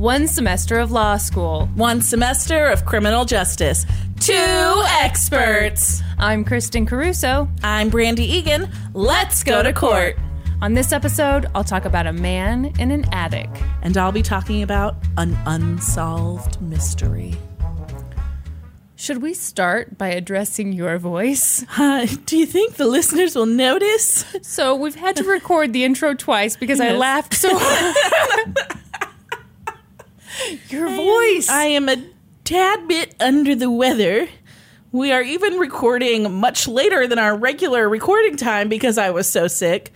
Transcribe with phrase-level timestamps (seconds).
[0.00, 1.66] One semester of law school.
[1.74, 3.84] One semester of criminal justice.
[4.18, 6.02] Two experts.
[6.18, 7.46] I'm Kristen Caruso.
[7.62, 8.70] I'm Brandy Egan.
[8.94, 10.16] Let's go to court.
[10.62, 13.50] On this episode, I'll talk about a man in an attic.
[13.82, 17.36] And I'll be talking about an unsolved mystery.
[18.96, 21.62] Should we start by addressing your voice?
[21.78, 24.24] Uh, do you think the listeners will notice?
[24.40, 28.56] So, we've had to record the intro twice because I laughed so hard.
[30.68, 31.48] your voice.
[31.48, 31.96] I am a
[32.44, 34.28] tad bit under the weather.
[34.92, 39.46] We are even recording much later than our regular recording time because I was so
[39.46, 39.92] sick.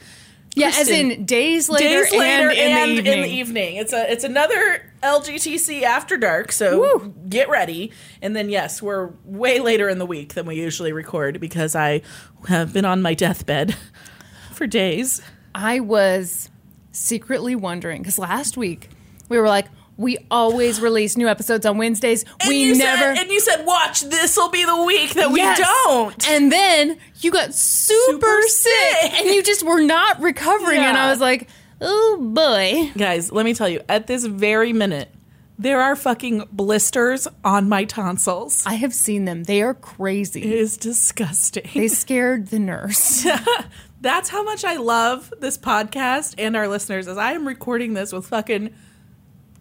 [0.54, 3.12] yeah, as in days later, Days later and, in, the evening.
[3.12, 3.76] in the evening.
[3.76, 7.14] It's a it's another LGTC after dark, so Woo.
[7.28, 7.90] get ready.
[8.22, 12.02] And then yes, we're way later in the week than we usually record because I
[12.46, 13.74] have been on my deathbed
[14.52, 15.20] for days.
[15.56, 16.50] I was
[16.92, 18.90] secretly wondering because last week
[19.28, 19.66] we were like,
[19.96, 22.24] we always release new episodes on Wednesdays.
[22.40, 22.96] And we never.
[23.14, 25.58] said, and you said, "Watch, this will be the week that we Yes.
[25.86, 29.12] don't." And then you got super, Super sick, sick.
[29.20, 30.80] and you just were not recovering.
[30.80, 31.48] And I was like,
[31.80, 32.90] oh boy.
[32.96, 35.10] Guys, let me tell you, at this very minute,
[35.58, 38.64] there are fucking blisters on my tonsils.
[38.66, 39.44] I have seen them.
[39.44, 40.54] They are It crazy.
[40.54, 41.68] is disgusting.
[41.74, 43.24] They scared the nurse.
[44.00, 48.12] That's how much I love this podcast and our listeners as I am recording this
[48.12, 48.74] with fucking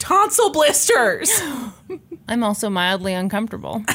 [0.04, 1.32] tonsil blisters.
[2.28, 3.84] I'm also mildly uncomfortable.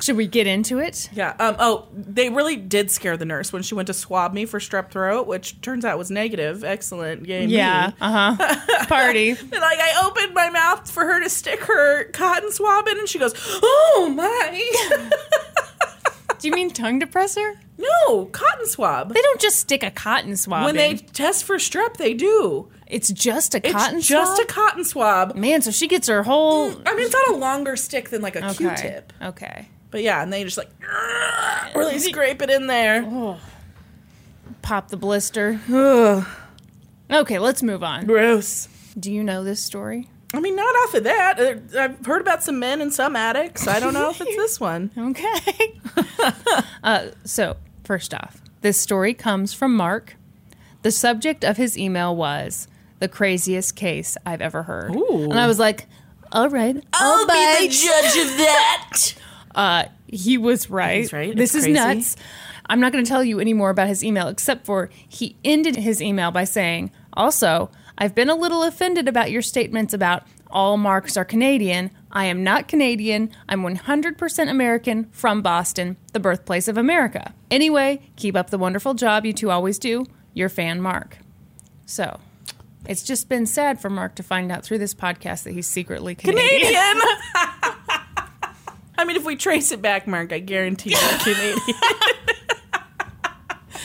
[0.00, 1.10] Should we get into it?
[1.12, 1.34] yeah.
[1.40, 4.60] Um oh, they really did scare the nurse when she went to swab me for
[4.60, 6.62] strep throat, which turns out was negative.
[6.62, 7.26] Excellent.
[7.26, 7.46] Yay.
[7.46, 7.90] Yeah.
[8.00, 8.84] Uh huh.
[8.86, 9.30] Party.
[9.30, 13.08] And like I opened my mouth for her to stick her cotton swab in and
[13.08, 15.40] she goes, "Oh my."
[16.40, 17.54] Do you mean tongue depressor?
[17.80, 19.14] no, cotton swab.
[19.14, 20.96] They don't just stick a cotton swab when in.
[20.96, 22.68] they test for strep, they do.
[22.88, 24.48] It's just a It's cotton just swab?
[24.48, 25.34] a cotton swab.
[25.36, 26.72] Man, so she gets her whole.
[26.72, 28.54] Mm, I mean, it's not a longer stick than like a Okay.
[28.56, 29.12] Q-tip.
[29.22, 29.68] Okay.
[29.90, 30.70] But yeah, and they just like
[31.74, 33.04] really scrape it in there.
[33.06, 33.38] Oh.
[34.62, 35.60] Pop the blister.
[35.72, 36.26] Ugh,
[37.10, 38.06] Okay, let's move on.
[38.06, 38.68] gross.
[38.98, 40.08] Do you know this story?
[40.34, 41.40] I mean, not off of that.
[41.40, 43.66] Uh, I've heard about some men and some addicts.
[43.66, 44.90] I don't know if it's this one.
[44.98, 45.80] Okay.
[46.84, 50.16] uh, so, first off, this story comes from Mark.
[50.82, 52.68] The subject of his email was
[52.98, 54.94] the craziest case I've ever heard.
[54.94, 55.24] Ooh.
[55.30, 55.86] And I was like,
[56.30, 56.76] all right.
[56.92, 59.14] I'll be the judge of that.
[59.54, 60.98] Uh, he was right.
[61.00, 61.34] He's right.
[61.34, 61.94] This It's is crazy.
[61.96, 62.16] nuts.
[62.66, 65.74] I'm not going to tell you any more about his email, except for he ended
[65.74, 67.68] his email by saying, Also,
[68.00, 71.90] I've been a little offended about your statements about all marks are Canadian.
[72.12, 73.30] I am not Canadian.
[73.48, 77.34] I'm 100% American from Boston, the birthplace of America.
[77.50, 80.06] Anyway, keep up the wonderful job you two always do.
[80.32, 81.18] Your fan, Mark.
[81.86, 82.20] So,
[82.86, 86.14] it's just been sad for Mark to find out through this podcast that he's secretly
[86.14, 86.48] Canadian.
[86.48, 86.72] Canadian.
[88.96, 91.58] I mean, if we trace it back, Mark, I guarantee you're Canadian.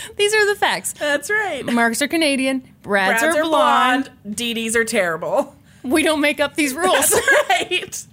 [0.18, 0.94] These are the facts.
[0.94, 1.66] That's right.
[1.66, 2.64] Marks are Canadian.
[2.82, 4.12] Brads, Brads are, blonde.
[4.30, 5.56] Dee Dees are terrible.
[5.84, 7.10] We don't make up these rules.
[7.10, 8.06] That's right.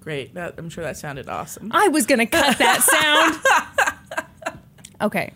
[0.00, 0.34] Great.
[0.34, 1.70] That, I'm sure that sounded awesome.
[1.72, 2.82] I was going to cut that
[4.44, 4.58] sound.
[5.00, 5.32] okay.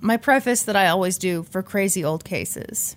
[0.00, 2.96] My preface that I always do for crazy old cases.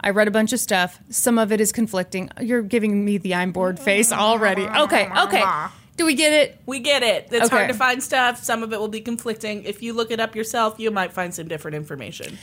[0.00, 0.98] I read a bunch of stuff.
[1.08, 2.30] Some of it is conflicting.
[2.40, 4.62] You're giving me the I'm bored face already.
[4.62, 5.42] Okay, okay.
[5.96, 6.60] Do we get it?
[6.66, 7.28] We get it.
[7.30, 7.56] It's Okay.
[7.56, 8.42] hard to find stuff.
[8.42, 9.62] Some of it will be conflicting.
[9.64, 12.38] If you look it up yourself, you might find some different information.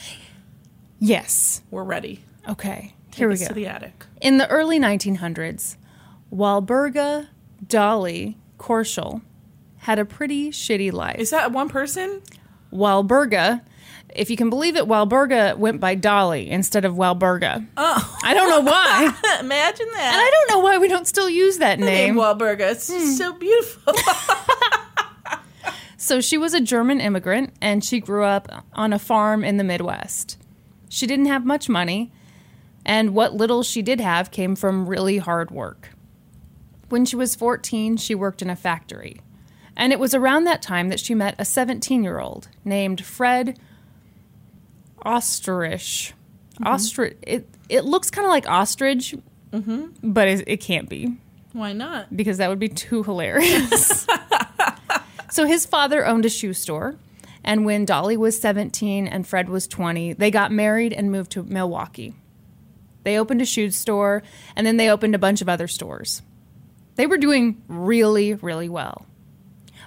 [0.99, 1.61] Yes.
[1.69, 2.23] We're ready.
[2.47, 2.93] Okay.
[3.11, 3.47] Take Here we go.
[3.47, 4.05] to the attic.
[4.21, 5.75] In the early 1900s,
[6.33, 7.27] Walburga
[7.67, 9.21] Dolly Korschel
[9.79, 11.17] had a pretty shitty life.
[11.19, 12.21] Is that one person?
[12.71, 13.61] Walburga.
[14.15, 17.65] If you can believe it, Walburga went by Dolly instead of Walburga.
[17.77, 19.05] Oh, I don't know why.
[19.39, 20.13] imagine that.
[20.13, 20.21] and.
[20.21, 22.15] I don't know why we don't still use that name name.
[22.15, 22.71] Walburga.
[22.71, 23.05] It's Hmm.
[23.11, 23.93] so beautiful.
[25.97, 29.63] So she was a German immigrant and she grew up on a farm in the
[29.63, 30.37] Midwest.
[30.89, 32.11] She didn't have much money,
[32.83, 35.89] and what little she did have came from really hard work.
[36.89, 39.21] When she was 14, she worked in a factory.
[39.77, 43.59] And it was around that time that she met a 17 year old named Fred
[45.03, 46.13] Ostrich.
[46.55, 46.67] Mm-hmm.
[46.67, 47.17] Ostrich.
[47.21, 49.15] It, it looks kind of like ostrich,
[49.51, 49.87] mm-hmm.
[50.03, 51.17] but it, it can't be
[51.53, 52.15] Why not?
[52.15, 54.05] because that would be too hilarious.
[55.31, 56.95] so his father owned a shoe store,
[57.43, 61.43] and when Dolly was 17 and Fred was 20, they got married and moved to
[61.43, 62.13] Milwaukee.
[63.03, 64.21] They opened a shoe store,
[64.55, 66.21] and then they opened a bunch of other stores.
[66.95, 69.05] They were doing really, really well.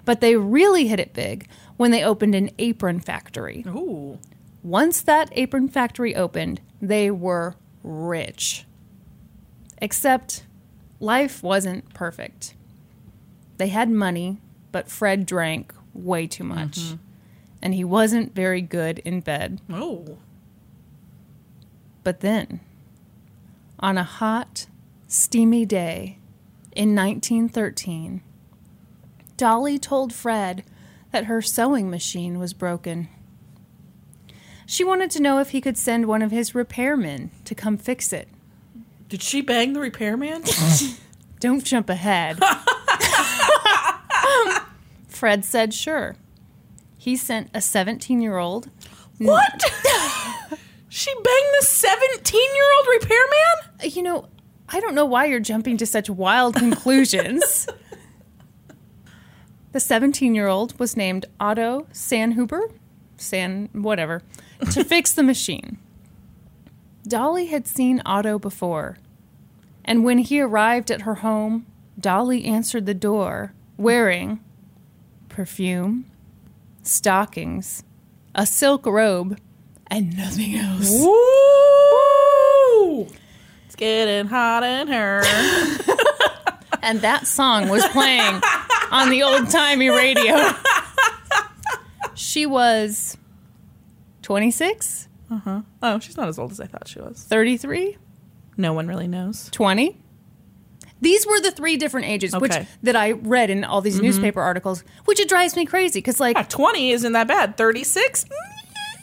[0.04, 3.64] But they really hit it big when they opened an apron factory.
[3.68, 4.18] Ooh.
[4.64, 8.64] Once that apron factory opened, they were rich.
[9.82, 10.46] Except
[10.98, 12.54] life wasn't perfect.
[13.58, 14.40] They had money,
[14.72, 16.78] but Fred drank way too much.
[16.78, 16.96] Mm-hmm.
[17.60, 19.60] And he wasn't very good in bed.
[19.70, 20.18] Oh.
[22.02, 22.60] But then,
[23.78, 24.66] on a hot,
[25.06, 26.18] steamy day
[26.74, 28.22] in 1913,
[29.36, 30.64] Dolly told Fred
[31.12, 33.08] that her sewing machine was broken.
[34.66, 38.12] She wanted to know if he could send one of his repairmen to come fix
[38.12, 38.28] it.
[39.08, 40.42] Did she bang the repairman?
[41.40, 42.38] Don't jump ahead.
[45.08, 46.16] Fred said sure.
[46.98, 48.70] He sent a 17 year old.
[49.18, 49.62] what?
[50.88, 53.92] she banged the 17 year old repairman?
[53.94, 54.28] You know,
[54.68, 57.68] I don't know why you're jumping to such wild conclusions.
[59.72, 62.72] the 17 year old was named Otto Sanhuber,
[63.16, 64.22] San, whatever,
[64.72, 65.78] to fix the machine.
[67.06, 68.98] Dolly had seen Otto before,
[69.84, 71.66] and when he arrived at her home,
[71.98, 74.40] Dolly answered the door wearing
[75.28, 76.10] perfume,
[76.82, 77.84] stockings,
[78.34, 79.38] a silk robe,
[79.88, 80.90] and nothing else.
[80.90, 81.14] Woo!
[83.66, 85.22] It's getting hot in here.
[86.82, 88.40] and that song was playing
[88.90, 90.52] on the old timey radio.
[92.14, 93.18] She was
[94.24, 95.60] 26, Uh huh.
[95.82, 97.22] oh, she's not as old as I thought she was.
[97.28, 97.96] 33,
[98.56, 99.48] No one really knows.
[99.52, 100.00] 20.
[101.00, 102.66] These were the three different ages, which Okay.
[102.82, 106.36] that I read in all these newspaper articles, which it drives me crazy because, like,
[106.36, 107.56] Yeah, 20 isn't that bad.
[107.58, 108.24] 36?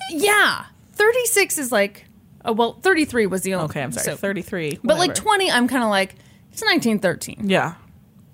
[0.10, 2.06] yeah, 36 is like,
[2.44, 3.66] oh, well, 33 was the only.
[3.66, 4.06] Okay, I'm sorry.
[4.06, 4.80] so- 33.
[4.84, 5.14] but like whatever.
[5.14, 6.16] 20, I'm kind of like,
[6.52, 7.48] it's 1913.
[7.50, 7.76] Yeah.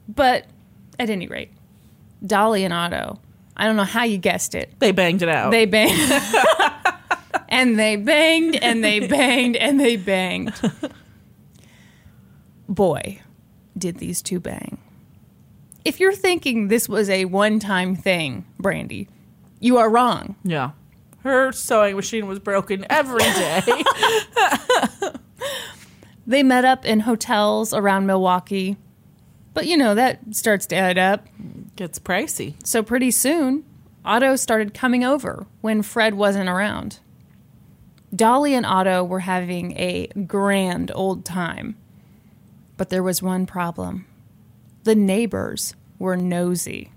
[0.07, 0.45] But
[0.97, 1.51] at any rate,
[2.25, 3.19] Dolly and Otto,
[3.57, 4.71] I don't know how you guessed it.
[4.79, 5.51] They banged it out.
[5.51, 5.91] They banged.
[7.57, 10.53] and they banged and they banged and they banged.
[12.69, 13.21] Boy,
[13.77, 14.77] did these two bang.
[15.83, 19.07] If you're thinking this was a one time thing, Brandy,
[19.59, 20.35] you are wrong.
[20.43, 20.71] yeah.
[21.23, 23.61] Her sewing machine was broken every day.
[26.27, 28.75] They met up in hotels around Milwaukee.
[29.53, 31.25] But you know, that starts to add up.
[31.77, 32.55] Gets pricey.
[32.67, 33.63] So pretty soon,
[34.03, 36.99] Otto started coming over when Fred wasn't around.
[38.15, 41.75] Dolly and Otto were having a grand old time.
[42.77, 44.05] But there was one problem
[44.83, 46.91] the neighbors were nosy.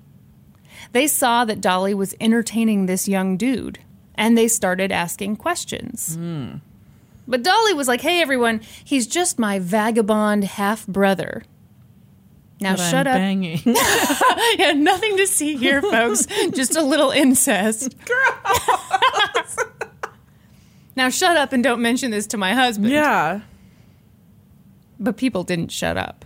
[0.93, 3.81] They saw that Dolly was entertaining this young dude,
[4.15, 6.17] and they started asking questions.
[7.27, 11.43] But Dolly was like, hey, everyone, he's just my vagabond half brother.
[12.61, 13.15] Now But I'm shut up.
[13.15, 13.61] Banging.
[14.59, 16.27] Yeah, nothing to see here, folks.
[16.53, 17.95] Just a little incest.
[20.97, 22.91] Now shut up and don't mention this to my husband.
[22.93, 23.41] yeah.
[24.99, 26.25] But people didn't shut up.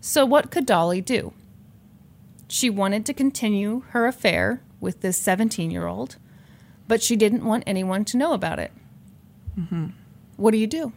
[0.00, 1.32] So what could Dolly do?
[2.48, 6.16] She wanted to continue her affair with this 17 year old,
[6.86, 8.70] but she didn't want anyone to know about it.
[9.58, 9.86] Mm-hmm.
[10.36, 10.92] What do you do?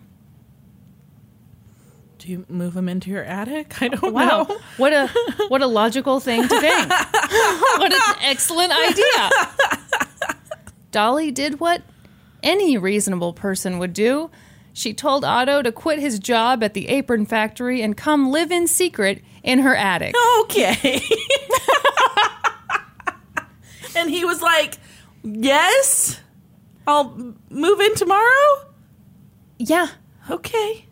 [2.19, 3.81] Do you move him into your attic?
[3.81, 4.57] I don't Wow, know.
[4.77, 5.07] what a
[5.47, 6.89] what a logical thing to think.
[7.79, 9.29] what an excellent idea.
[10.91, 11.81] Dolly did what
[12.43, 14.29] any reasonable person would do.
[14.73, 18.67] She told Otto to quit his job at the apron factory and come live in
[18.67, 20.13] secret in her attic.
[20.41, 21.01] Okay.
[23.95, 24.75] and he was like,
[25.23, 26.19] Yes,
[26.87, 28.65] I'll move in tomorrow.
[29.57, 29.87] Yeah,
[30.29, 30.85] Okay.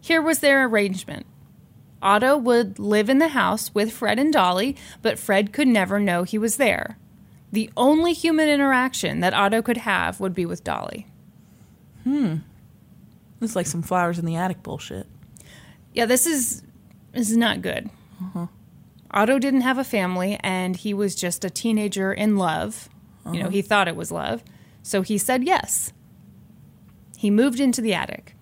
[0.00, 1.26] here was their arrangement.
[2.00, 6.22] Otto would live in the house with Fred and Dolly, but Fred could never know
[6.24, 6.98] he was there.
[7.52, 11.06] The only human interaction that Otto could have would be with Dolly.
[12.04, 12.36] Hmm.
[13.40, 15.06] It's like some flowers in the attic bullshit.
[15.92, 16.62] Yeah, this is
[17.12, 17.90] this is not good.
[19.10, 22.88] Otto didn't have a family, and he was just a teenager in love.
[23.30, 24.42] You know, he thought it was love,
[24.82, 25.92] so he said yes.
[27.16, 28.34] He moved into the attic.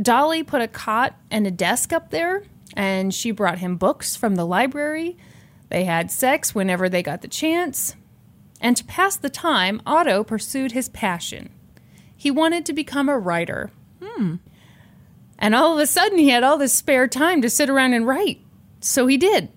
[0.00, 2.44] Dolly put a cot and a desk up there,
[2.74, 5.16] and she brought him books from the library.
[5.68, 7.96] They had sex whenever they got the chance.
[8.64, 11.50] And to pass the time, Otto pursued his passion.
[12.16, 13.70] He wanted to become a writer.
[14.02, 14.36] Hmm.
[15.38, 18.06] And all of a sudden, he had all this spare time to sit around and
[18.06, 18.40] write.
[18.80, 19.50] So he did.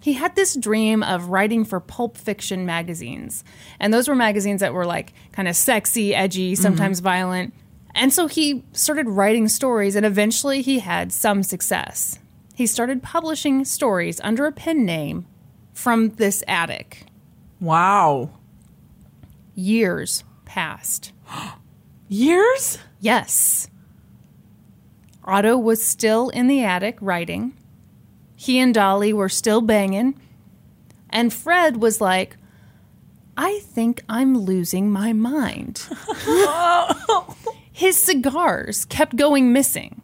[0.00, 3.44] He had this dream of writing for pulp fiction magazines.
[3.78, 6.62] And those were magazines that were like kind of sexy, edgy, mm-hmm.
[6.62, 7.52] sometimes violent.
[7.94, 12.18] And so he started writing stories, and eventually he had some success.
[12.54, 15.26] He started publishing stories under a pen name
[15.74, 17.04] from this attic.
[17.60, 18.30] Wow.
[19.54, 21.12] Years passed.
[22.08, 22.78] Years?
[23.00, 23.68] Yes.
[25.24, 27.54] Otto was still in the attic writing.
[28.36, 30.20] He and Dolly were still banging.
[31.10, 32.36] And Fred was like,
[33.36, 35.88] I think I'm losing my mind.
[37.72, 40.02] His cigars kept going missing.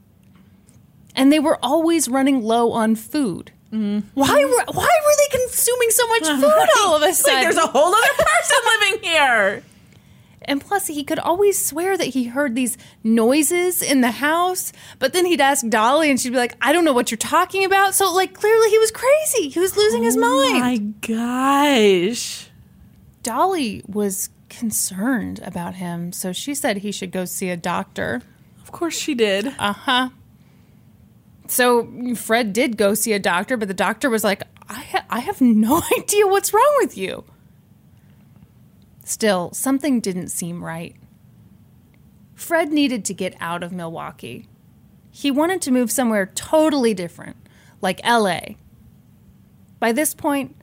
[1.14, 3.52] And they were always running low on food.
[3.70, 7.42] Why were why were they consuming so much food all of a It's like sudden?
[7.42, 9.62] there's a whole other person living here.
[10.42, 15.12] And plus, he could always swear that he heard these noises in the house, but
[15.12, 17.94] then he'd ask Dolly, and she'd be like, I don't know what you're talking about.
[17.94, 19.50] So, like, clearly he was crazy.
[19.50, 20.60] He was losing his Oh mind.
[20.60, 22.48] my gosh.
[23.22, 28.22] Dolly was concerned about him, so she said he should go see a doctor.
[28.62, 29.54] Of course she did.
[29.58, 30.08] Uh huh.
[31.50, 35.18] So, Fred did go see a doctor, but the doctor was like, I, ha- I
[35.18, 37.24] have no idea what's wrong with you.
[39.04, 40.94] Still, something didn't seem right.
[42.36, 44.46] Fred needed to get out of Milwaukee.
[45.10, 47.36] He wanted to move somewhere totally different,
[47.80, 48.40] like LA.
[49.80, 50.54] By this point,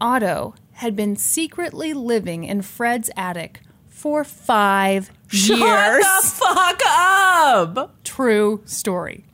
[0.00, 6.04] Otto had been secretly living in Fred's attic for five Shut years.
[6.04, 7.96] the fuck up.
[8.04, 9.24] True story.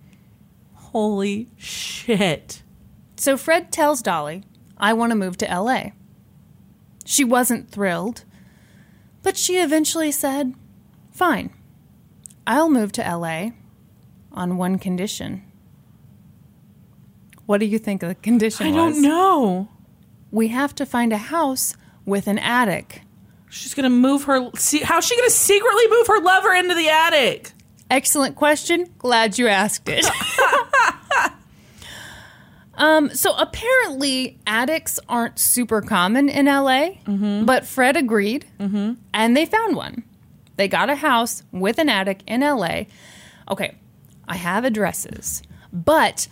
[0.93, 2.63] Holy shit.
[3.17, 4.43] So Fred tells Dolly,
[4.77, 5.91] I want to move to LA.
[7.05, 8.25] She wasn't thrilled,
[9.23, 10.55] but she eventually said,
[11.13, 11.51] Fine,
[12.47, 13.51] I'll move to LA
[14.33, 15.45] on one condition.
[17.47, 18.95] What do you think the condition I was?
[18.95, 19.69] don't know.
[20.33, 23.03] We have to find a house with an attic.
[23.49, 24.51] She's gonna move her.
[24.57, 27.53] See, how's she gonna secretly move her lover into the attic?
[27.91, 28.89] Excellent question.
[28.99, 30.07] Glad you asked it.
[32.75, 36.91] um, so apparently, attics aren't super common in LA,
[37.45, 38.47] but Fred agreed,
[39.13, 40.05] and they found one.
[40.57, 42.83] They got a house with an attic in LA.
[43.51, 43.75] Okay,
[44.29, 45.43] I have addresses,
[45.73, 46.29] but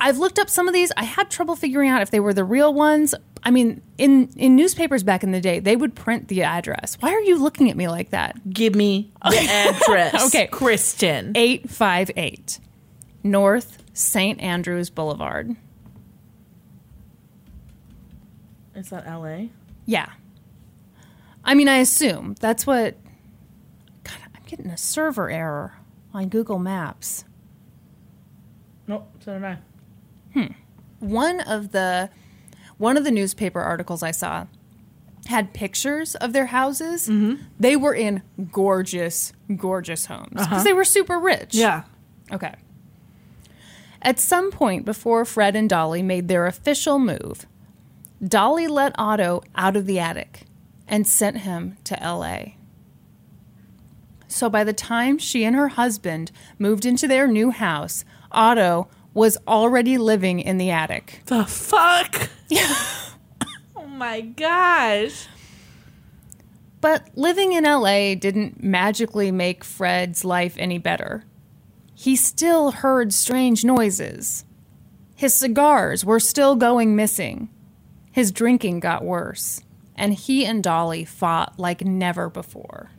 [0.00, 0.92] I've looked up some of these.
[0.96, 3.14] I had trouble figuring out if they were the real ones.
[3.42, 6.96] I mean, in in newspapers back in the day, they would print the address.
[7.00, 8.48] Why are you looking at me like that?
[8.48, 9.38] Give me the
[9.82, 10.26] address.
[10.26, 10.46] Okay.
[10.46, 11.32] Kristen.
[11.36, 12.60] 858
[13.24, 14.40] North St.
[14.40, 15.56] Andrews Boulevard.
[18.74, 19.50] Is that L.A.?
[19.86, 20.10] Yeah.
[21.44, 22.96] I mean, I assume that's what.
[24.04, 25.74] God, I'm getting a server error
[26.14, 27.24] on Google Maps.
[28.86, 29.10] Nope.
[29.24, 29.58] So did I.
[30.34, 30.52] Hmm.
[31.00, 32.10] One of the
[32.76, 34.46] one of the newspaper articles I saw
[35.26, 37.08] had pictures of their houses.
[37.08, 37.42] Mm-hmm.
[37.60, 40.62] They were in gorgeous, gorgeous homes because uh-huh.
[40.62, 41.54] they were super rich.
[41.54, 41.84] Yeah.
[42.32, 42.54] Okay.
[44.00, 47.46] At some point before Fred and Dolly made their official move,
[48.26, 50.42] Dolly let Otto out of the attic
[50.86, 52.52] and sent him to LA.
[54.28, 59.36] So by the time she and her husband moved into their new house, Otto was
[59.48, 61.22] already living in the attic.
[61.26, 62.30] The fuck?
[63.76, 65.26] oh my gosh.
[66.80, 71.24] But living in LA didn't magically make Fred's life any better.
[71.94, 74.44] He still heard strange noises.
[75.16, 77.48] His cigars were still going missing.
[78.12, 79.62] His drinking got worse.
[79.96, 82.92] And he and Dolly fought like never before.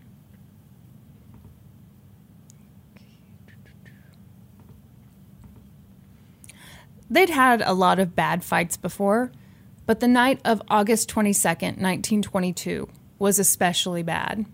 [7.09, 9.31] They'd had a lot of bad fights before,
[9.85, 12.87] but the night of August 22nd, 1922,
[13.17, 14.45] was especially bad.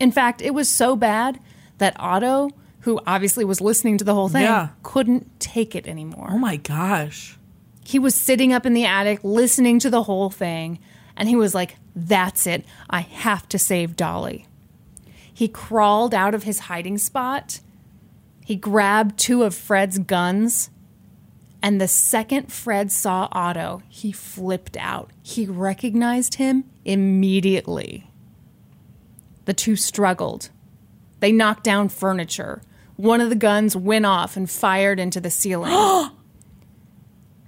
[0.00, 1.38] In fact, it was so bad
[1.78, 4.68] that Otto, who obviously was listening to the whole thing, Yeah.
[4.82, 6.28] couldn't take it anymore.
[6.32, 7.36] Oh my gosh.
[7.84, 10.78] He was sitting up in the attic listening to the whole thing,
[11.16, 12.64] and he was like, That's it.
[12.90, 14.46] I have to save Dolly.
[15.32, 17.60] He crawled out of his hiding spot.
[18.44, 20.70] He grabbed two of Fred's guns.
[21.62, 25.10] And the second Fred saw Otto, he flipped out.
[25.22, 28.10] He recognized him immediately.
[29.44, 30.50] The two struggled.
[31.20, 32.62] They knocked down furniture.
[32.96, 36.10] One of the guns went off and fired into the ceiling.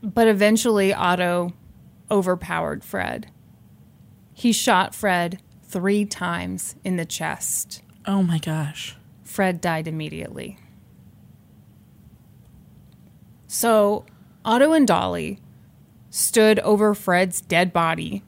[0.03, 1.53] But eventually, Otto
[2.11, 3.31] overpowered Fred.
[4.33, 7.83] He shot Fred three times in the chest.
[8.07, 8.97] Oh my gosh.
[9.23, 10.59] Fred died immediately.
[13.53, 14.05] So,
[14.45, 15.41] Otto and Dolly
[16.09, 18.23] stood over Fred's dead body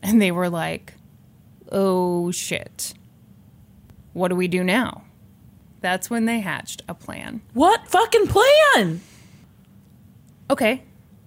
[0.00, 0.94] and they were like,
[1.72, 2.94] oh shit.
[4.12, 5.02] What do we do now?
[5.80, 7.42] That's when they hatched a plan.
[7.54, 9.00] What fucking plan?
[10.48, 10.84] Okay.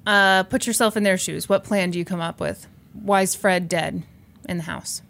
[0.07, 1.49] Uh, put yourself in their shoes.
[1.49, 2.67] What plan do you come up with?
[2.93, 4.03] Why is Fred dead
[4.47, 5.01] in the house?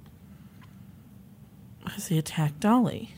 [1.84, 3.15] Because he attacked Dolly.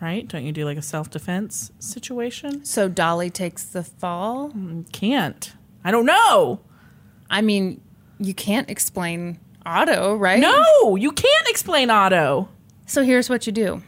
[0.00, 0.28] Right?
[0.28, 2.64] Don't you do like a self defense situation?
[2.64, 4.50] So Dolly takes the fall?
[4.50, 5.52] Mm, can't.
[5.84, 6.60] I don't know.
[7.30, 7.80] I mean,
[8.18, 10.40] you can't explain Otto, right?
[10.40, 12.48] No, you can't explain Otto.
[12.86, 13.82] So here's what you do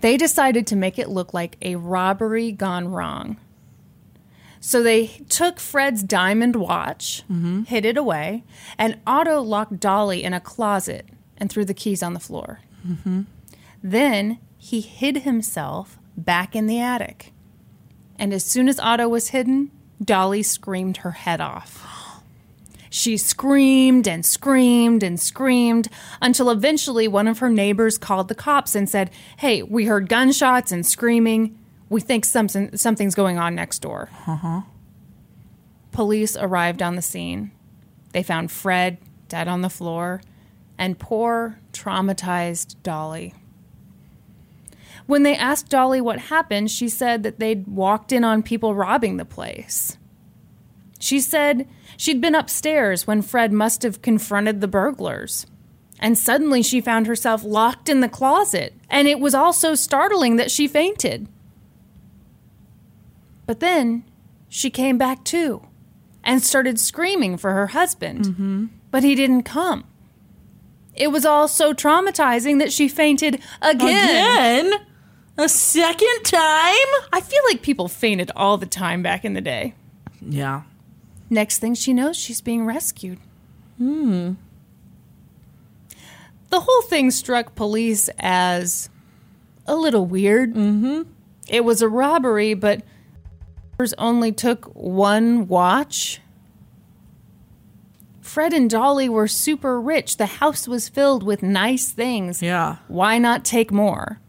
[0.00, 3.38] they decided to make it look like a robbery gone wrong.
[4.60, 7.62] So they took Fred's diamond watch, mm-hmm.
[7.64, 8.44] hid it away,
[8.78, 11.06] and Otto locked Dolly in a closet
[11.36, 12.60] and threw the keys on the floor.
[12.86, 13.22] Mm-hmm.
[13.82, 17.32] Then he hid himself back in the attic.
[18.18, 19.70] And as soon as Otto was hidden,
[20.02, 21.86] Dolly screamed her head off.
[22.90, 25.86] She screamed and screamed and screamed
[26.20, 30.72] until eventually one of her neighbors called the cops and said, Hey, we heard gunshots
[30.72, 31.56] and screaming.
[31.88, 34.08] We think something, something's going on next door.
[34.26, 34.62] Uh-huh.
[35.92, 37.52] Police arrived on the scene.
[38.10, 40.22] They found Fred dead on the floor
[40.76, 43.32] and poor, traumatized Dolly.
[45.06, 49.16] When they asked Dolly what happened, she said that they'd walked in on people robbing
[49.16, 49.96] the place.
[50.98, 55.46] She said she'd been upstairs when Fred must have confronted the burglars.
[55.98, 60.36] And suddenly she found herself locked in the closet, and it was all so startling
[60.36, 61.28] that she fainted.
[63.46, 64.04] But then
[64.48, 65.66] she came back too
[66.24, 68.66] and started screaming for her husband, mm-hmm.
[68.90, 69.84] but he didn't come.
[70.94, 74.66] It was all so traumatizing that she fainted again.
[74.66, 74.86] Again?
[75.38, 76.88] A second time?
[77.12, 79.74] I feel like people fainted all the time back in the day.
[80.22, 80.62] Yeah.
[81.28, 83.18] Next thing she knows, she's being rescued.
[83.76, 84.32] Hmm.
[86.48, 88.88] The whole thing struck police as
[89.66, 90.54] a little weird.
[90.54, 91.02] Mm-hmm.
[91.48, 92.82] It was a robbery, but
[93.98, 96.20] only took one watch.
[98.22, 100.16] Fred and Dolly were super rich.
[100.16, 102.42] The house was filled with nice things.
[102.42, 102.76] Yeah.
[102.88, 104.20] Why not take more?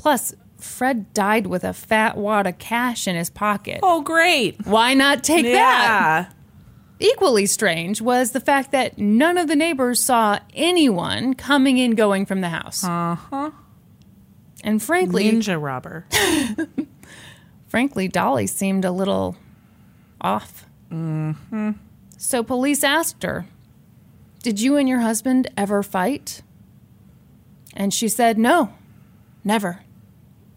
[0.00, 3.80] Plus, Fred died with a fat wad of cash in his pocket.
[3.82, 4.66] Oh, great.
[4.66, 5.52] Why not take that?
[5.52, 6.26] Yeah.
[7.00, 12.24] Equally strange was the fact that none of the neighbors saw anyone coming and going
[12.24, 12.82] from the house.
[12.82, 13.50] Uh huh.
[14.64, 16.06] And frankly, Ninja robber.
[17.68, 19.36] frankly, Dolly seemed a little
[20.18, 20.64] off.
[20.90, 21.72] Mm-hmm.
[22.16, 23.44] So police asked her,
[24.42, 26.40] Did you and your husband ever fight?
[27.74, 28.72] And she said, No,
[29.44, 29.80] never.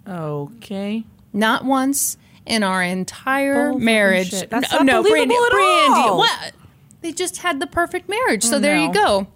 [0.08, 1.06] Okay.
[1.32, 4.32] Not once in our entire Bull marriage.
[4.32, 4.50] shit.
[4.50, 6.18] That's no, not no, believable Brandy, at Brandy, all.
[6.18, 6.52] what?
[7.02, 8.44] They just had the perfect marriage.
[8.44, 9.28] So Oh, there you go.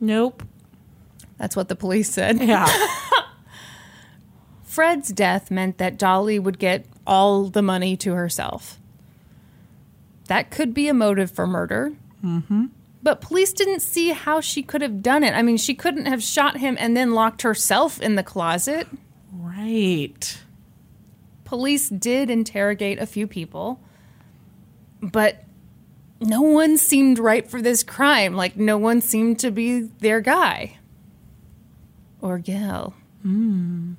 [0.00, 0.42] Nope.
[1.38, 2.40] That's what the police said.
[2.40, 2.68] Yeah.
[4.64, 8.78] Fred's death meant that Dolly would get all the money to herself.
[10.28, 11.92] That could be a motive for murder.
[12.24, 12.66] Mm-hmm.
[13.02, 15.34] But police didn't see how she could have done it.
[15.34, 18.88] I mean, she couldn't have shot him and then locked herself in the closet.
[19.36, 20.38] Right.
[21.44, 23.80] Police did interrogate a few people,
[25.02, 25.44] but
[26.20, 28.34] no one seemed right for this crime.
[28.34, 30.78] Like, no one seemed to be their guy
[32.20, 32.94] or gal.
[33.22, 33.94] Hmm.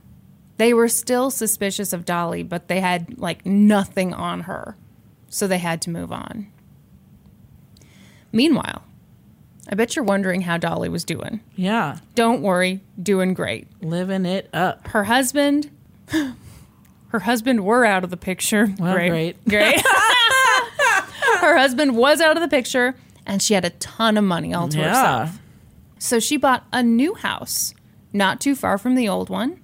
[0.58, 4.78] They were still suspicious of Dolly, but they had like nothing on her.
[5.30, 6.48] So they had to move on.
[8.32, 8.84] Meanwhile,
[9.69, 11.39] I bet you're wondering how Dolly was doing.
[11.56, 11.97] Yeah.
[12.13, 13.67] Don't worry, doing great.
[13.82, 14.88] Living it up.
[14.89, 15.69] Her husband,
[16.10, 18.73] her husband were out of the picture.
[18.78, 19.10] Well, great.
[19.10, 19.43] great.
[19.49, 19.82] Great.
[21.41, 24.67] her husband was out of the picture and she had a ton of money all
[24.69, 24.89] to Yeah.
[24.89, 25.39] herself.
[25.99, 27.73] So she bought a new house
[28.13, 29.60] not too far from the old one.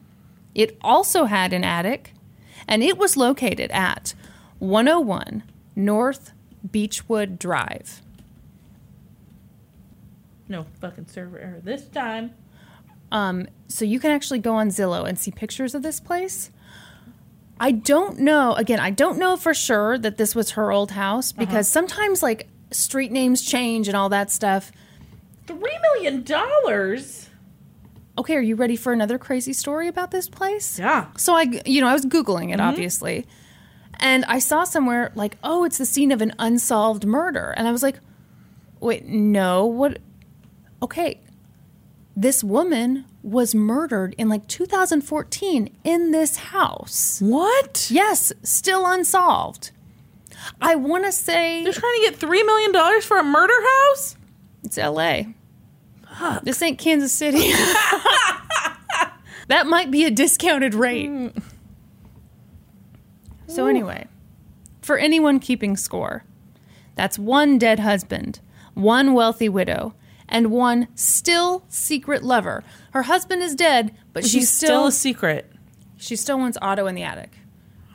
[0.55, 2.13] It also had an attic
[2.67, 4.13] and it was located at
[4.59, 5.43] 101
[5.75, 6.31] North
[6.71, 8.01] Beechwood Drive.
[10.51, 12.33] No fucking server error this time.
[13.09, 16.51] Um, so you can actually go on Zillow and see pictures of this place.
[17.57, 18.53] I don't know.
[18.55, 22.49] Again, I don't know for sure that this was her old house because sometimes like
[22.71, 24.73] street names change and all that stuff.
[25.47, 27.29] Three million dollars.
[28.17, 30.77] Okay, are you ready for another crazy story about this place?
[30.77, 31.07] Yeah.
[31.15, 33.25] So I, you know, I was googling it obviously,
[34.01, 37.71] and I saw somewhere like, oh, it's the scene of an unsolved murder, and I
[37.71, 37.99] was like,
[38.81, 39.99] wait, no, what?
[40.81, 41.19] Okay,
[42.15, 47.19] this woman was murdered in like 2014 in this house.
[47.21, 47.87] What?
[47.91, 49.71] Yes, still unsolved.
[50.59, 54.15] I want to say They're trying to get three million dollars for a murder house?
[54.63, 55.23] it's LA.
[56.43, 57.37] This ain't Kansas City.
[59.47, 61.07] that might be a discounted rate.
[61.07, 61.27] Hmm.
[63.47, 64.07] So, anyway,
[64.81, 66.23] for anyone keeping score,
[66.95, 68.39] that's one dead husband,
[68.75, 69.93] one wealthy widow,
[70.31, 72.63] and one still secret lover.
[72.91, 75.51] Her husband is dead, but she's, She's still, still a secret.
[75.97, 77.31] she still wants Otto in the attic.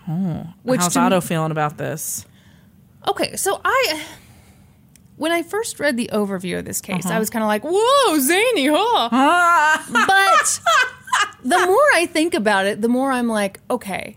[0.04, 0.42] Hmm.
[0.62, 2.24] Which How's to me- Otto feeling about this?
[3.08, 4.04] Okay, so I
[5.16, 7.18] when I first read the overview of this case, I uh-huh.
[7.20, 10.60] was kind of like, "Whoa, zany, huh?" but
[11.42, 14.16] the more I think about it, the more I'm like, okay,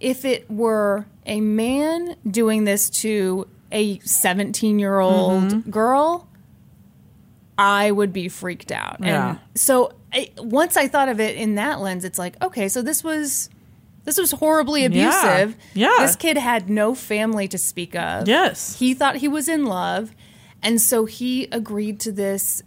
[0.00, 5.70] if it were a man doing this to a 17 year old mm-hmm.
[5.70, 6.28] girl,
[7.60, 8.96] I would be freaked out.
[9.00, 9.30] Yeah.
[9.30, 12.82] And so I, once I thought of it in that lens, it's like, okay, so
[12.82, 13.50] this was.
[14.02, 15.56] This was horribly abusive.
[15.74, 15.94] Yeah.
[15.98, 18.26] This kid had no family to speak of.
[18.26, 18.78] Yes.
[18.78, 20.12] He thought he was in love.
[20.62, 22.62] And so he agreed to this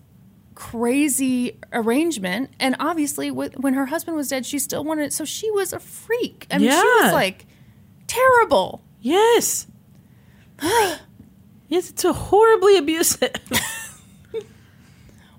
[0.53, 2.51] crazy arrangement.
[2.59, 5.13] And obviously, wh- when her husband was dead, she still wanted it.
[5.13, 6.45] So she was a freak.
[6.51, 7.47] I mean, she was like
[8.05, 8.83] terrible.
[9.01, 9.65] Yes.
[10.61, 13.31] yes, it's a horribly abusive.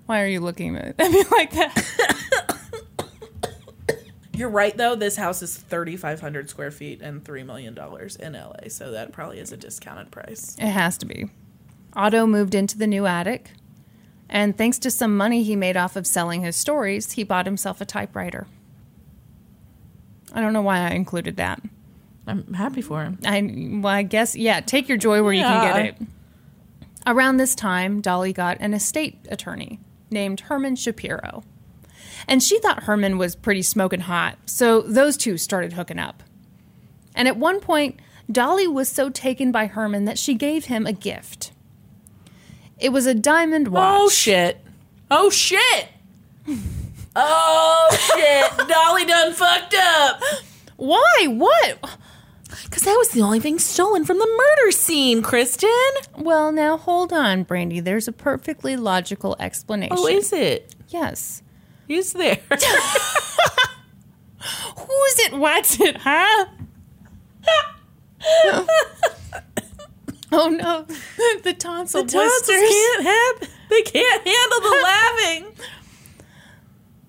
[0.05, 2.31] Why are you looking at me like that?
[4.33, 4.95] You're right, though.
[4.95, 7.77] This house is 3,500 square feet and $3 million
[8.19, 10.55] in LA, so that probably is a discounted price.
[10.59, 11.29] It has to be.
[11.93, 13.51] Otto moved into the new attic.
[14.29, 17.79] And thanks to some money he made off of selling his stories, he bought himself
[17.79, 18.47] a typewriter.
[20.33, 21.61] I don't know why I included that.
[22.27, 23.19] I'm happy for him.
[23.23, 24.59] I well, I guess yeah.
[24.59, 26.07] Take your joy where you can get it.
[27.05, 29.79] Around this time, Dolly got an estate attorney
[30.15, 31.43] named Herman Shapiro,
[32.27, 34.39] and she thought Herman was pretty smoking hot.
[34.47, 36.23] So those two started hooking up.
[37.13, 37.99] And at one point,
[38.31, 41.51] Dolly was so taken by Herman that she gave him a gift.
[42.79, 43.99] It was a diamond watch.
[44.01, 44.57] Oh, shit.
[45.11, 45.87] Oh, shit.
[47.15, 48.67] Oh, shit.
[48.67, 50.19] Dolly done fucked up.
[50.75, 51.27] Why?
[51.27, 51.77] What?
[52.63, 55.69] Because that was the only thing stolen from the murder scene, Kristen.
[56.17, 57.79] Well, now hold on, Brandy.
[57.79, 59.95] There's a perfectly logical explanation.
[59.99, 60.73] Oh, is it?
[60.89, 61.43] yes.
[61.87, 62.39] Who's there?
[62.49, 62.63] Who's
[65.19, 65.33] it?
[65.33, 65.97] What's it?
[65.97, 66.45] Huh?
[70.31, 70.85] oh no,
[71.43, 72.69] the tonsil the tonsils blisters.
[72.69, 73.49] can't have.
[73.69, 75.45] They can't handle the laughing.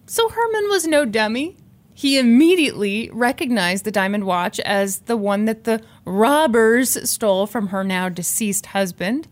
[0.07, 1.57] So Herman was no dummy.
[1.97, 7.83] He immediately recognized the diamond watch as the one that the robbers stole from her
[7.83, 9.27] now deceased husband.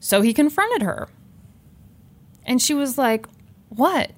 [0.00, 1.08] So he confronted her.
[2.44, 3.26] And she was like,
[3.70, 4.12] What?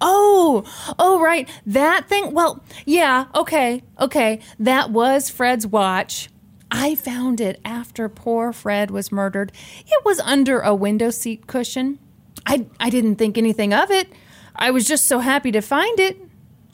[0.00, 0.64] Oh,
[0.98, 1.48] oh, right.
[1.64, 2.34] That thing.
[2.34, 4.40] Well, yeah, okay, okay.
[4.58, 6.28] That was Fred's watch.
[6.68, 9.52] I found it after poor Fred was murdered.
[9.86, 12.00] It was under a window seat cushion.
[12.44, 14.08] I, I didn't think anything of it.
[14.56, 16.23] I was just so happy to find it.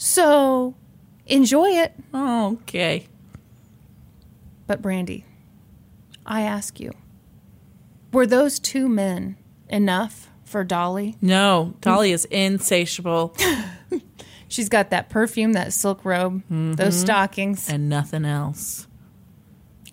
[0.03, 0.77] So,
[1.27, 1.93] enjoy it.
[2.15, 3.07] Okay.
[4.67, 5.27] But, Brandy,
[6.25, 6.93] I ask you,
[8.11, 9.37] were those two men
[9.69, 11.17] enough for Dolly?
[11.21, 13.37] No, Dolly is insatiable
[14.49, 16.91] She's got that perfume, that silk robe, those mm-hmm.
[16.91, 17.69] stockings.
[17.69, 18.87] and nothing else.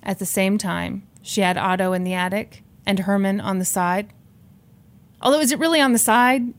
[0.01, 4.13] At the same time, she had Otto in the attic and Herman on the side.
[5.21, 6.53] Although, is it really on the side?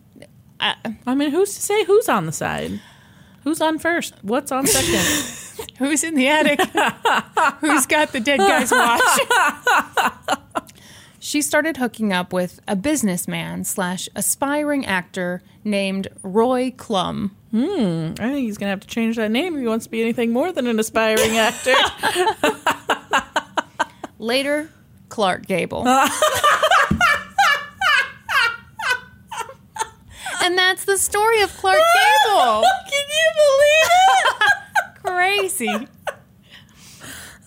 [0.61, 0.75] I,
[1.07, 2.79] I mean, who's to say who's on the side?
[3.49, 4.13] Who's on first?
[4.21, 5.71] What's on second?
[5.79, 6.61] who's in the attic?
[7.61, 9.01] who's got the dead guy's watch?
[11.19, 17.31] she started hooking up with a businessman slash aspiring actor named Roy Klumb.
[17.51, 20.03] Hmm, I think he's gonna have to change that name if he wants to be
[20.03, 21.73] anything more than an aspiring actor.
[24.19, 24.69] Later,
[25.09, 25.85] Clark Gable.
[30.43, 31.79] And that's the story of Clark
[32.27, 32.63] Gable.
[32.89, 33.91] Can you believe
[34.41, 35.03] it?
[35.03, 35.89] Crazy.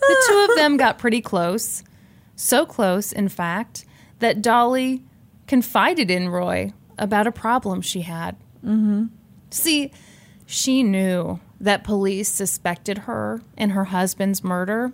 [0.02, 1.84] The two of them got pretty close.
[2.36, 3.86] So close, in fact,
[4.20, 5.04] that Dolly
[5.48, 8.36] confided in Roy about a problem she had.
[8.66, 9.06] Mm-hmm.
[9.52, 9.92] See,
[10.46, 14.92] she knew that police suspected her in her husband's murder,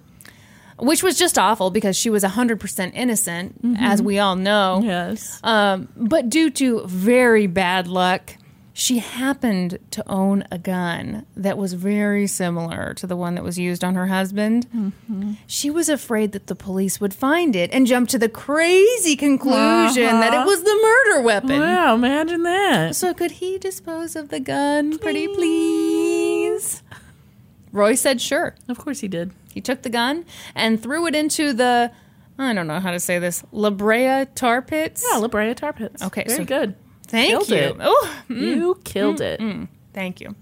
[0.80, 4.82] which was just awful because she was 100% innocent, as we all know.
[4.84, 5.40] Yes.
[5.44, 8.36] Um, but due to very bad luck,
[8.74, 13.58] she happened to own a gun that was very similar to the one that was
[13.58, 14.68] used on her husband.
[15.48, 20.06] She was afraid that the police would find it and jump to the crazy conclusion
[20.20, 21.60] that it was the murder weapon.
[21.60, 22.96] Wow, imagine that.
[22.96, 26.84] So could he dispose of the gun, pretty please?
[27.72, 28.54] Roy said sure.
[28.68, 29.32] Of course he did.
[29.58, 31.92] He took the gun and threw it into the
[32.38, 33.44] I don't know how to say this.
[33.52, 35.04] La Brea tar pits.
[35.12, 36.04] Yeah, La Brea Tar Pits.
[36.04, 36.76] Okay, very so- good.
[37.08, 37.56] Thank Killed you.
[37.56, 37.78] it.
[37.80, 39.40] Oh, You mm, killed it.
[39.40, 39.68] Mm.
[39.96, 40.36] Thank you.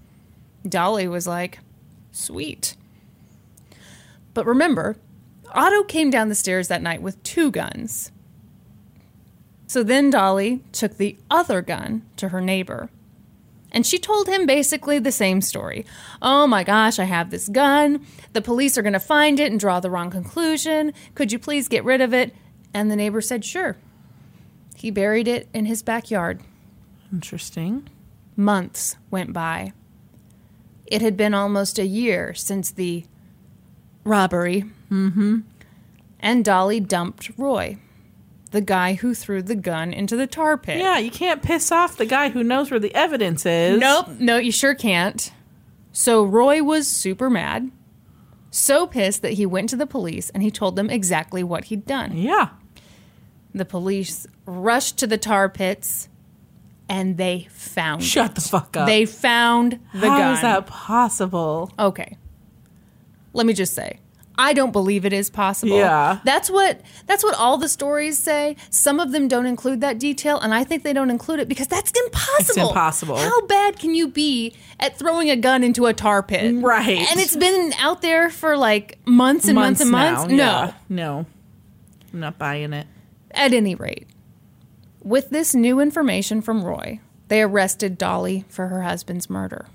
[0.68, 1.60] Dolly was like,
[2.12, 2.76] sweet.
[4.34, 4.96] But remember,
[5.54, 8.12] Otto came down the stairs that night with two guns.
[9.66, 12.90] So then Dolly took the other gun to her neighbor.
[13.76, 15.84] And she told him basically the same story.
[16.22, 18.06] Oh my gosh, I have this gun.
[18.32, 20.94] The police are going to find it and draw the wrong conclusion.
[21.14, 22.34] Could you please get rid of it?
[22.72, 23.76] And the neighbor said, sure.
[24.76, 26.40] He buried it in his backyard.
[27.12, 27.86] Interesting.
[28.34, 29.74] Months went by.
[30.86, 33.04] It had been almost a year since the
[34.04, 34.64] robbery.
[34.90, 35.40] Mm-hmm.
[36.18, 37.76] And Dolly dumped Roy,
[38.52, 40.78] the guy who threw the gun into the tar pit.
[40.78, 43.78] Yeah, you can't piss off the guy who knows where the evidence is.
[43.80, 45.32] Nope, no, you sure can't.
[45.92, 47.70] So Roy was super mad,
[48.50, 51.86] so pissed that he went to the police and he told them exactly what he'd
[51.86, 52.16] done.
[52.16, 52.50] Yeah.
[53.54, 56.08] The police rushed to the tar pits
[56.88, 58.34] and they found Shut it.
[58.36, 58.86] the fuck up.
[58.86, 60.34] They found the How gun.
[60.34, 61.72] is that possible?
[61.78, 62.16] Okay.
[63.32, 63.98] Let me just say,
[64.38, 65.76] I don't believe it is possible.
[65.78, 66.18] Yeah.
[66.24, 68.56] That's what that's what all the stories say.
[68.70, 71.66] Some of them don't include that detail, and I think they don't include it because
[71.68, 72.68] that's impossible.
[72.68, 73.16] impossible.
[73.16, 76.54] How bad can you be at throwing a gun into a tar pit?
[76.62, 76.98] Right.
[77.10, 80.24] And it's been out there for like months and months, and months.
[80.24, 80.34] now, No.
[80.36, 80.72] yeah.
[80.88, 81.26] No.
[82.12, 82.86] I'm not buying it.
[83.30, 84.06] At any rate,
[85.02, 89.66] with this new information from Roy, they arrested Dolly for her husband's murder.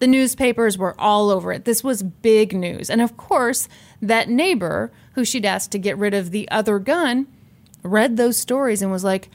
[0.00, 1.64] The newspapers were all over it.
[1.64, 2.90] This was big news.
[2.90, 3.68] And of course,
[4.02, 7.26] that neighbor who she'd asked to get rid of the other gun
[7.82, 9.28] read those stories and was like,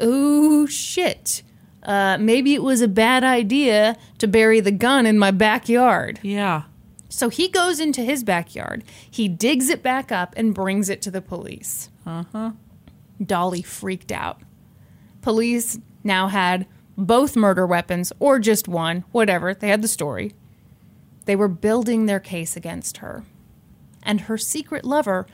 [0.00, 1.42] oh shit.
[1.82, 6.18] Uh, maybe it was a bad idea to bury the gun in my backyard.
[6.22, 6.64] Yeah.
[7.08, 11.10] So he goes into his backyard, he digs it back up, and brings it to
[11.10, 11.90] the police.
[12.06, 12.50] Uh huh.
[13.24, 14.40] Dolly freaked out.
[15.20, 16.66] Police now had
[17.00, 19.54] both murder weapons, or just one, whatever.
[19.54, 20.34] They had the story.
[21.24, 23.24] They were building their case against her.
[24.02, 25.26] And her secret lover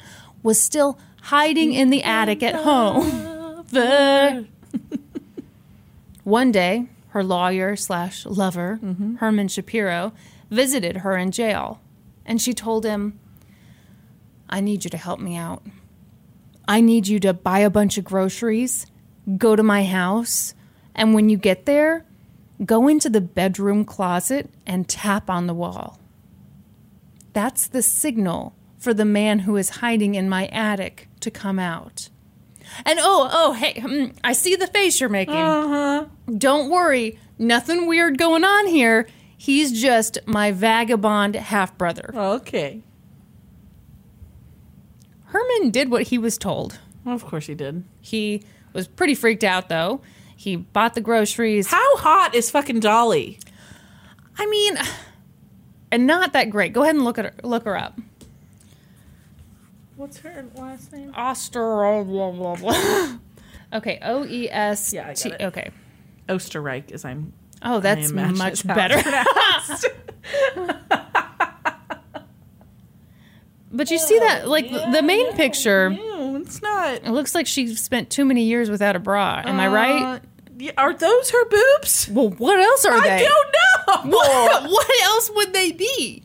[0.42, 3.64] was still hiding in the attic at home.
[6.24, 9.16] One day, her lawyer slash lover, mm-hmm.
[9.16, 10.12] Herman Shapiro,
[10.50, 11.81] visited her in jail.
[12.24, 13.18] And she told him,
[14.48, 15.62] I need you to help me out.
[16.68, 18.87] I need you to buy a bunch of groceries,
[19.38, 20.55] go to my house,
[20.96, 22.04] and when you get there,
[22.64, 26.00] go into the bedroom closet and tap on the wall.
[27.35, 32.09] That's the signal for the man who is hiding in my attic to come out.
[32.85, 35.35] And oh, oh, hey, hmm, I see the face you're making.
[35.37, 36.06] Uh-huh.
[36.37, 39.06] Don't worry, nothing weird going on here.
[39.37, 42.11] He's just my vagabond half brother.
[42.14, 42.82] Okay.
[45.26, 46.78] Herman did what he was told.
[47.04, 47.85] Well, of course he did.
[48.00, 50.00] He was pretty freaked out though.
[50.37, 51.66] He bought the groceries.
[51.68, 53.40] How hot is fucking Dolly?
[54.38, 54.77] I mean,
[55.90, 56.72] and not that great.
[56.72, 57.99] Go ahead and look at her, look her up.
[59.96, 61.12] What's her last name?
[61.14, 62.05] Oster.
[62.05, 63.16] Blah, blah, blah.
[63.72, 65.40] okay, O E S Yeah, I got it.
[65.40, 65.70] Okay.
[66.29, 67.33] Oesterreich, as I'm.
[67.62, 68.96] Oh, that's imagine much better.
[68.99, 69.85] it's
[73.72, 76.15] but you see that, like the main picture, No,
[76.46, 76.94] it's not.
[76.94, 79.42] it looks like she spent too many years without a bra.
[79.44, 80.02] Am I right?
[80.02, 80.18] Uh,
[80.59, 82.09] yeah, are those her boobs?
[82.11, 83.14] Well, what else are I they?
[83.14, 83.62] I don't know.
[84.16, 86.24] What, what else would they be?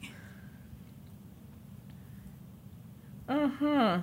[3.28, 4.00] Uh huh.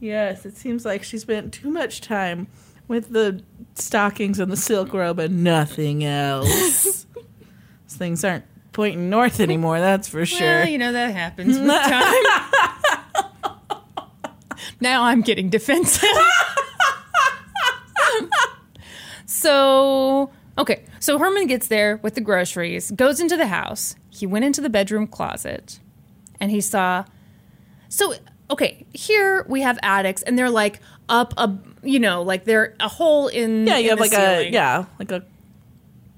[0.00, 2.46] Yes, it seems like she spent too much time
[2.88, 3.42] with the
[3.74, 7.06] stockings and the silk robe and nothing else.
[7.88, 10.60] Things aren't pointing north anymore, that's for sure.
[10.60, 12.74] Well, you know that happens with time.
[14.84, 16.08] Now I'm getting defensive.
[19.26, 20.84] so, okay.
[21.00, 23.96] So Herman gets there with the groceries, goes into the house.
[24.10, 25.80] He went into the bedroom closet
[26.38, 27.04] and he saw.
[27.88, 28.14] So,
[28.50, 32.88] okay, here we have attics and they're like up a, you know, like they're a
[32.88, 35.24] hole in yeah, you in have like a yeah, like a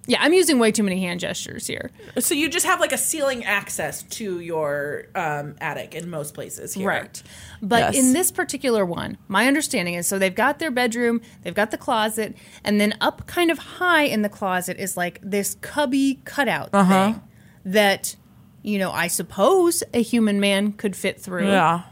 [0.07, 1.91] Yeah, I'm using way too many hand gestures here.
[2.19, 6.75] so you just have like a ceiling access to your um, attic in most places
[6.75, 6.87] here.
[6.89, 7.23] Right.
[7.61, 7.97] But Yes.
[8.05, 11.79] in this particular one, my understanding is so they've got their bedroom, they've got the
[11.79, 16.71] closet, and then up kind of high in the closet is like this cubby cutout
[16.73, 17.13] Uh-huh.
[17.13, 17.23] thing
[17.65, 18.15] that,
[18.63, 21.49] you know, I suppose a human man could fit through.
[21.49, 21.83] Yeah.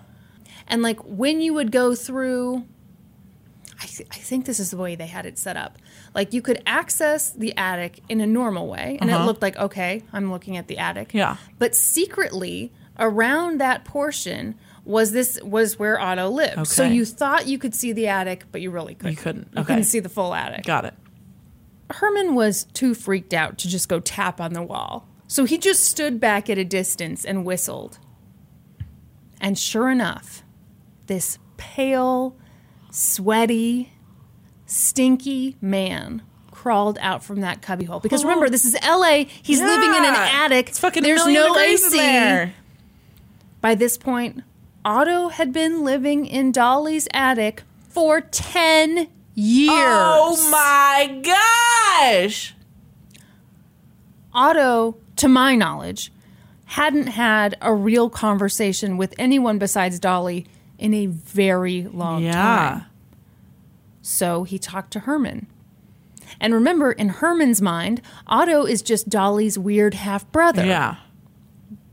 [0.68, 2.64] And like when you would go through,
[3.84, 5.78] I, th- I think this is the way they had it set up.
[6.14, 10.02] Like you could access the attic in a normal way, and it looked like, okay,
[10.12, 11.08] I'm looking at the attic.
[11.10, 11.18] Uh-huh.
[11.18, 11.36] Yeah.
[11.58, 14.54] But secretly, around that portion
[14.86, 16.66] was this was where Otto lived.
[16.66, 19.12] So you thought you could see the attic, but you really couldn't.
[19.12, 19.48] You couldn't.
[19.56, 20.64] You couldn't see the full attic.
[20.64, 20.94] Got it.
[21.90, 25.06] Herman was too freaked out to just go tap on the wall.
[25.26, 27.98] So he just stood back at a distance and whistled.
[29.40, 30.42] And sure enough,
[31.06, 32.36] this pale,
[32.94, 33.92] sweaty,
[34.66, 38.00] stinky man crawled out from that cubbyhole.
[38.00, 38.28] Because oh.
[38.28, 39.24] remember, this is LA.
[39.42, 40.70] He's living in an attic.
[40.70, 41.96] It's fucking There's no AC.
[41.96, 42.54] there.
[43.60, 44.42] By this point,
[44.84, 49.70] Otto had been living in Dolly's attic for 10 years.
[49.72, 52.54] Oh my gosh!
[54.32, 56.12] Otto, to my knowledge,
[56.66, 60.46] hadn't had a real conversation with anyone besides Dolly
[60.84, 62.32] in a very long Yeah.
[62.32, 62.84] time.
[64.02, 65.46] So he talked to Herman.
[66.40, 70.64] And remember, in Herman's mind, Otto is just Dolly's weird half brother.
[70.64, 70.96] Yeah.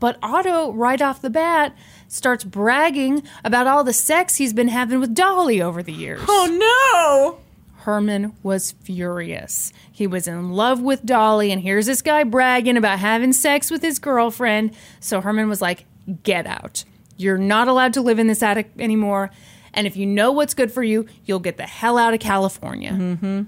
[0.00, 1.74] But Otto, right off the bat,
[2.08, 6.20] starts bragging about all the sex he's been having with Dolly over the years.
[6.28, 7.38] Oh no!
[7.84, 9.72] Herman was furious.
[9.90, 13.82] He was in love with Dolly, and here's this guy bragging about having sex with
[13.82, 14.72] his girlfriend.
[15.00, 15.84] So Herman was like,
[16.24, 16.84] Get out.
[17.16, 19.30] You're not allowed to live in this attic anymore.
[19.74, 22.92] And if you know what's good for you, you'll get the hell out of California.
[22.92, 23.42] Mm-hmm.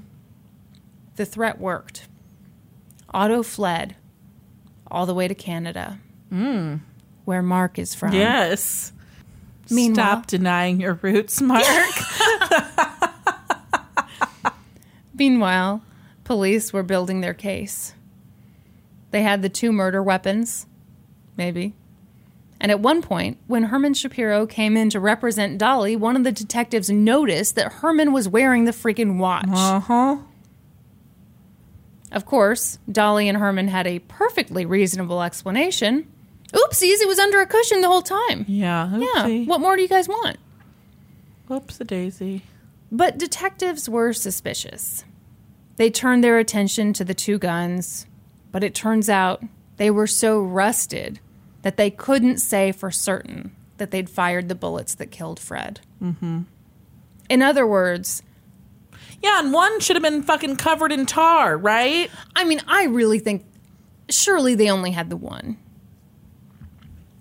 [1.16, 2.08] The threat worked.
[3.12, 3.96] Otto fled
[4.90, 5.98] all the way to Canada,
[7.24, 8.12] where Mark is from.
[8.12, 8.92] Yes.
[9.70, 11.64] Meanwhile- Stop denying your roots, Mark.
[15.16, 15.82] Meanwhile,
[16.24, 17.94] police were building their case.
[19.10, 20.66] They had the two murder weapons,
[21.36, 21.74] maybe.
[22.64, 26.32] And at one point, when Herman Shapiro came in to represent Dolly, one of the
[26.32, 29.44] detectives noticed that Herman was wearing the freaking watch.
[29.50, 30.16] uh huh.
[32.10, 36.10] Of course, Dolly and Herman had a perfectly reasonable explanation.
[36.54, 38.46] Oopsies, it was under a cushion the whole time.
[38.48, 38.96] Yeah.
[38.96, 40.38] Yeah, what more do you guys want?
[41.50, 42.44] A daisy.
[42.90, 45.04] But detectives were suspicious.
[45.76, 48.06] They turned their attention to the two guns,
[48.52, 49.44] but it turns out
[49.76, 51.20] they were so rusted
[51.64, 55.80] that they couldn't say for certain that they'd fired the bullets that killed Fred.
[56.00, 56.42] Mm-hmm.
[57.30, 58.22] In other words,
[59.22, 62.10] Yeah, and one should have been fucking covered in tar, right?
[62.36, 63.46] I mean, I really think
[64.10, 65.56] surely they only had the one.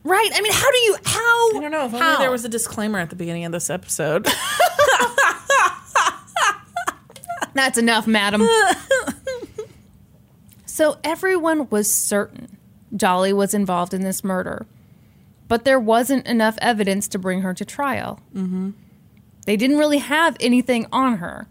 [0.04, 0.30] Right?
[0.36, 1.86] I mean, how do you how I don't know.
[1.86, 2.16] If how?
[2.16, 4.28] only there was a disclaimer at the beginning of this episode.
[7.54, 8.46] That's enough, madam.
[10.66, 12.58] so everyone was certain
[12.96, 14.66] Dolly was involved in this murder,
[15.48, 18.20] but there wasn't enough evidence to bring her to trial.
[18.36, 18.72] Mm-hmm.
[19.46, 21.48] They didn't really have anything on her.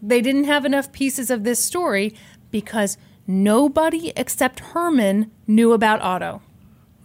[0.00, 2.14] They didn't have enough pieces of this story
[2.50, 6.42] because nobody except Herman knew about Otto.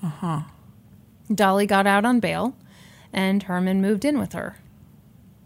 [0.02, 0.42] Uh huh.
[1.34, 2.56] Dolly got out on bail,
[3.12, 4.58] and Herman moved in with her.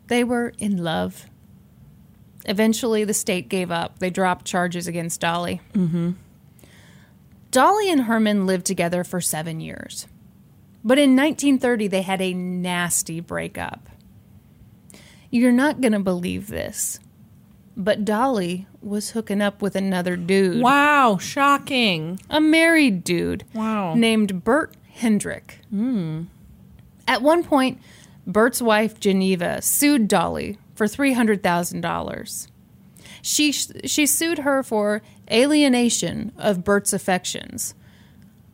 [0.07, 1.25] They were in love.
[2.45, 3.99] Eventually, the state gave up.
[3.99, 5.61] They dropped charges against Dolly.
[5.73, 6.11] Mm-hmm.
[7.51, 10.07] Dolly and Herman lived together for seven years.
[10.83, 13.87] But in 1930, they had a nasty breakup.
[15.29, 16.99] You're not going to believe this,
[17.77, 22.19] but Dolly was hooking up with another dude, wow, shocking.
[22.29, 23.93] a married dude Wow.
[23.93, 25.59] named Bert Hendrick.
[25.69, 26.23] Hmm.
[27.07, 27.79] At one point,
[28.25, 32.47] Bert's wife, Geneva, sued Dolly for $300,000.
[33.21, 37.73] She, she sued her for alienation of Bert's affections,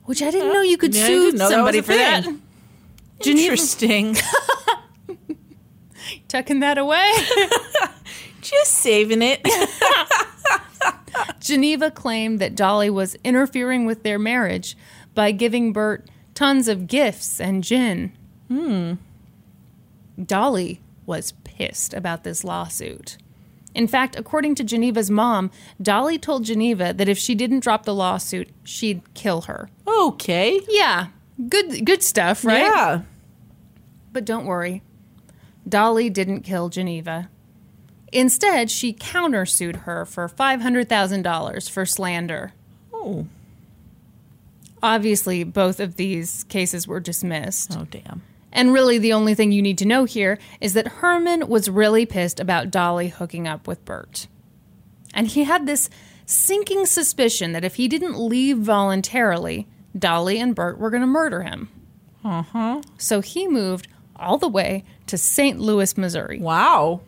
[0.03, 2.25] which I didn't know you could Yeah, sue that somebody was for that.
[3.25, 4.15] Interesting.
[6.27, 7.11] Tucking that away.
[8.41, 9.41] Just saving it.
[11.39, 14.77] Geneva claimed that Dolly was interfering with their marriage
[15.15, 18.11] by giving Bert tons of gifts and gin.
[18.47, 18.93] Hmm.
[20.23, 23.17] Dolly was pissed about this lawsuit.
[23.77, 27.93] In fact, according to Geneva's mom, Dolly told Geneva that if she didn't drop the
[27.93, 29.69] lawsuit, she'd kill her.
[29.87, 30.59] okay.
[30.67, 31.07] Yeah,
[31.47, 32.61] good good stuff, right?
[32.63, 33.01] Yeah.
[34.11, 34.81] But don't worry.
[35.69, 37.29] Dolly didn't kill Geneva.
[38.11, 42.53] Instead, she countersued her for $500,000 for slander.
[42.91, 43.27] Oh.
[44.81, 47.75] Obviously, both of these cases were dismissed.
[47.77, 48.23] Oh, damn.
[48.53, 52.05] And really, the only thing you need to know here is that Herman was really
[52.05, 54.27] pissed about Dolly hooking up with Bert.
[55.13, 55.89] And he had this
[56.25, 59.67] sinking suspicion that if he didn't leave voluntarily,
[59.97, 61.69] Dolly and Bert were going to murder him.
[62.23, 62.81] Uh huh.
[62.97, 65.59] So he moved all the way to St.
[65.59, 67.01] Louis, Missouri, Wow.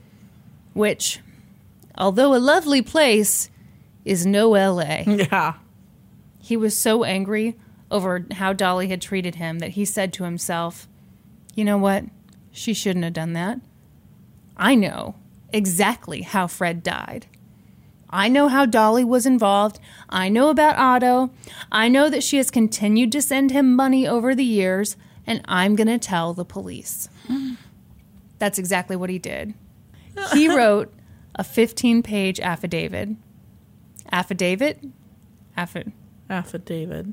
[0.73, 1.19] which,
[1.97, 3.49] although a lovely place,
[4.05, 5.03] is no LA.
[5.05, 5.53] Yeah.
[6.39, 7.57] He was so angry
[7.91, 10.87] over how Dolly had treated him that he said to himself,
[11.59, 12.05] You know what?
[12.53, 13.59] She shouldn't have done that.
[14.55, 15.15] I know
[15.51, 17.25] exactly how Fred died.
[18.09, 19.77] I know how Dolly was involved.
[20.07, 21.31] I know about Otto.
[21.69, 24.95] I know that she has continued to send him money over the years,
[25.27, 27.09] and I'm going to tell the police.
[28.39, 29.53] That's exactly what he did.
[30.33, 30.93] He wrote
[31.35, 33.09] a 15 page affidavit.
[34.13, 34.81] Affidavit?
[35.57, 35.91] Affid.
[36.29, 37.07] Affidavit.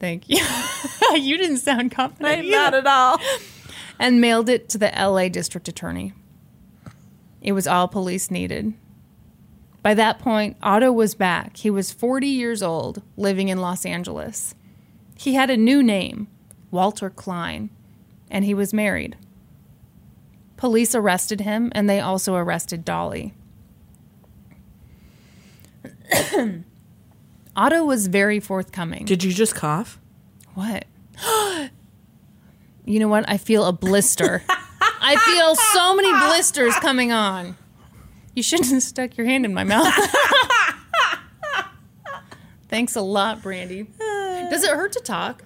[0.00, 0.44] Thank you.
[1.14, 2.48] you didn't sound confident.
[2.48, 3.20] Not, not at all.
[3.98, 6.12] And mailed it to the LA district attorney.
[7.40, 8.74] It was all police needed.
[9.82, 11.56] By that point, Otto was back.
[11.58, 14.54] He was 40 years old, living in Los Angeles.
[15.16, 16.26] He had a new name,
[16.70, 17.70] Walter Klein,
[18.30, 19.16] and he was married.
[20.56, 23.34] Police arrested him, and they also arrested Dolly.
[27.56, 29.04] Otto was very forthcoming.
[29.04, 30.00] Did you just cough?
[30.54, 30.84] What?
[32.86, 33.28] you know what?
[33.28, 34.42] I feel a blister.
[34.48, 37.56] I feel so many blisters coming on.
[38.34, 39.92] You shouldn't have stuck your hand in my mouth.
[42.68, 43.86] Thanks a lot, Brandy.
[43.98, 45.44] Does it hurt to talk?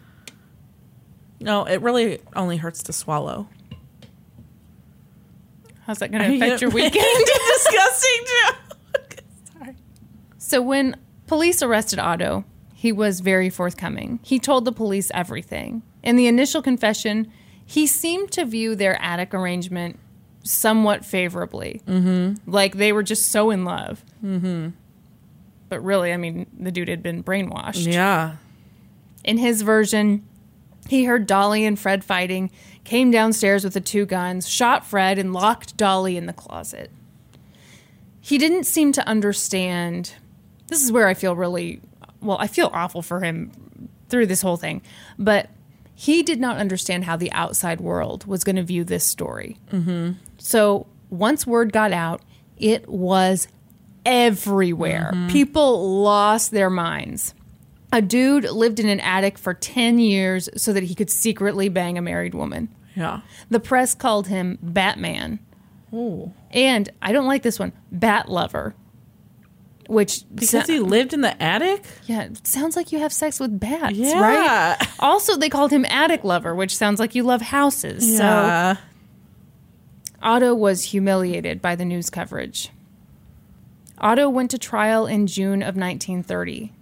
[1.40, 3.48] No, it really only hurts to swallow.
[5.86, 7.26] How's that going to affect your weekend?
[7.56, 9.14] Disgusting joke.
[9.52, 9.76] Sorry.
[10.38, 14.20] So when police arrested Otto, he was very forthcoming.
[14.22, 15.82] He told the police everything.
[16.02, 17.30] In the initial confession,
[17.64, 19.98] he seemed to view their attic arrangement
[20.42, 21.82] somewhat favorably.
[21.86, 22.50] Mm-hmm.
[22.50, 24.04] Like they were just so in love.
[24.24, 24.70] Mm-hmm.
[25.68, 27.92] But really, I mean, the dude had been brainwashed.
[27.92, 28.36] Yeah.
[29.22, 30.26] In his version,
[30.88, 32.50] he heard Dolly and Fred fighting,
[32.84, 36.90] came downstairs with the two guns, shot Fred, and locked Dolly in the closet.
[38.20, 40.14] He didn't seem to understand.
[40.66, 41.80] This is where I feel really
[42.20, 43.52] well, I feel awful for him
[44.08, 44.82] through this whole thing,
[45.18, 45.48] but
[46.00, 49.58] he did not understand how the outside world was going to view this story.
[49.70, 50.12] Mm-hmm.
[50.38, 52.22] So once word got out,
[52.56, 53.48] it was
[54.06, 55.12] everywhere.
[55.28, 57.34] People lost their minds.
[57.92, 61.98] A dude lived in an attic for 10 years so that he could secretly bang
[61.98, 62.74] a married woman.
[62.96, 63.20] Yeah.
[63.50, 65.38] The press called him Batman.
[65.92, 66.32] Oh.
[66.50, 68.74] And I don't like this one, Bat Lover.
[69.90, 71.84] Which Because he lived in the attic?
[72.06, 74.20] yeah, it sounds like you have sex with bats, Yeah.
[74.20, 74.88] right?
[75.00, 78.16] Also, they called him Attic Lover, which sounds like you love houses.
[78.16, 78.76] So
[80.22, 82.70] Otto was humiliated by the news coverage.
[83.98, 86.72] Otto went to trial in June of 1930.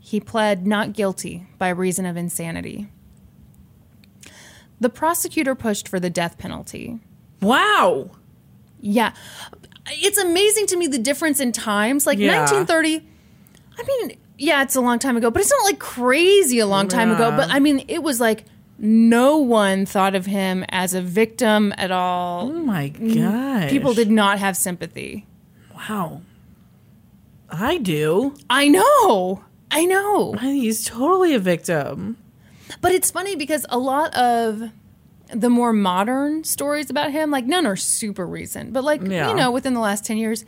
[0.00, 2.88] He pled not guilty by reason of insanity.
[4.80, 6.98] The prosecutor pushed for the death penalty.
[7.40, 8.10] Wow.
[8.80, 9.12] Yeah.
[9.90, 12.06] It's amazing to me the difference in times.
[12.06, 12.38] Like Yeah.
[12.40, 13.06] 1930,
[13.78, 16.88] I mean, yeah, it's a long time ago, but it's not like crazy a long
[16.88, 17.30] time ago.
[17.30, 18.44] But I mean, it was like
[18.78, 22.48] no one thought of him as a victim at all.
[22.48, 23.68] Oh my god!
[23.70, 25.26] People did not have sympathy.
[25.74, 26.22] Wow.
[27.50, 28.34] I do.
[28.50, 29.42] I know.
[29.70, 30.34] I know.
[30.38, 32.16] I he's totally a victim.
[32.80, 34.70] But it's funny because a lot of
[35.34, 39.28] the more modern stories about him, like none are super recent, but like, Yeah.
[39.28, 40.44] you know, within the last 10 years,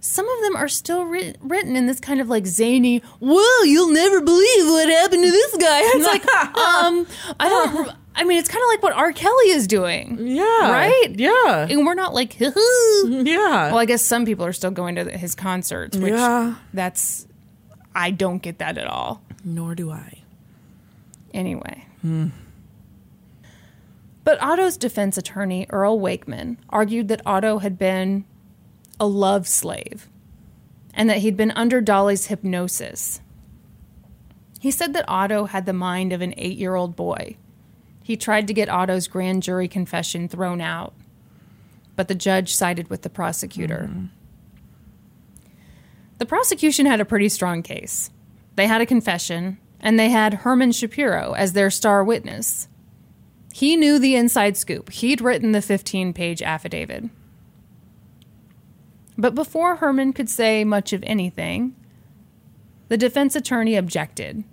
[0.00, 3.90] some of them are still writ- written in this kind of like zany, whoa, you'll
[3.92, 5.80] never believe what happened to this guy.
[5.94, 7.06] It's like, um,
[7.40, 9.12] I don't, I mean, it's kind of like what R.
[9.12, 10.18] Kelly is doing.
[10.26, 10.70] Yeah.
[10.72, 11.08] Right?
[11.14, 11.66] Yeah.
[11.68, 12.36] And we're not like.
[12.40, 13.68] Yeah.
[13.70, 16.54] Well, I guess some people are still going to his concerts, which Yeah.
[16.74, 17.26] that's,
[17.94, 19.22] I don't get that at all.
[19.44, 20.22] Nor do I.
[21.34, 21.84] Anyway.
[24.26, 28.24] But Otto's defense attorney, Earl Wakeman, argued that Otto had been
[28.98, 30.08] a love slave
[30.92, 33.20] and that he'd been under Dolly's hypnosis.
[34.58, 37.36] He said that Otto had the mind of an eight year old boy.
[38.02, 40.92] He tried to get Otto's grand jury confession thrown out,
[41.94, 43.88] but the judge sided with the prosecutor.
[43.88, 44.06] Mm-hmm.
[46.18, 48.10] The prosecution had a pretty strong case.
[48.56, 52.66] They had a confession, and they had Herman Shapiro as their star witness.
[53.56, 54.90] He knew the inside scoop.
[54.90, 57.04] He'd written the 15 page affidavit.
[59.16, 61.74] But before Herman could say much of anything,
[62.88, 64.44] the defense attorney objected.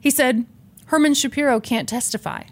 [0.00, 0.46] He said,
[0.86, 2.44] Herman Shapiro can't testify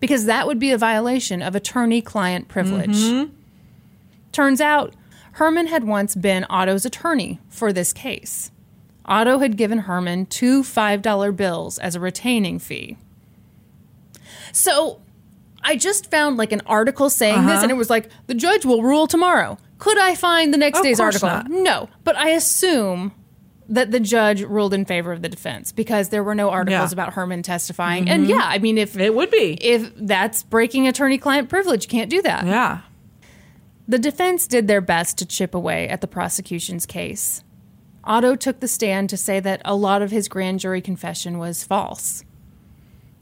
[0.00, 2.90] because that would be a violation of attorney client privilege.
[2.90, 3.32] Mm-hmm.
[4.32, 4.92] Turns out,
[5.32, 8.50] Herman had once been Otto's attorney for this case.
[9.06, 12.98] Otto had given Herman two $5 bills as a retaining fee.
[14.52, 15.00] So
[15.62, 18.82] I just found like an article saying this, and it was like, the judge will
[18.82, 19.58] rule tomorrow.
[19.78, 21.28] Could I find the next Of day's article?
[21.28, 21.50] not.
[21.50, 23.12] No, but I assume
[23.68, 26.84] that the judge ruled in favor of the defense because there were no articles Yeah.
[26.86, 26.92] Mm-hmm.
[26.92, 28.08] about Herman testifying.
[28.10, 29.54] And yeah, I mean, if It would be.
[29.64, 32.46] if that's breaking attorney client privilege, you can't do that.
[32.46, 32.80] yeah.
[33.86, 37.42] The defense did their best to chip away at the prosecution's case.
[38.04, 41.64] Otto took the stand to say that a lot of his grand jury confession was
[41.64, 42.24] false.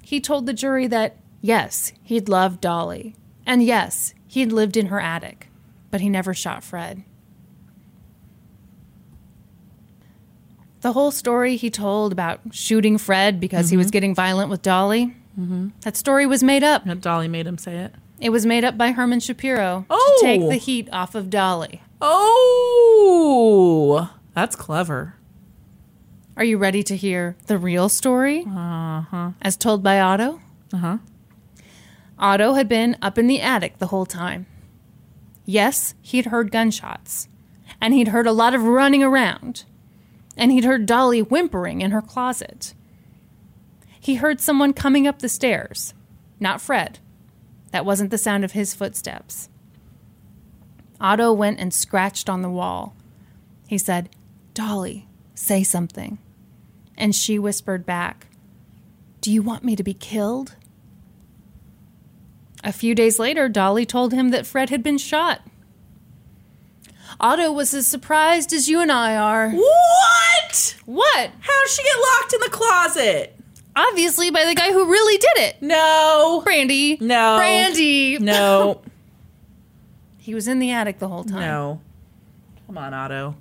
[0.09, 4.98] He told the jury that, yes, he'd loved Dolly, and yes, he'd lived in her
[4.98, 5.50] attic,
[5.90, 7.04] but he never shot Fred.
[10.80, 13.72] The whole story he told about shooting Fred because mm-hmm.
[13.72, 13.92] he was mm-hmm.
[13.92, 15.68] getting violent with Dolly, mm-hmm.
[15.82, 16.86] that story was made up.
[17.02, 17.94] Dolly made him say it.
[18.18, 20.18] It was made up by Herman Shapiro oh.
[20.20, 20.48] to take oh!
[20.48, 21.82] the heat off of Dolly.
[22.00, 25.16] Oh, that's clever.
[26.39, 28.45] Are you ready to hear the real story?
[28.47, 29.32] Uh-huh.
[29.43, 30.41] As told by Otto?
[30.72, 30.99] Uh-huh.
[32.16, 34.47] Otto had been up in the attic the whole time.
[35.45, 37.26] Yes, he'd heard gunshots.
[37.80, 39.64] And he'd heard a lot of running around.
[40.36, 42.72] And he'd heard Dolly whimpering in her closet.
[43.99, 45.93] He heard someone coming up the stairs.
[46.39, 47.01] Not Fred.
[47.72, 49.49] That wasn't the sound of his footsteps.
[51.01, 52.95] Otto went and scratched on the wall.
[53.66, 54.09] He said,
[54.55, 56.18] Dolly, say something.
[56.99, 58.26] And she whispered back,
[59.22, 60.57] Do you want me to be killed?
[62.64, 65.40] A few days later, Dolly told him that Fred had been shot.
[67.20, 69.51] Otto was as surprised as you and I are.
[69.51, 70.76] What?
[70.84, 71.30] What?
[71.40, 73.36] How did she get locked in the closet?
[73.76, 75.62] Obviously, by the guy who really did it.
[75.62, 76.42] No.
[76.44, 76.99] Brandy.
[77.01, 77.36] No.
[77.38, 78.18] Brandy.
[78.18, 78.82] No.
[80.20, 81.40] He was in the attic the whole time.
[81.40, 81.80] no.
[82.66, 83.34] Come on, Otto.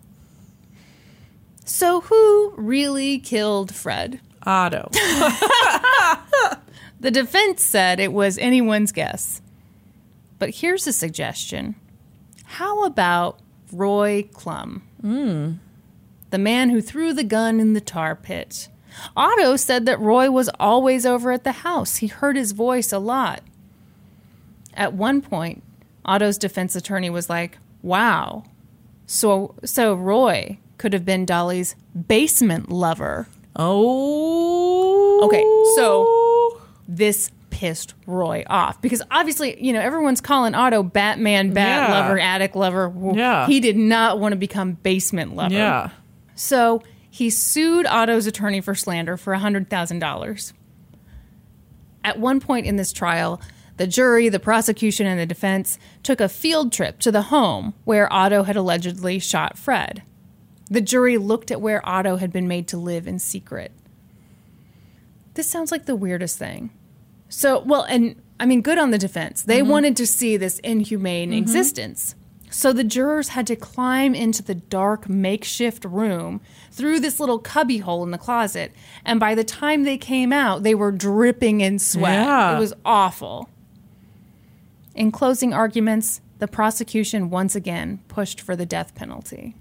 [1.68, 4.22] So, who really killed Fred?
[4.44, 4.90] Otto.
[7.00, 9.42] The defense said it was anyone's guess.
[10.40, 11.76] But here's a suggestion
[12.44, 13.40] How about
[13.72, 14.82] Roy Klumb?
[15.02, 15.54] Hmm.
[16.30, 18.68] The man who threw the gun in the tar pit.
[19.16, 21.98] Otto said that Roy was always over at the house.
[21.98, 23.42] He heard his voice a lot.
[24.74, 25.64] At one point,
[26.04, 28.44] Otto's defense attorney was like, "Wow.
[29.06, 31.76] So so Roy could have been Dolly's
[32.08, 35.22] basement lover." Oh.
[35.24, 35.44] Okay,
[35.76, 41.96] so- this pissed Roy off because obviously, you know, everyone's calling Otto Batman, Bat Yeah.
[42.00, 42.94] lover, attic lover.
[43.16, 43.48] Yeah.
[43.48, 45.56] He did not want to become basement lover.
[45.56, 45.90] Yeah.
[46.36, 50.54] So he sued Otto's attorney for slander for $100,000.
[52.04, 53.42] At one point in this trial,
[53.78, 58.12] the jury, the prosecution, and the defense took a field trip to the home where
[58.14, 60.04] Otto had allegedly shot Fred.
[60.70, 63.72] The jury looked at where Otto had been made to live in secret.
[65.34, 66.72] This sounds like the weirdest thing.
[67.30, 69.44] So, well, and I mean, good on the defense.
[69.44, 69.70] They mm-hmm.
[69.70, 71.40] wanted to see this inhumane mm-hmm.
[71.40, 72.16] existence.
[72.50, 76.40] So the jurors had to climb into the dark makeshift room
[76.72, 78.72] through this little cubby hole in the closet.
[79.04, 82.26] And by the time they came out, they were dripping in sweat.
[82.26, 82.56] Yeah.
[82.56, 83.50] It was awful.
[84.96, 89.56] In closing arguments, the prosecution once again pushed for the death penalty.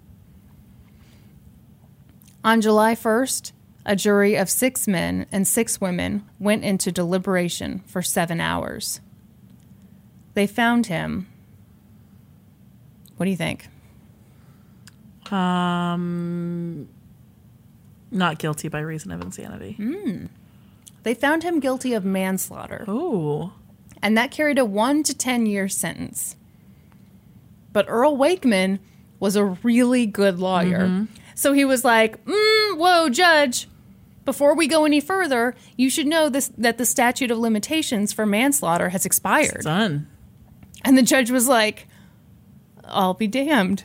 [2.47, 3.51] On July 1st,
[3.85, 9.01] a jury of six men and six women went into deliberation for seven hours.
[10.35, 11.27] They found him.
[13.17, 13.67] What do you think?
[15.33, 16.89] Um,
[18.13, 20.29] not guilty by reason of insanity.
[21.03, 23.55] They found him guilty of manslaughter, Oh.
[24.01, 26.37] and that carried a one to 10 year sentence.
[27.73, 28.79] But Earl Wakeman
[29.19, 31.09] was a really good lawyer.
[31.37, 33.69] So he was like, mm, Whoa, judge,
[34.25, 38.27] before we go any further, you should know this, that the statute of limitations for
[38.27, 39.63] manslaughter has expired.
[39.63, 40.09] Done.
[40.85, 41.87] And the judge was like,
[42.85, 43.85] I'll be damned.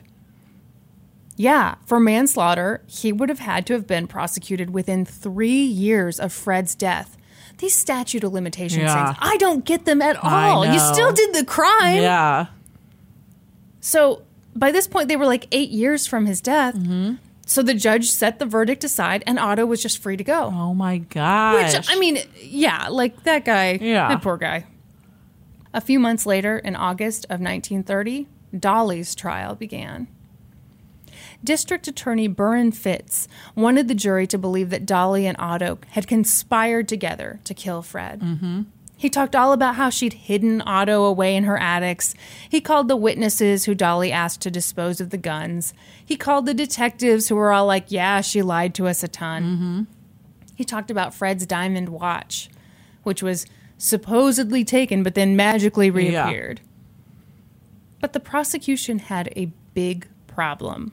[1.36, 6.32] Yeah, for manslaughter, he would have had to have been prosecuted within three years of
[6.32, 7.16] Fred's death.
[7.58, 9.12] These statute of limitations Yeah.
[9.12, 10.66] things, I don't get them at all.
[10.66, 12.02] You still did the crime.
[12.02, 12.46] Yeah.
[13.80, 14.22] So
[14.54, 16.74] by this point, they were like eight years from his death.
[16.74, 17.14] Mm-hmm.
[17.52, 20.44] So the judge set the verdict aside, and Otto was just free to go.
[20.54, 21.74] Oh my gosh.
[21.74, 24.08] Which, I mean, yeah, like that guy, Yeah.
[24.08, 24.64] that poor guy.
[25.74, 28.26] A few months later, in August of 1930,
[28.58, 30.08] Dolly's trial began.
[31.44, 36.88] District Attorney Buron Fitts wanted the jury to believe that Dolly and Otto had conspired
[36.88, 38.20] together to kill Fred.
[38.20, 38.62] Mm-hmm.
[39.02, 42.14] He talked all about how she'd hidden Otto away in her attics.
[42.48, 45.74] He called the witnesses who Dolly asked to dispose of the guns.
[46.06, 49.88] He called the detectives who were all like, Yeah, she lied to us a ton.
[50.54, 52.48] He talked about Fred's diamond watch,
[53.02, 53.44] which was
[53.76, 56.26] supposedly taken but then magically Yeah.
[56.26, 56.60] reappeared.
[58.00, 60.92] But the prosecution had a big problem.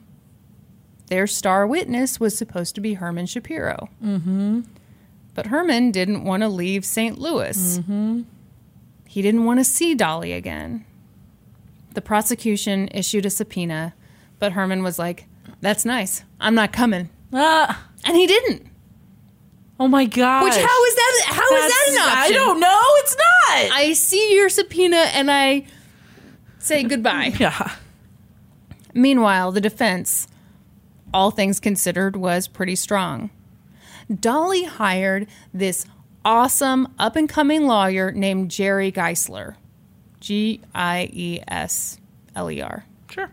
[1.06, 3.88] Their star witness was supposed to be Herman Shapiro.
[4.04, 4.62] Mm-hmm.
[5.40, 7.18] But Herman didn't want to leave St.
[7.18, 7.78] Louis.
[7.78, 8.22] Mm-hmm.
[9.08, 10.84] He didn't want to see Dolly again.
[11.94, 13.94] The prosecution issued a subpoena,
[14.38, 15.24] but Herman was like,
[15.62, 16.24] That's nice.
[16.38, 17.08] I'm not coming.
[17.32, 17.86] Ah.
[18.04, 18.66] And he didn't.
[19.78, 20.44] Oh my gosh.
[20.44, 21.22] Which how is that?
[21.28, 22.18] how How is that an option?
[22.18, 22.82] I don't know.
[22.96, 23.78] It's not.
[23.78, 25.64] I see your subpoena and I
[26.58, 27.32] say goodbye.
[27.38, 27.76] yeah.
[28.92, 30.28] Meanwhile, the defense
[31.14, 33.30] all things considered, was pretty strong.
[34.18, 35.86] Dolly hired this
[36.24, 39.56] awesome up and coming lawyer named Jerry Giesler.
[40.20, 41.98] G I E S
[42.36, 42.84] L E R.
[43.10, 43.30] Sure.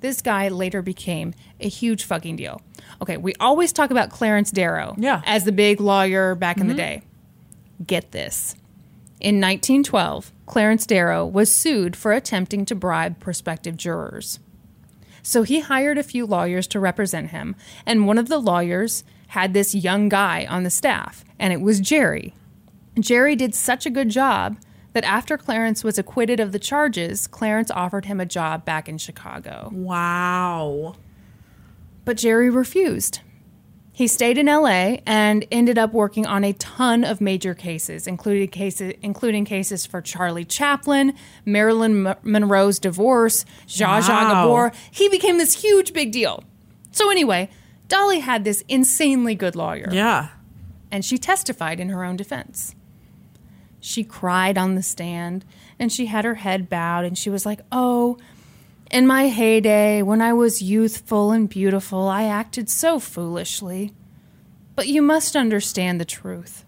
[0.00, 2.60] This guy later became a huge fucking deal.
[3.00, 5.22] Okay, we always talk about Clarence Darrow Yeah.
[5.24, 6.78] as the big lawyer back in the mm-hmm.
[6.78, 7.02] day.
[7.86, 8.54] Get this.
[9.20, 14.38] In 1912, Clarence Darrow was sued for attempting to bribe prospective jurors.
[15.22, 19.02] So he hired a few lawyers to represent him, and one of the lawyers
[19.34, 22.32] had this young guy on the staff, and it was Jerry.
[22.98, 24.56] Jerry did such a good job
[24.92, 28.96] that after Clarence was acquitted of the charges, Clarence offered him a job back in
[28.96, 29.70] Chicago.
[29.72, 30.94] Wow.
[32.04, 33.20] But Jerry refused.
[33.92, 38.48] He stayed in LA and ended up working on a ton of major cases, including
[38.48, 41.12] cases, including cases for Charlie Chaplin,
[41.44, 44.70] Marilyn M- Monroe's divorce, Zsa Zsa Gabor.
[44.92, 46.44] He became this huge big deal.
[46.92, 47.50] So anyway,
[47.88, 50.28] Dolly had this insanely good lawyer Yeah.
[50.90, 52.74] and she testified in her own defense.
[53.80, 55.44] She cried on the stand
[55.78, 58.16] and she had her head bowed and she was like, Oh,
[58.90, 63.92] in my heyday, when I was youthful and beautiful, I acted so foolishly.
[64.76, 66.64] But you must understand the truth.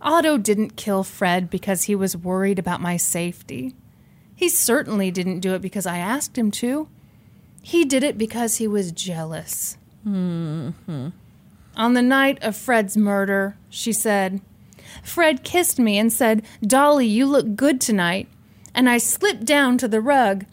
[0.00, 3.74] Otto didn't kill Fred because he was worried about my safety.
[4.34, 6.88] He certainly didn't do it because I asked him to.
[7.62, 9.76] He did it because he was jealous.
[10.04, 11.12] On
[11.76, 14.40] the night of Fred's murder, she said,
[15.02, 18.28] Fred kissed me and said, Dolly, you look good tonight.
[18.74, 20.44] And I slipped down to the rug.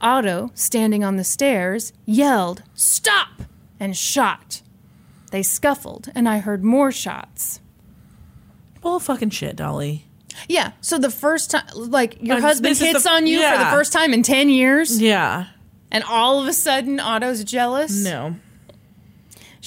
[0.00, 3.42] Otto, standing on the stairs, yelled, Stop!
[3.80, 4.62] and shot.
[5.32, 7.60] They scuffled, and I heard more shots.
[8.80, 10.04] Bull fucking shit, Dolly.
[10.48, 13.64] Yeah, so the first time, like, your Um, husband hits the- on you for the
[13.66, 15.46] first time in 10 years, Yeah.
[15.90, 18.04] and all of a sudden Otto's jealous?
[18.04, 18.36] No.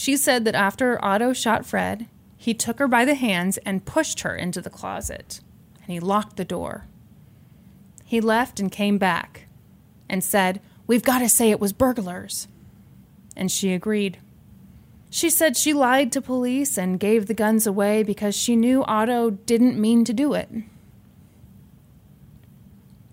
[0.01, 4.21] She said that after Otto shot Fred, he took her by the hands and pushed
[4.21, 5.41] her into the closet,
[5.83, 6.87] and he locked the door.
[8.03, 9.45] He left and came back
[10.09, 12.47] and said, We've got to say it was burglars.
[13.37, 14.17] And she agreed.
[15.11, 19.29] She said she lied to police and gave the guns away because she knew Otto
[19.29, 20.49] didn't mean to do it.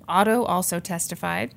[0.08, 1.52] Otto also testified,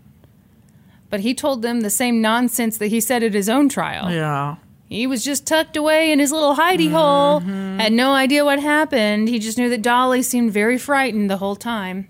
[1.10, 4.12] but he told them the same nonsense that he said at his own trial.
[4.12, 4.58] Yeah.
[4.92, 9.30] He was just tucked away in his little hidey hole, had no idea what happened.
[9.30, 12.10] He just knew that Dolly seemed very frightened the whole time.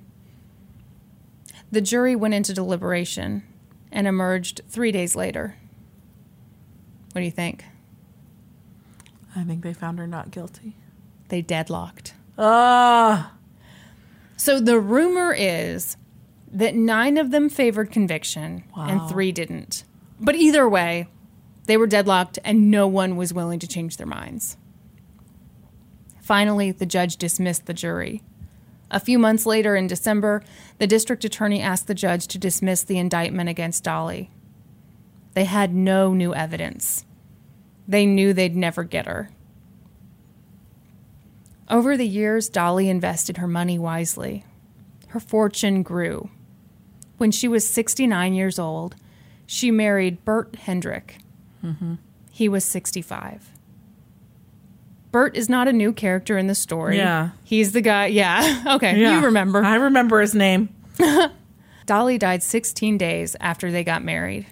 [1.71, 3.43] The jury went into deliberation
[3.91, 5.57] and emerged three days later.
[7.11, 7.65] What do you think?
[9.35, 10.75] I think they found her not guilty.
[11.29, 12.15] They deadlocked.
[12.35, 13.33] Ah.
[14.37, 15.97] So the rumor is
[16.51, 18.87] that nine of them favored conviction Wow.
[18.87, 19.83] and three didn't.
[20.19, 21.07] But either way,
[21.71, 24.57] they were deadlocked and no one was willing to change their minds.
[26.19, 28.21] Finally, the judge dismissed the jury.
[28.89, 30.43] A few months later, in December,
[30.79, 34.31] the district attorney asked the judge to dismiss the indictment against Dolly.
[35.33, 37.05] They had no new evidence.
[37.87, 39.29] They knew they'd never get her.
[41.69, 44.43] Over the years, Dolly invested her money wisely.
[45.07, 46.31] Her fortune grew.
[47.17, 48.97] When she was 69 years old,
[49.45, 51.20] she married Bert Hendrick.
[51.63, 51.95] Mm-hmm.
[52.31, 53.49] He was 65.
[55.11, 56.97] Bert is not a new character in the story.
[56.97, 57.31] Yeah.
[57.43, 58.07] He's the guy.
[58.07, 58.63] Yeah.
[58.75, 58.99] Okay.
[58.99, 59.19] Yeah.
[59.19, 59.63] You remember.
[59.63, 60.69] I remember his name.
[61.85, 64.47] Dolly died 16 days after they got married.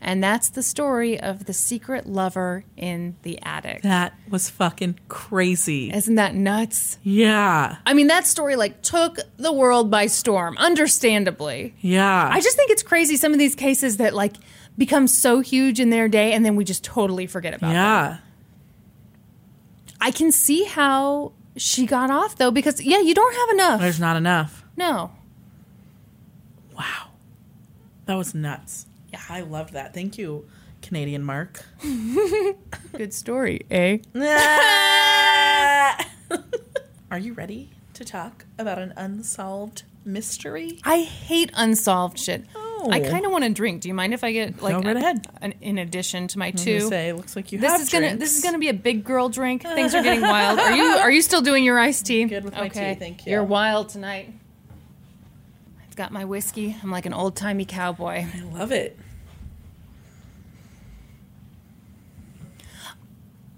[0.00, 3.82] And that's the story of the secret lover in the attic.
[3.82, 5.92] That was fucking crazy.
[5.92, 6.98] Isn't that nuts?
[7.02, 7.76] Yeah.
[7.84, 11.74] I mean, that story like took the world by storm, understandably.
[11.80, 12.30] Yeah.
[12.32, 14.36] I just think it's crazy some of these cases that like
[14.78, 17.74] become so huge in their day and then we just totally forget about them.
[17.76, 18.18] yeah.
[20.00, 23.80] I can see how she got off though because yeah, you don't have enough.
[23.80, 24.64] There's not enough.
[24.76, 25.10] no.
[26.76, 27.08] Wow.
[28.06, 28.86] That was nuts.
[29.12, 29.92] Yeah, I love that.
[29.92, 30.46] Thank you,
[30.80, 31.62] Canadian Mark.
[32.96, 33.98] Good story, eh?
[37.10, 40.78] Are you ready to talk about an unsolved mystery?
[40.84, 42.44] I hate unsolved shit.
[42.90, 43.82] I kind of want to drink.
[43.82, 45.26] Do you mind if I get like right a- ahead.
[45.42, 46.80] an, in addition to my two?
[46.88, 49.28] say, looks like you this have is gonna this is gonna be a big girl
[49.28, 49.62] drink.
[49.62, 50.58] Things are getting wild.
[50.58, 52.24] Are you are you still doing your iced tea?
[52.24, 53.32] Good with my tea, thank you.
[53.32, 54.32] You're wild tonight.
[55.88, 56.76] I've got my whiskey.
[56.82, 58.26] I'm like an old timey cowboy.
[58.34, 58.96] I love it.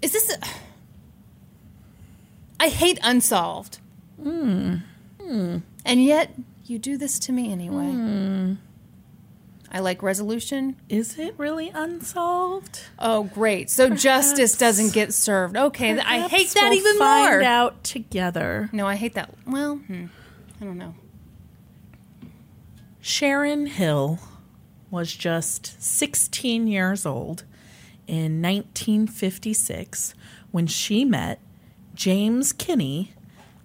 [0.01, 0.35] Is this?
[0.35, 0.39] A,
[2.59, 3.79] I hate unsolved.
[4.21, 4.77] Hmm.
[5.85, 6.33] And yet
[6.65, 8.57] you do this to me anyway.
[9.73, 10.75] I like resolution.
[10.89, 12.81] Is it really unsolved?
[12.99, 13.69] Oh, great.
[13.69, 15.55] So justice doesn't get served.
[15.55, 17.41] Okay, I hate that we'll even find more.
[17.41, 18.69] out together.
[18.73, 19.33] No, I hate that.
[19.47, 20.07] Well, hmm,
[20.59, 20.95] I don't know.
[22.99, 24.19] Sharon Hill
[24.89, 27.45] was just 16 years old
[28.07, 30.13] in 1956
[30.51, 31.39] when she met
[31.95, 33.07] James Kinne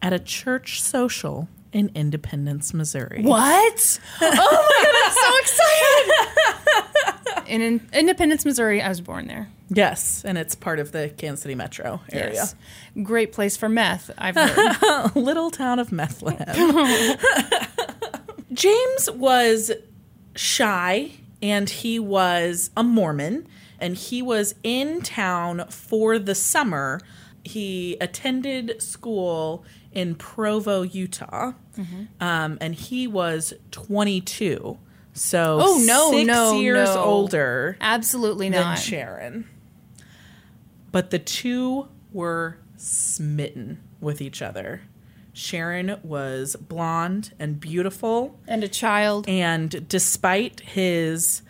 [0.01, 3.21] at a church social in Independence, Missouri.
[3.23, 4.01] What?
[4.23, 5.39] Oh my god, I'm so
[7.35, 7.47] excited!
[7.51, 9.51] in, in Independence, Missouri, I was born there.
[9.69, 12.33] Yes, and it's part of the Kansas City metro area.
[12.33, 12.55] Yes.
[13.03, 15.15] Great place for meth, I've heard.
[15.15, 17.19] Little town of Bethlehem.
[18.55, 19.71] James was
[20.35, 21.11] shy
[21.43, 23.47] and he was a Mormon
[23.79, 27.03] and he was in town for the summer.
[27.45, 29.63] He attended school
[29.97, 31.53] in Provo, Utah,
[32.21, 34.77] um, and he was 22.
[35.15, 37.03] So Oh, no, six no, years no.
[37.03, 38.79] older Absolutely than not.
[38.79, 39.49] Sharon.
[40.93, 44.83] But the two were smitten with each other.
[45.33, 49.27] Sharon was blonde and beautiful, And a child.
[49.29, 51.41] and despite his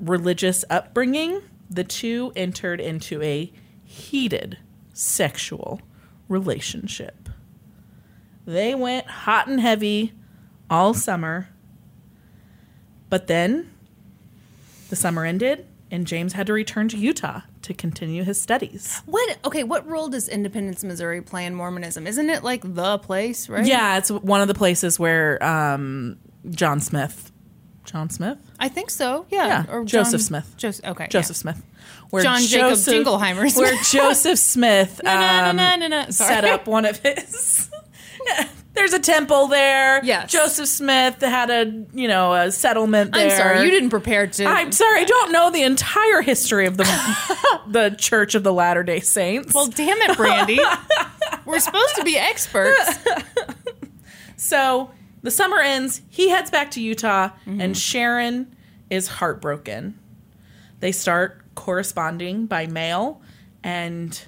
[0.00, 1.40] religious upbringing,
[1.70, 3.52] the two entered into a
[3.84, 4.58] heated
[4.92, 5.80] sexual
[6.34, 7.28] relationship.
[8.44, 10.12] They went hot and heavy
[10.68, 11.48] all summer.
[13.08, 13.70] But then
[14.90, 19.00] the summer ended, and James had to return to Utah to continue his studies.
[19.06, 19.38] What?
[19.44, 22.08] Okay, what role does Independence, Missouri play in Mormonism?
[22.08, 23.64] Isn't it like the place, right?
[23.64, 26.18] Yeah, it's one of the places where um,
[26.50, 27.30] John Smith,
[27.84, 29.26] John Smith, I think so.
[29.30, 29.64] Yeah.
[29.68, 30.54] Yeah, Joseph Smith.
[30.56, 30.84] Joseph.
[30.86, 31.06] Okay.
[31.08, 31.62] Joseph Smith,
[32.10, 33.56] where John Jacob Jingleheimer's.
[33.56, 36.10] where Joseph Smith um.
[36.10, 37.70] Set up one of his.
[38.74, 40.04] There's a temple there.
[40.04, 40.32] Yes.
[40.32, 43.30] Joseph Smith had a you know a settlement there.
[43.30, 44.44] I'm sorry, you didn't prepare to.
[44.46, 46.84] I'm sorry, I don't know the entire history of the
[47.68, 49.54] the Church of the Latter Day Saints.
[49.54, 50.58] well, damn it, Brandy.
[51.44, 52.98] We're supposed to be experts.
[54.36, 54.90] So
[55.24, 56.02] the summer ends.
[56.10, 57.72] He heads back to Utah, and mm-hmm.
[57.72, 58.54] Sharon
[58.90, 59.98] is heartbroken.
[60.80, 63.22] They start corresponding by mail,
[63.62, 64.22] and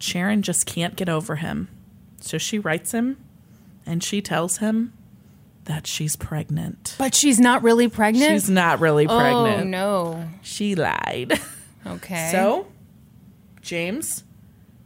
[0.00, 1.68] Sharon just can't get over him.
[2.20, 3.16] So she writes him,
[3.86, 4.92] and she tells him
[5.66, 6.96] that she's pregnant.
[6.98, 8.32] But she's not really pregnant.
[8.32, 9.60] She's not really oh, pregnant.
[9.60, 10.28] Oh no.
[10.42, 11.40] She lied.
[11.86, 12.28] Okay.
[12.30, 12.66] So,
[13.62, 14.24] James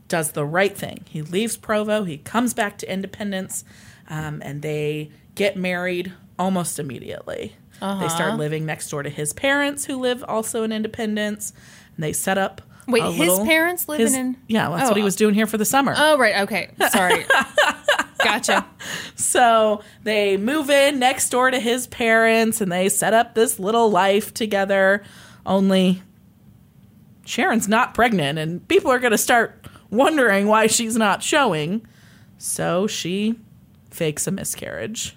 [0.09, 1.05] does the right thing.
[1.09, 3.65] He leaves Provo, he comes back to Independence,
[4.09, 7.55] um, and they get married almost immediately.
[7.83, 8.03] Uh-huh.
[8.03, 11.53] They start living next door to his parents, who live also in Independence.
[11.97, 12.63] And they set up.
[12.87, 15.47] Wait, his little- parents live his- in- Yeah, that's Oh, what he was doing here
[15.47, 15.95] for the summer.
[15.97, 16.43] Oh right.
[16.43, 16.71] Okay.
[16.91, 17.25] Sorry.
[18.23, 18.67] gotcha.
[19.17, 23.91] So they move in next door to his parents and they set up this little
[23.91, 25.03] life together.
[25.47, 26.03] Only
[27.27, 31.87] Sharon's not pregnant, and people are going to start wondering why she's not showing.
[32.39, 33.37] So she
[33.95, 35.17] fakes a miscarriage.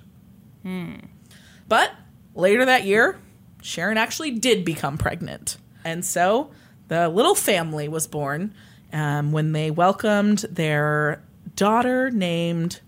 [1.68, 1.92] But
[2.36, 3.20] later that year,
[3.62, 5.58] Sharon actually did become pregnant.
[5.86, 6.52] And so
[6.90, 8.54] the little family was born
[8.92, 11.22] um, when they welcomed their
[11.56, 12.82] daughter named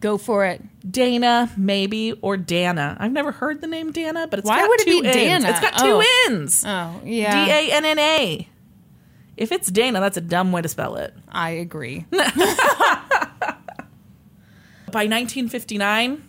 [0.00, 0.60] Go for it.
[0.88, 2.96] Dana, maybe, or Dana.
[2.98, 5.14] I've never heard the name Dana, but it's Why got would it two be N's.
[5.14, 5.48] Dana?
[5.50, 6.26] It's got two Oh.
[6.28, 6.64] N's.
[6.66, 7.46] Oh yeah.
[7.46, 8.48] A N N A.
[9.36, 11.14] If it's Dana, that's a dumb way to spell it.
[11.28, 12.04] I agree.
[14.92, 16.22] By 1959,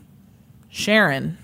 [0.70, 1.38] Sharon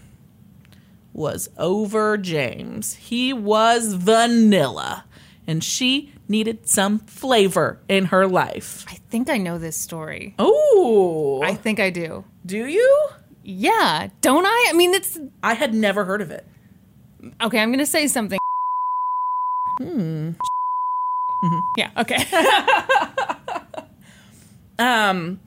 [1.11, 2.93] was over James.
[2.95, 5.03] He was vanilla,
[5.45, 8.85] and she needed some flavor in her life.
[8.87, 10.33] I think I know this story.
[10.39, 12.23] Oh, I think I do.
[12.45, 13.07] do you?
[13.43, 14.07] Yeah.
[14.21, 14.67] Don't I?
[14.69, 16.47] I mean, it's I had never heard of it.
[17.41, 17.59] okay.
[17.59, 18.39] I'm gonna say something.
[19.79, 20.31] Hmm.
[21.77, 21.91] Yeah.
[21.97, 22.17] Okay.
[24.79, 25.41] Um,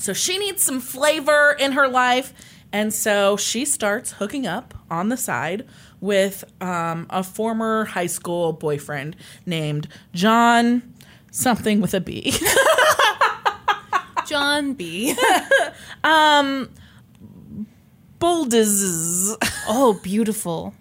[0.00, 2.32] so she needs some flavor in her life,
[2.72, 5.66] and so she starts hooking up on the side
[6.00, 10.94] with um, a former high school boyfriend named John
[11.30, 12.32] something with a B.
[14.26, 15.14] John B.
[18.20, 19.36] Boldiz.
[19.66, 20.74] Oh, beautiful.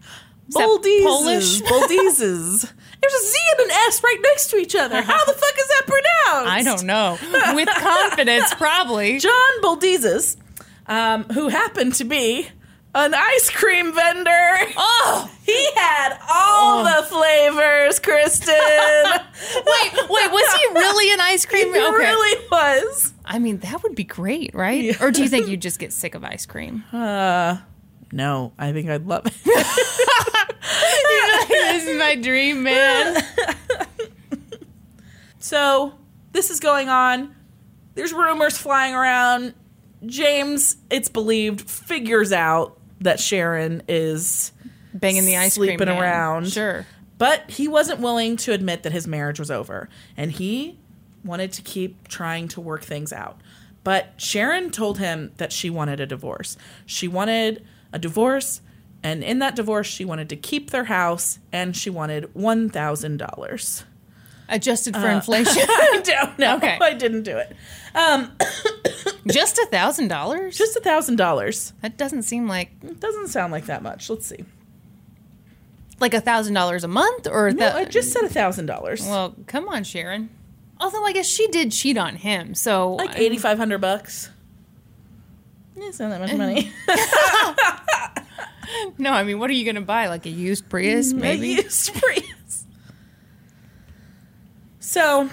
[0.49, 1.61] That Polish?
[1.61, 2.71] Boldizes.
[3.01, 5.01] There's a Z and an S right next to each other.
[5.01, 6.51] How the fuck is that pronounced?
[6.51, 7.17] I don't know.
[7.55, 9.19] With confidence, probably.
[9.21, 10.35] John Boldizes,
[10.87, 12.47] um, who happened to be
[12.95, 14.57] an ice cream vendor.
[14.75, 18.53] Oh, He had all the flavors, Kristen.
[18.55, 20.31] wait, wait.
[20.31, 21.69] Was he really an ice he cream?
[21.69, 21.79] Okay.
[21.79, 23.13] He really was.
[23.23, 24.99] I mean, that would be great, right?
[25.01, 26.83] Or do you think you'd just get sick of ice cream?
[26.91, 27.57] Uh,
[28.11, 29.33] No, I think I'd love it.
[31.47, 33.23] this is my dream, man.
[35.39, 35.93] So
[36.31, 37.35] this is going on.
[37.95, 39.53] There's rumors flying around.
[40.05, 44.51] James, it's believed, figures out that Sharon is,
[44.93, 46.01] Banging the ice cream Sleeping man.
[46.01, 46.51] around.
[46.51, 46.85] Sure.
[47.17, 49.89] but he wasn't willing to admit that his marriage was over.
[50.17, 50.79] And he
[51.23, 53.39] wanted to keep trying to work things out.
[53.83, 56.57] But Sharon told him that she wanted a divorce.
[56.85, 58.61] She wanted a divorce.
[59.01, 63.83] And in that divorce, she wanted to keep their house and she wanted $1,000.
[64.49, 65.63] Adjusted for uh, inflation.
[65.67, 66.57] I don't know.
[66.57, 66.77] Okay.
[66.81, 67.55] I didn't do it.
[67.95, 68.31] Um,
[69.27, 70.57] just a thousand dollars?
[70.57, 71.73] Just a thousand dollars.
[71.81, 74.09] That doesn't seem like It Doesn't sound like that much.
[74.09, 74.43] Let's see.
[75.99, 79.05] like a thousand dollars a month or No, that I just said a thousand dollars.
[79.05, 80.29] Well, come on, Sharon.
[80.79, 84.29] Although I guess she did cheat on him, so Like eighty five hundred bucks.
[85.75, 86.71] It's not that much money.
[88.97, 90.07] no, I mean, what are you going to buy?
[90.07, 91.53] Like a used Prius, mm, maybe?
[91.53, 92.65] A used Prius.
[94.79, 95.29] So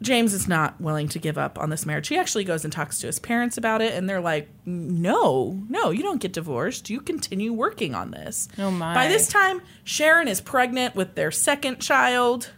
[0.00, 2.08] James is not willing to give up on this marriage.
[2.08, 5.90] He actually goes and talks to his parents about it, and they're like, "No, no,
[5.90, 6.88] you don't get divorced.
[6.88, 8.94] You continue working on this." Oh, my.
[8.94, 12.52] By this time, Sharon is pregnant with their second child.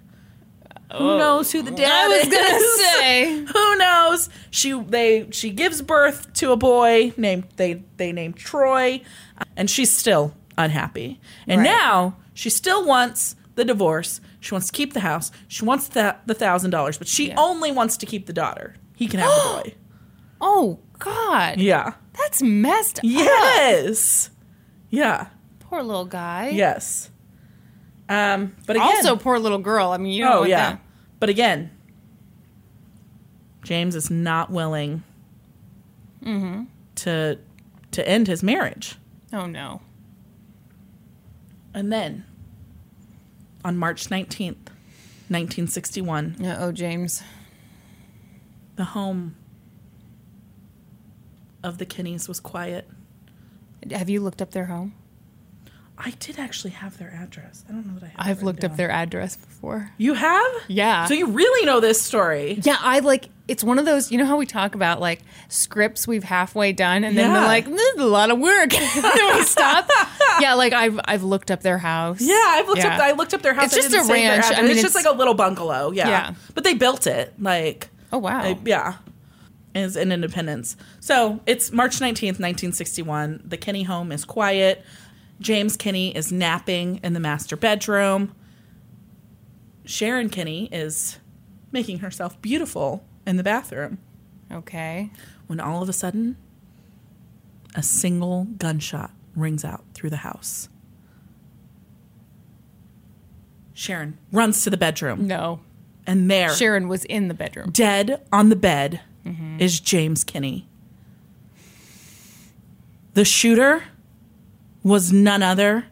[0.97, 1.19] Who Oh.
[1.19, 2.27] knows who the dad is?
[2.27, 2.35] I was is?
[2.35, 2.69] gonna
[2.99, 3.45] say.
[3.53, 4.29] who knows?
[4.51, 9.01] She they she gives birth to a boy named they they named Troy,
[9.57, 11.21] and she's still unhappy.
[11.47, 11.65] And Right.
[11.71, 14.21] now she still wants the divorce.
[14.41, 15.31] She wants to keep the house.
[15.49, 17.35] She wants the the thousand dollars, but she Yeah.
[17.39, 18.75] only wants to keep the daughter.
[18.97, 19.75] He can have the boy.
[20.43, 21.93] Oh God, Yeah.
[22.17, 23.05] that's messed up.
[23.05, 24.31] Yes.
[24.89, 25.27] Yeah.
[25.61, 26.49] Poor little guy.
[26.49, 27.11] Yes.
[28.11, 28.55] Um.
[28.67, 29.91] But again, Also, poor little girl.
[29.91, 30.73] I mean, you don't oh yeah.
[30.73, 30.81] that.
[31.21, 31.71] But again,
[33.63, 35.03] James is not willing
[36.25, 36.65] Mm-hmm.
[36.97, 37.39] to
[37.93, 38.97] to end his marriage.
[39.33, 39.81] Oh no.
[41.73, 42.25] And then
[43.65, 44.57] on March 19th,
[45.29, 47.23] 1961, Uh oh, James.
[48.77, 49.37] the home
[51.63, 52.89] of the Kinnes was quiet.
[53.91, 54.95] Have you looked up their home?
[56.03, 57.65] I did actually have their address.
[57.69, 59.91] I don't know that I have I've looked up their address before.
[59.99, 60.51] You have?
[60.69, 61.05] Yeah.
[61.07, 62.59] So you really know this story.
[62.63, 66.07] Yeah, I like it's one of those, you know how we talk about like scripts
[66.09, 67.35] we've halfway done and then Yeah.
[67.41, 68.71] they're like, this is a lot of work.
[68.95, 69.89] then we stop.
[70.41, 72.21] Yeah, like I've I've looked up their house.
[72.21, 72.95] Yeah, I've looked Yeah.
[72.95, 73.01] up.
[73.01, 73.75] I looked up their house.
[73.77, 74.47] It's just a ranch.
[74.49, 75.91] I mean, it's, just like a little bungalow.
[75.93, 76.09] Yeah.
[76.09, 76.35] Yeah.
[76.55, 78.59] But they built it like Oh wow.
[78.65, 78.95] Yeah.
[79.73, 80.77] Is in Independence.
[80.99, 83.43] So it's March 19th, 1961.
[83.45, 84.85] The Kinne home is quiet.
[85.41, 88.35] James Kinne is napping in the master bedroom.
[89.85, 91.19] Sharon Kinne is
[91.73, 93.99] making herself beautiful in the bathroom
[94.53, 95.11] okay.
[95.47, 96.37] when all of a sudden
[97.75, 100.69] a single gunshot rings out through the house.
[103.73, 105.61] Sharon runs to the bedroom, No.
[106.07, 107.71] and there, Sharon was in the bedroom.
[107.71, 109.61] dead on the bed Mm-hmm.
[109.61, 110.65] is James Kinne.
[113.13, 113.85] The shooter
[114.83, 115.85] was none other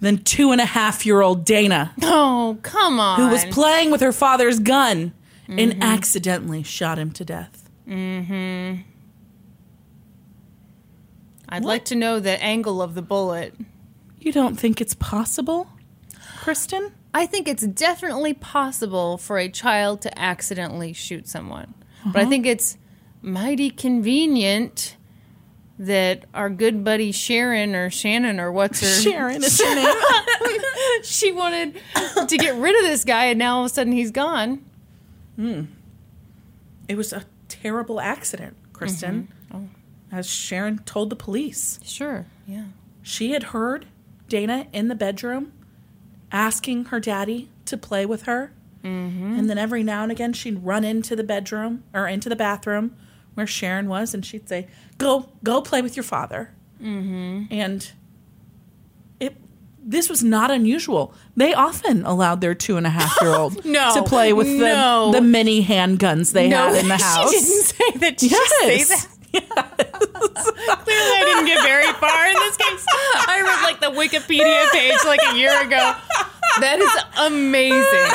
[0.00, 3.20] than two and a half year old Dana, Oh, come on.
[3.20, 5.12] who was playing with her father's gun
[5.48, 5.58] Mm-hmm.
[5.58, 7.68] and accidentally shot him to death.
[7.86, 8.84] Mhm.
[11.48, 13.54] I'd like to know the angle of the bullet.
[14.20, 15.68] You don't think it's possible,
[16.38, 16.92] Kristen?
[17.12, 21.74] I think it's definitely possible for a child to accidentally shoot someone.
[22.06, 22.78] But I think it's
[23.20, 24.96] mighty convenient
[25.78, 29.94] that our good buddy Sharon or Shannon or what's her Sharon is her name.
[31.02, 31.80] she wanted
[32.28, 34.64] to get rid of this guy and now all of a sudden he's gone.
[36.88, 39.28] It was a terrible accident, Kristen.
[39.50, 39.56] Mm-hmm.
[39.56, 39.68] Oh.
[40.10, 41.80] As Sharon told the police.
[41.82, 42.26] Sure.
[42.46, 42.66] Yeah.
[43.02, 43.86] She had heard
[44.28, 45.52] Dana in the bedroom
[46.30, 48.52] asking her daddy to play with her.
[48.84, 49.38] Mm-hmm.
[49.38, 52.96] And then every now and again, she'd run into the bedroom or into the bathroom
[53.34, 54.68] where Sharon was, and she'd say,
[54.98, 57.44] "Go, go play with your father." Mm-hmm.
[57.52, 57.92] And
[59.20, 59.36] it,
[59.82, 61.14] this was not unusual.
[61.36, 64.58] They often allowed their two and a half year old No, to play with the,
[64.58, 65.12] no.
[65.12, 67.30] the mini handguns they had in the house.
[67.30, 68.16] she didn't say that.
[68.18, 68.76] Did she say
[69.32, 69.48] Yes.
[70.12, 72.84] Clearly, I didn't get very far in this case.
[73.26, 75.94] I read like the Wikipedia page like a year ago.
[76.60, 78.10] That is amazing.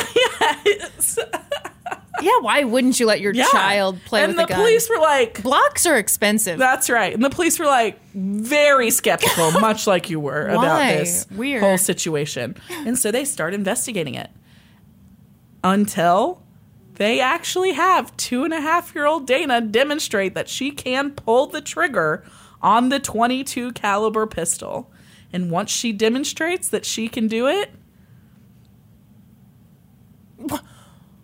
[2.22, 3.46] Yeah, why wouldn't you let your Yeah.
[3.52, 4.58] child play and with the a gun?
[4.60, 6.58] police were like, Blocks are expensive.
[6.58, 7.12] That's right.
[7.14, 10.96] And the police were like very skeptical, much like you were about Why?
[10.96, 11.62] this Weird.
[11.62, 12.56] whole situation.
[12.70, 14.30] And so they start investigating it.
[15.64, 16.42] until
[16.94, 21.46] they actually have two and a half year old Dana demonstrate that she can pull
[21.46, 22.24] the trigger
[22.62, 24.90] on the 22 caliber pistol.
[25.32, 27.70] And once she demonstrates that she can do it,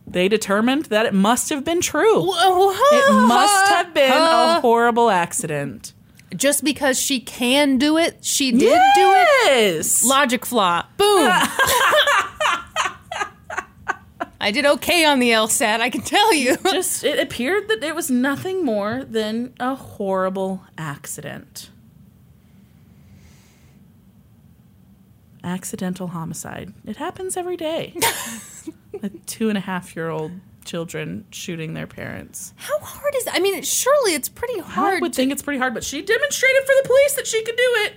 [0.06, 2.22] they determined that it must have been true.
[2.22, 5.92] It must have been a horrible accident.
[6.34, 9.14] Just because she can do it, she did do
[9.46, 10.02] it.
[10.04, 10.84] Logic flaw.
[10.96, 11.30] Boom.
[14.40, 16.56] I did okay on the LSAT, I can tell you.
[16.70, 21.70] Just it appeared that it was nothing more than a horrible accident.
[25.44, 26.72] Accidental homicide.
[26.86, 27.94] It happens every day.
[29.02, 30.32] With two and a half year old
[30.64, 32.54] children shooting their parents.
[32.56, 33.34] How hard is that?
[33.34, 34.94] I mean, surely it's pretty hard.
[34.94, 37.56] I would think it's pretty hard, but she demonstrated for the police that she could
[37.56, 37.92] do it.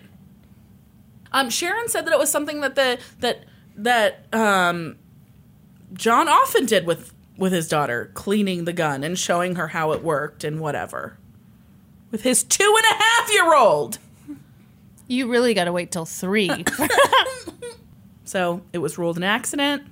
[1.31, 3.45] Um, Sharon said that it was something that the that
[3.75, 4.97] that um,
[5.93, 10.03] John often did with with his daughter, cleaning the gun and showing her how it
[10.03, 11.17] worked and whatever.
[12.11, 13.99] With his two and a half year old.
[15.07, 16.49] You really got to wait till three.
[18.23, 19.83] So it was ruled an accident.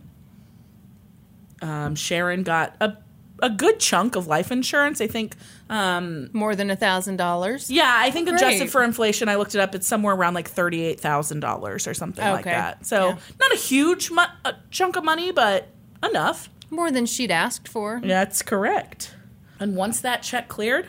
[1.61, 2.97] Um, Sharon got a
[3.41, 4.99] a good chunk of life insurance.
[5.01, 5.35] I think
[5.69, 7.71] um, More than a thousand dollars.
[7.71, 9.73] Yeah, I think adjusted for inflation, I looked it up.
[9.73, 12.85] It's somewhere around like thirty-eight thousand dollars or something like that.
[12.85, 13.17] So Yeah.
[13.39, 15.69] not a huge mu- a chunk of money, but
[16.03, 16.49] enough.
[16.69, 18.01] More than she'd asked for.
[18.03, 19.15] That's correct.
[19.61, 20.87] And once that check cleared,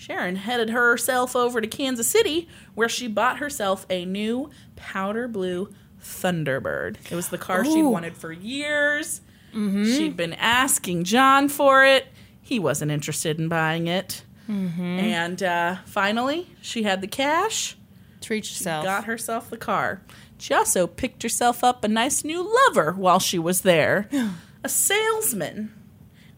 [0.00, 5.68] Sharon headed herself over to Kansas City, where she bought herself a new powder blue
[6.02, 6.96] Thunderbird.
[7.10, 9.20] It was the car she'd wanted for years.
[9.52, 12.06] She'd been asking John for it.
[12.40, 14.24] He wasn't interested in buying it.
[14.48, 17.76] And uh, finally, she had the cash,
[18.22, 18.84] Treat yourself.
[18.84, 20.00] got herself the car.
[20.38, 24.08] She also picked herself up a nice new lover while she was there
[24.64, 25.72] a salesman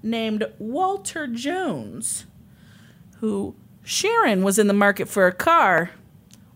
[0.02, 2.26] named Walter Jones,
[3.22, 3.54] who
[3.84, 5.90] Sharon was in the market for a car.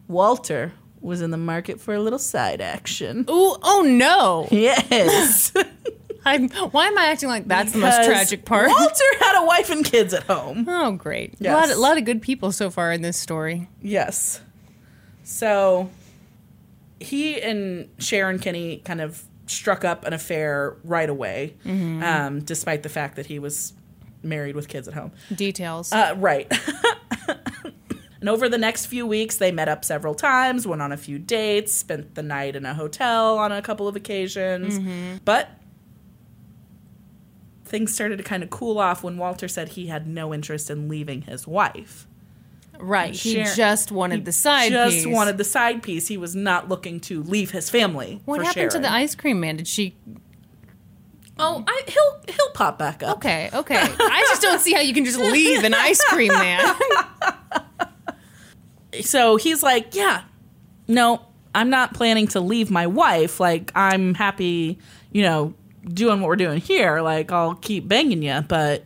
[0.09, 3.21] Walter was in the market for a little side action.
[3.31, 4.49] Ooh, oh no.
[4.57, 5.53] Yes.
[6.25, 8.69] I'm, why am I acting like that's the most tragic part?
[8.69, 10.67] Walter had a wife and kids at home.
[10.69, 11.35] Oh, great.
[11.39, 11.53] Yes.
[11.53, 13.69] A, lot, a lot of good people so far in this story.
[13.81, 14.41] Yes.
[15.23, 15.89] So
[16.99, 22.89] he and Sharon Kinne kind of struck up an affair right away, um, despite the
[22.89, 23.73] fact that he was
[24.27, 25.13] married with kids at home.
[25.35, 25.93] Details.
[25.93, 26.53] Uh, right.
[28.21, 31.19] and over the next few weeks, they met up several times, went on a few
[31.19, 34.79] dates, spent the night in a hotel on a couple of occasions.
[35.25, 35.51] But
[37.65, 40.89] things started to kind of cool off when Walter said he had no interest in
[40.89, 42.07] leaving his wife.
[42.79, 43.15] right.
[43.15, 45.07] He Sharon- just wanted the side just piece.
[45.07, 46.07] wanted the side piece.
[46.09, 48.21] He was not looking to leave his family.
[48.25, 49.57] what happened to the ice cream man?
[49.57, 49.97] Did she?
[51.39, 53.19] Oh, I, he'll he'll pop back up.
[53.19, 53.77] Okay, okay.
[53.79, 56.75] I just don't see how you can just leave an ice cream man.
[59.03, 60.23] So he's like, yeah,
[60.89, 61.21] no,
[61.55, 63.39] I'm not planning to leave my wife.
[63.39, 64.79] Like, I'm happy,
[65.13, 65.53] you know,
[65.87, 67.03] doing what we're doing here.
[67.03, 68.85] Like, I'll keep banging you, but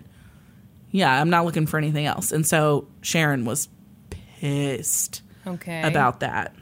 [0.91, 2.33] yeah, I'm not looking for anything else.
[2.33, 3.69] And so Sharon was
[4.41, 5.83] pissed Okay.
[5.83, 6.57] about that.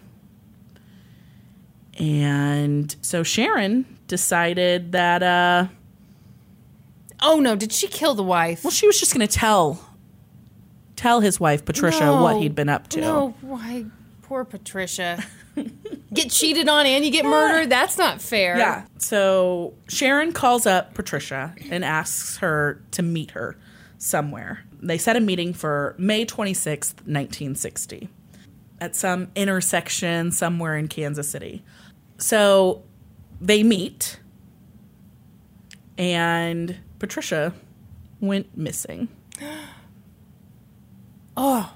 [1.98, 5.68] And so Sharon decided that, uh,
[7.20, 7.56] Oh no!
[7.56, 8.64] Did she kill the wife?
[8.64, 9.84] well, she was just going to tell
[10.96, 12.22] tell his wife Patricia No.
[12.22, 13.00] what he'd been up to.
[13.00, 13.84] No, why?
[14.22, 15.22] Poor Patricia.
[16.12, 17.70] get cheated on and you get murdered.
[17.70, 18.58] That's not fair.
[18.58, 18.84] Yeah.
[18.98, 23.56] So Sharon calls up Patricia and asks her to meet her
[23.98, 24.64] somewhere.
[24.80, 28.08] They set a meeting for May 26th, 1960,
[28.80, 31.64] at some intersection somewhere in Kansas City.
[32.18, 32.82] So
[33.40, 34.20] they meet,
[35.96, 37.54] and Patricia
[38.20, 39.08] went missing.
[41.40, 41.72] Oh,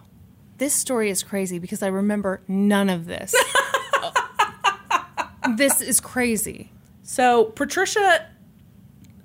[0.59, 3.33] this story is crazy because I remember none of this.
[5.57, 6.73] this is crazy.
[7.05, 8.27] So Patricia,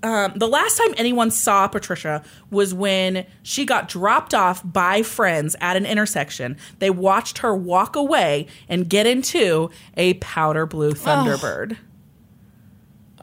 [0.04, 5.56] um, the last time anyone saw Patricia was when she got dropped off by friends
[5.60, 6.56] at an intersection.
[6.78, 11.78] They watched her walk away and get into a powder blue Thunderbird.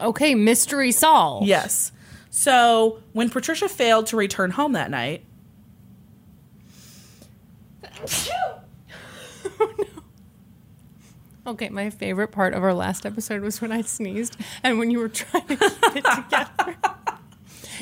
[0.01, 1.47] Okay, mystery solved.
[1.47, 1.93] Yes.
[2.37, 5.23] So when Patricia failed to return home that night,
[11.47, 14.99] Okay, my favorite part of our last episode was when I sneezed and when you
[14.99, 16.75] were trying to keep it together.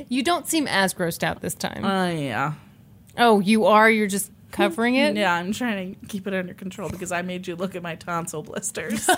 [0.08, 1.84] You don't seem as grossed out this time.
[1.84, 2.54] uh, yeah,
[3.18, 3.90] oh, you are?
[3.90, 5.16] You're just covering it?
[5.16, 7.96] yeah, I'm trying to keep it under control because I made you look at my
[7.96, 9.10] tonsil blisters.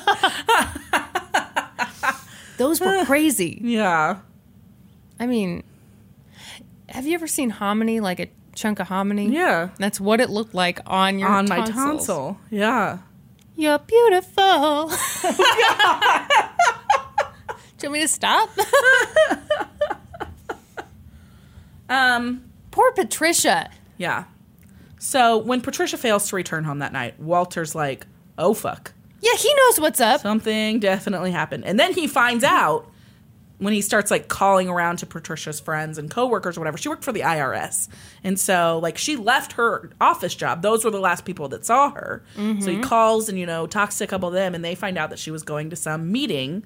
[2.57, 3.59] Those were crazy.
[3.63, 4.19] yeah.
[5.19, 5.63] I mean,
[6.89, 9.29] have you ever seen hominy, like a chunk of hominy?
[9.29, 9.69] Yeah.
[9.77, 12.37] That's what it looked like on your On my tonsil.
[12.49, 12.99] Yeah.
[13.55, 14.91] You're beautiful.
[17.77, 18.49] Do you want me to stop?
[21.87, 23.69] Um, Poor Patricia.
[23.97, 24.25] yeah.
[24.97, 28.07] So when Patricia fails to return home that night, Walter's like,
[28.39, 28.91] oh fuck.
[29.21, 30.19] Yeah, he knows what's up.
[30.21, 31.63] Something definitely happened.
[31.63, 32.89] And then he finds out
[33.57, 36.77] when he starts like calling around to Patricia's friends and coworkers or whatever.
[36.77, 37.87] She worked for the IRS.
[38.23, 40.61] And so like she left her office job.
[40.61, 42.23] Those were the last people that saw her.
[42.35, 44.97] So he calls and you know talks to a couple of them and they find
[44.97, 46.65] out that she was going to some meeting,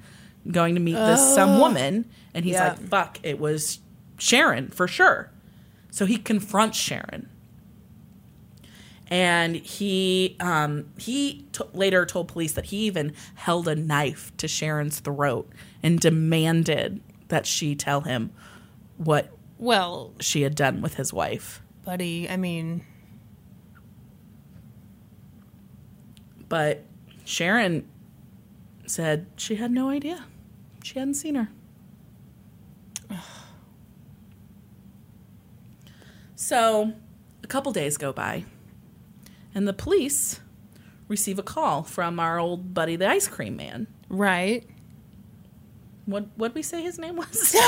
[0.52, 2.70] going to meet this some woman and he's Yeah.
[2.70, 3.80] like, "Fuck, it was
[4.18, 5.30] Sharon for sure."
[5.92, 7.30] So he confronts Sharon
[9.08, 14.48] and he um, he t- later told police that he even held a knife to
[14.48, 15.50] Sharon's throat
[15.84, 18.32] and demanded that she tell him
[18.98, 21.62] what Well, she had done with his wife.
[21.86, 22.86] buddy, I mean,
[26.48, 26.84] But
[27.26, 27.88] Sharon
[28.88, 30.26] said she had no idea.
[30.84, 31.50] She hadn't seen her.
[36.36, 36.94] So,
[37.44, 38.46] a couple days go by,
[39.54, 40.40] and the police
[41.08, 43.88] receive a call from our old buddy, the ice cream man.
[44.10, 44.66] right?
[46.10, 47.56] What what we say his name was?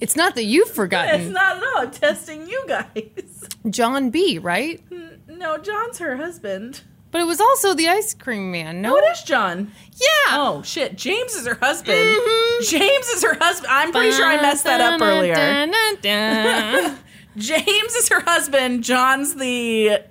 [0.00, 1.20] It's not that you've forgotten.
[1.22, 1.78] it's not at all.
[1.78, 3.48] I'm testing you guys.
[3.70, 4.80] John B, right?
[5.26, 6.82] No, John's her husband.
[7.10, 8.82] But it was also the ice cream man.
[8.82, 9.72] No, No, it is John.
[9.94, 10.06] yeah.
[10.32, 11.96] Oh shit, James is her husband.
[11.98, 12.64] Mm-hmm.
[12.70, 13.72] James is her husband.
[13.72, 15.34] I'm pretty sure I messed that up earlier.
[17.36, 18.84] James is her husband.
[18.84, 20.02] John's the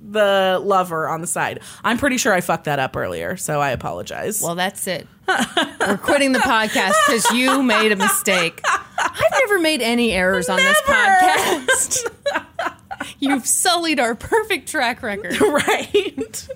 [0.00, 1.60] the lover on the side.
[1.84, 4.40] I'm pretty sure I fucked that up earlier, so I apologize.
[4.42, 5.06] well, that's it.
[5.80, 8.60] We're quitting the podcast because you made a mistake.
[8.64, 12.06] I've never made any errors on this podcast.
[13.18, 15.40] You've sullied our perfect track record.
[15.40, 16.48] right.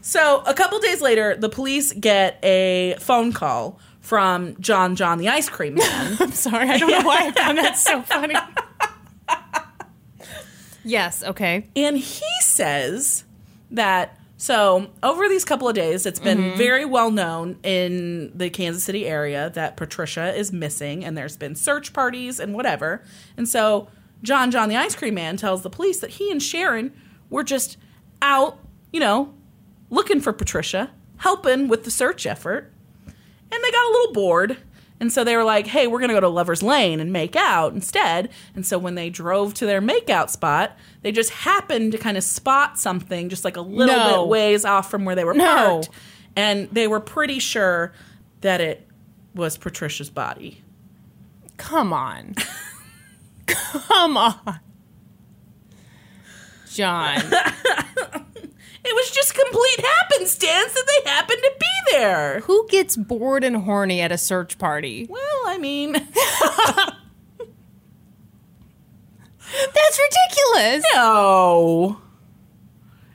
[0.00, 5.28] So a couple days later, the police get a phone call from John John the
[5.28, 6.16] ice cream man.
[6.20, 6.68] I'm sorry.
[6.68, 8.34] I don't know why I found that so funny.
[10.84, 11.22] Yes.
[11.22, 11.66] Okay.
[11.76, 13.24] And he says
[13.70, 16.56] that so over these couple of days, it's been mm-hmm.
[16.56, 21.54] very well known in the Kansas City area that Patricia is missing, and there's been
[21.54, 23.04] search parties and whatever.
[23.36, 23.88] And so
[24.22, 26.92] John John the ice cream man tells the police that he and Sharon
[27.28, 27.76] were just
[28.22, 28.58] out,
[28.94, 29.34] you know,
[29.90, 32.72] looking for Patricia, helping with the search effort.
[33.06, 34.56] And they got a little bored.
[35.00, 37.34] And so they were like, hey, we're going to go to Lover's Lane and make
[37.34, 38.28] out instead.
[38.54, 42.22] And so when they drove to their makeout spot, they just happened to kind of
[42.22, 44.22] spot something just like a little No.
[44.24, 45.46] bit ways off from where they were No.
[45.46, 45.90] parked.
[46.36, 47.92] And they were pretty sure
[48.42, 48.86] that it
[49.34, 50.62] was Patricia's body.
[51.56, 52.34] Come on.
[53.46, 54.60] Come on.
[56.72, 57.20] John.
[58.82, 62.40] It was just complete happenstance that they happened to be there.
[62.40, 65.06] Who gets bored and horny at a search party?
[65.08, 65.92] Well, I mean,
[69.74, 70.84] That's ridiculous.
[70.94, 72.00] no.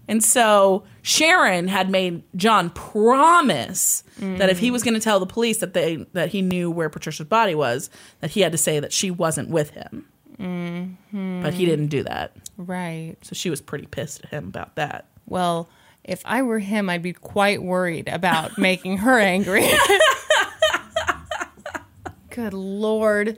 [0.08, 5.26] And so Sharon had made John promise that if he was going to tell the
[5.26, 7.90] police that they that he knew where Patricia's body was,
[8.20, 10.06] that he had to say that she wasn't with him.
[10.40, 11.42] Mm-hmm.
[11.42, 12.36] But he didn't do that.
[12.58, 13.16] Right.
[13.22, 15.08] So she was pretty pissed at him about that.
[15.28, 15.68] Well,
[16.04, 19.68] if I were him, I'd be quite worried about making her angry.
[22.30, 23.38] Good lord.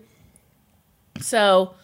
[1.22, 1.76] So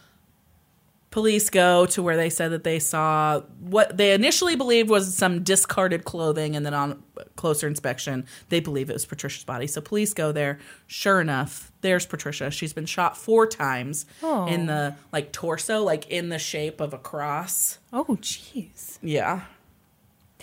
[1.11, 5.43] police go to where they said that they saw what they initially believed was some
[5.43, 7.03] discarded clothing and then on
[7.35, 9.67] closer inspection they believe it was Patricia's body.
[9.67, 10.57] So police go there.
[10.87, 12.49] Sure enough, there's Patricia.
[12.49, 14.47] She's been shot 4 times Oh.
[14.47, 17.77] in the like torso like in the shape of a cross.
[17.91, 18.97] Oh, jeez.
[19.03, 19.41] Yeah.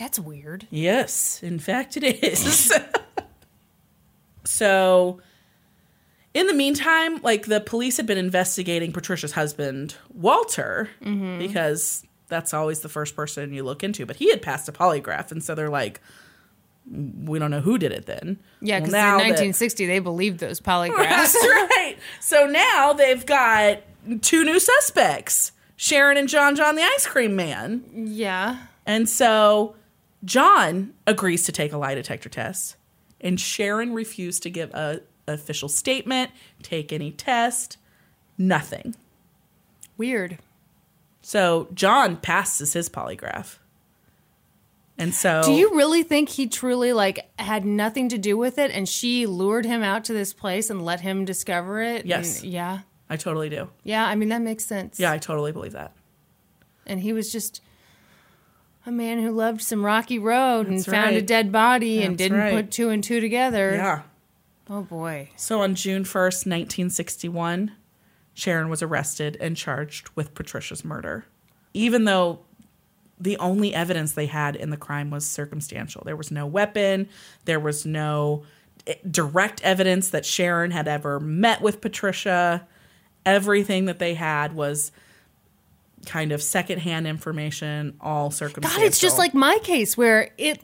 [0.01, 0.67] That's weird.
[0.71, 2.73] Yes, in fact, it is.
[4.45, 5.21] so,
[6.33, 11.39] in the meantime, like the police had been investigating Patricia's husband, Walter, mm-hmm.
[11.39, 14.07] because that's always the first person you look into.
[14.07, 16.01] But he had passed a polygraph, and so they're like,
[16.91, 18.39] we don't know who did it then.
[18.63, 20.97] Yeah, because now in that- 1960 they believed those polygraphs.
[20.97, 21.97] That's right.
[22.21, 23.81] So now they've got
[24.23, 27.85] two new suspects Sharon and John John, the ice cream man.
[27.93, 28.65] yeah.
[28.87, 29.77] And so
[30.25, 32.77] John agrees to take a lie detector test,
[33.21, 36.31] and Sharon refused to give a official statement,
[36.63, 37.77] take any test,
[38.37, 38.95] nothing.
[39.97, 40.39] Weird.
[41.23, 43.59] So John passes his polygraph.
[44.99, 48.71] And so Do you really think he truly like had nothing to do with it
[48.71, 52.05] and she lured him out to this place and let him discover it?
[52.05, 52.43] Yes.
[52.43, 52.81] And- yeah.
[53.09, 53.69] I totally do.
[53.83, 55.01] Yeah, I mean that makes sense.
[55.01, 55.93] Yeah, I totally believe that.
[56.87, 57.61] And he was just
[58.87, 62.39] a man who loved some rocky road and That's found a dead body and didn't
[62.39, 62.55] right.
[62.55, 63.73] put two and two together.
[63.73, 64.03] Yeah.
[64.69, 65.31] Oh boy.
[65.37, 67.73] So on June 1st, 1961,
[68.35, 71.27] Sharon was arrested and charged with Patricia's murder.
[71.75, 72.41] Even though
[73.19, 76.03] the only evidence they had in the crime was circumstantial.
[76.05, 77.09] There was no weapon,
[77.45, 78.45] there was no
[78.87, 82.67] eh, direct evidence that Sharon had ever met with Patricia.
[83.27, 84.91] Everything that they had was
[86.07, 88.81] kind of secondhand information, all circumstantial.
[88.81, 90.61] God, it's just like my case where it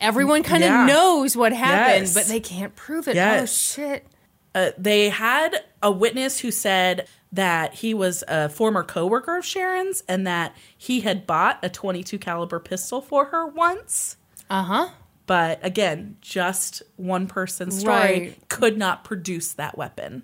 [0.00, 0.86] everyone kind of Yeah.
[0.86, 2.14] knows what happened, Yes.
[2.14, 3.16] but they can't prove it.
[3.16, 3.42] Yes.
[3.78, 4.06] Oh shit.
[4.54, 10.02] uh, they had a witness who said that he was a former coworker of Sharon's
[10.08, 14.16] and that he had bought a 22 caliber pistol for her once.
[14.48, 14.88] Uh-huh.
[15.26, 18.48] But again, just one person's story Right.
[18.48, 20.22] could not produce that weapon.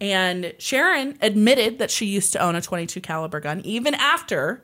[0.00, 4.62] And Sharon admitted that she used to own a 22 caliber gun even after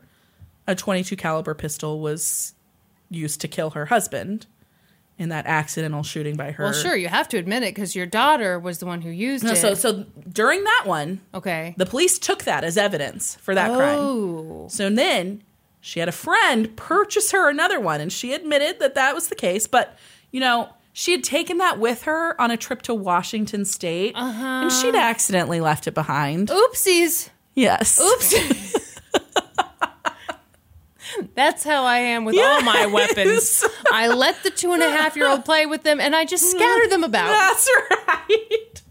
[0.67, 2.55] a 22 caliber pistol was
[3.11, 4.47] used to kill her husband
[5.19, 6.65] in that accidental shooting by her.
[6.65, 9.45] Well, sure, you have to admit it because your daughter was the one who used
[9.45, 9.57] No, it.
[9.57, 11.75] so so during that one, okay.
[11.79, 13.99] the police took that as evidence for that crime.
[13.99, 14.67] oh.
[14.69, 15.43] So then
[15.81, 19.35] she had a friend purchase her another one, and she admitted that that was the
[19.37, 19.67] case.
[19.67, 19.97] But
[20.33, 24.70] you know, she had taken that with her on a trip to Washington State, and
[24.70, 24.70] uh-huh.
[24.70, 26.48] she'd accidentally left it behind.
[26.48, 27.28] Oopsies.
[27.52, 28.01] Yes.
[28.01, 28.81] Oops.
[31.35, 33.62] That's how I am with all my weapons.
[33.93, 36.51] I let the two and a half year old play with them and I just
[36.51, 37.28] scatter them about.
[37.28, 37.70] That's
[38.09, 38.82] right.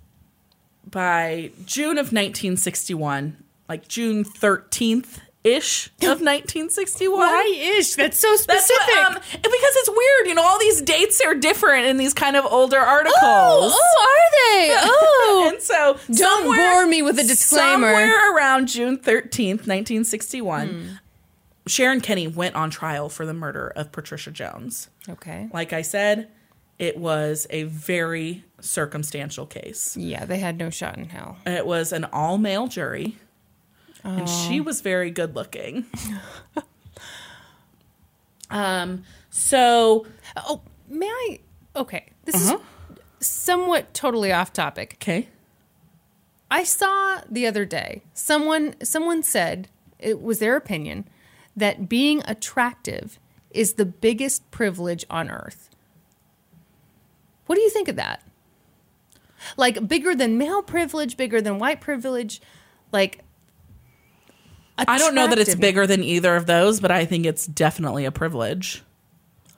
[0.85, 7.17] By June of 1961, like June 13th ish of 1961.
[7.19, 7.95] Why ish?
[7.95, 8.75] That's so specific.
[8.87, 10.43] That's what, um, because it's weird, you know.
[10.43, 13.15] All these dates are different in these kind of older articles.
[13.21, 14.75] oh, oh, are they?
[15.27, 15.49] Oh.
[15.53, 17.87] and so Don't bore me with a disclaimer.
[17.87, 20.99] Somewhere around June thirteenth, nineteen sixty-one,
[21.67, 24.89] Sharon Kinne went on trial for the murder of Patricia Jones.
[25.09, 25.49] okay.
[25.53, 26.29] Like I said,
[26.79, 29.95] it was a very circumstantial case.
[29.97, 31.37] Yeah, they had no shot in hell.
[31.45, 33.17] It was an all-male jury,
[34.05, 35.85] and she was very good-looking.
[38.49, 39.03] um.
[39.29, 40.05] So
[40.37, 41.39] Oh, may I?
[41.75, 42.07] Okay.
[42.23, 42.53] This is
[43.19, 44.97] somewhat totally off topic.
[45.01, 45.29] okay.
[46.49, 49.67] I saw the other day someone someone said
[49.99, 51.07] it was their opinion
[51.55, 53.19] that being attractive
[53.49, 55.69] is the biggest privilege on earth.
[57.45, 58.21] What do you think of that?
[59.57, 62.41] Like bigger than male privilege, bigger than white privilege,
[62.91, 63.24] like
[64.77, 68.05] I don't know that it's bigger than either of those, but I think it's definitely
[68.05, 68.83] a privilege.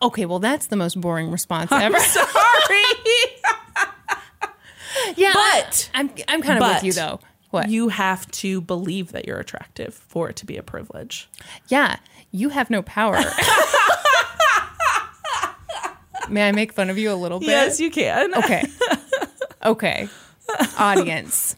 [0.02, 2.00] Okay, well that's the most boring response ever.
[2.00, 2.84] Sorry.
[5.16, 7.20] yeah, But- I, am I'm kind of with you though.
[7.50, 7.70] What?
[7.70, 11.30] You have to believe that you're attractive for it to be a privilege.
[11.70, 11.96] Yeah,
[12.32, 13.18] you have no power.
[16.30, 17.48] May I make fun of you a little bit?
[17.48, 18.36] Yes, you can.
[18.36, 18.66] Okay.
[19.66, 20.08] Okay.
[20.78, 21.56] Audience.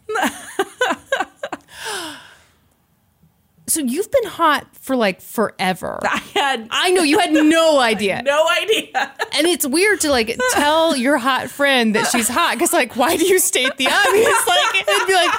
[3.70, 6.00] So you've been hot for like forever.
[6.02, 8.20] I had I know you had no idea.
[8.22, 9.12] no idea.
[9.34, 13.16] And it's weird to like tell your hot friend that she's hot because like why
[13.16, 14.42] do you state the obvious?
[14.46, 15.30] Like it'd be like,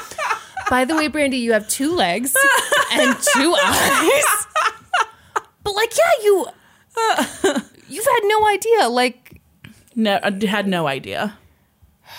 [0.69, 2.33] by the way, Brandy, you have two legs
[2.93, 4.47] and two eyes.
[5.63, 6.45] But like, yeah, you
[7.89, 8.87] you've had no idea.
[8.89, 9.41] Like,
[9.95, 11.37] No, I had no idea.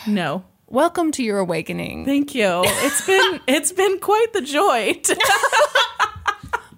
[0.06, 0.44] No.
[0.66, 2.05] welcome to your awakening.
[2.05, 2.62] Thank you.
[2.64, 5.01] It's been it's been quite the joy.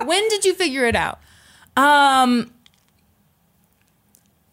[0.06, 1.18] When did you figure it out?
[1.76, 2.50] um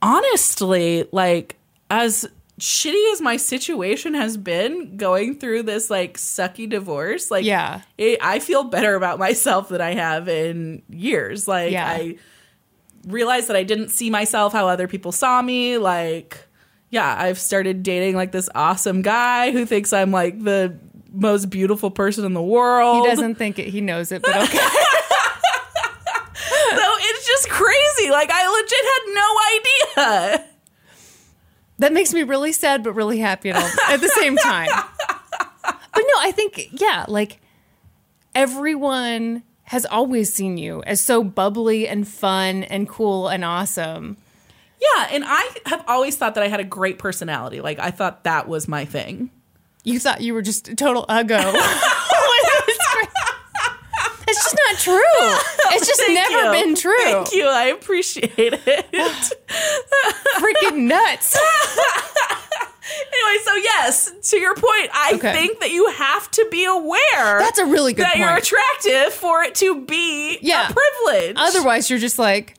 [0.01, 1.57] honestly, like
[1.89, 2.27] as
[2.59, 7.81] shitty as my situation has been going through this like sucky divorce, like Yeah.
[7.97, 11.47] it, I feel better about myself than I have in years.
[11.47, 11.87] Like Yeah.
[11.87, 12.17] I
[13.07, 15.77] realized that I didn't see myself how other people saw me.
[15.77, 16.37] Like,
[16.91, 20.75] yeah, I've started dating like this awesome guy who thinks I'm like the
[21.11, 23.03] most beautiful person in the world.
[23.03, 23.67] He doesn't think it.
[23.67, 24.57] He knows it, but okay.
[26.73, 27.49] So it's just
[28.01, 28.11] crazy.
[28.11, 30.45] Like I legit had no idea.
[31.79, 34.69] that makes me really sad, but really happy at, all, at the same time.
[35.93, 37.39] But no, I think yeah, like
[38.33, 44.17] everyone has always seen you as so bubbly and fun and cool and awesome.
[44.81, 47.61] Yeah, and I have always thought that I had a great personality.
[47.61, 49.29] Like I thought that was my thing.
[49.83, 51.41] You thought you were just a total uggo.
[54.71, 55.75] it's just not true.
[55.75, 56.63] It's just never you.
[56.63, 56.97] been true.
[57.03, 57.45] Thank you.
[57.47, 58.85] I appreciate it.
[60.39, 61.37] Freaking nuts.
[63.13, 65.31] anyway, so yes, to your point, I Okay.
[65.33, 69.43] think that you have to be aware That's a really good that you're attractive for
[69.43, 70.69] it to be Yeah.
[70.69, 71.35] a privilege.
[71.39, 72.55] Otherwise, you're just like,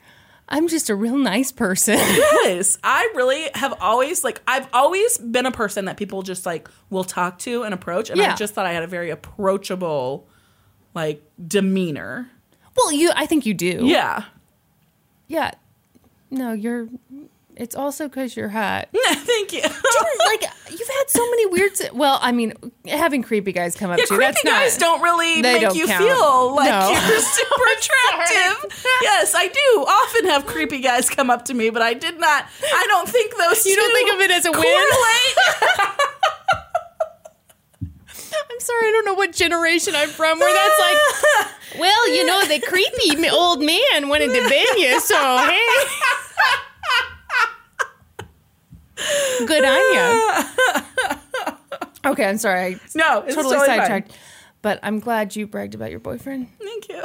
[0.49, 1.95] I'm just a real nice person.
[1.99, 6.69] yes, I really have always like I've always been a person that people just like
[6.89, 8.33] will talk to and approach, and Yeah.
[8.33, 10.27] I just thought I had a very approachable
[10.93, 12.29] like demeanor.
[12.77, 13.81] well, you, I think you do.
[13.83, 14.23] Yeah.
[15.27, 15.51] Yeah.
[16.29, 16.87] No, you're.
[17.55, 18.89] It's also because you're hot.
[18.95, 19.61] Thank you.
[20.25, 21.77] like you've had so many weird.
[21.77, 22.53] si- Well, I mean,
[22.87, 24.17] having creepy guys come up Yeah, to you.
[24.17, 24.51] creepy That's not.
[24.53, 26.03] guys don't really make don't you count.
[26.03, 26.89] feel like No.
[26.89, 28.83] you're super attractive.
[29.03, 32.45] yes, I do often have creepy guys come up to me, but I did not.
[32.63, 33.63] I don't think those.
[33.67, 34.63] You don't think of it as a win?
[38.53, 40.97] I'm sorry, I don't know what generation I'm from where that's like.
[41.79, 45.59] Well, you know, the creepy old man wanted to bang you, so hey.
[49.47, 50.33] Good on you.
[52.05, 52.59] Okay, I'm sorry.
[52.59, 53.79] I no, it's totally, totally, fine.
[53.79, 54.11] sidetracked.
[54.61, 56.47] But I'm glad you bragged about your boyfriend.
[56.59, 57.01] Thank you.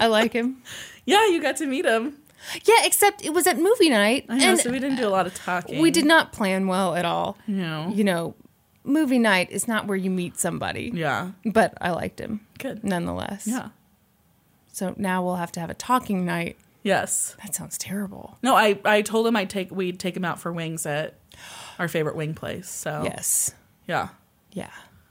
[0.00, 0.62] I like him.
[1.06, 2.16] yeah, you got to meet him.
[2.64, 4.24] Yeah, except it was at movie night.
[4.28, 5.80] I know, and so we didn't do a lot of talking.
[5.80, 7.36] we did not plan well at all.
[7.46, 7.92] No.
[7.94, 8.34] You know,
[8.90, 10.90] movie night is not where you meet somebody.
[10.94, 11.30] Yeah.
[11.44, 12.84] But I liked him Good.
[12.84, 13.46] nonetheless.
[13.46, 13.68] Yeah.
[14.72, 16.56] So now we'll have to have a talking night.
[16.82, 17.36] Yes.
[17.42, 18.38] That sounds terrible.
[18.42, 21.14] No, I I told him I'd take we'd take him out for wings at
[21.78, 22.68] our favorite wing place.
[22.68, 23.54] So Yes.
[23.86, 24.08] yeah.
[24.52, 24.70] Yeah.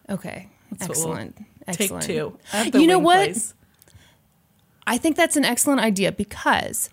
[0.10, 0.49] Okay.
[0.69, 1.38] what we'll Excellent.
[1.68, 2.03] Take Excellent.
[2.06, 2.38] two.
[2.80, 3.26] You know what?
[3.26, 3.53] place.
[4.88, 6.89] I think that's an excellent idea because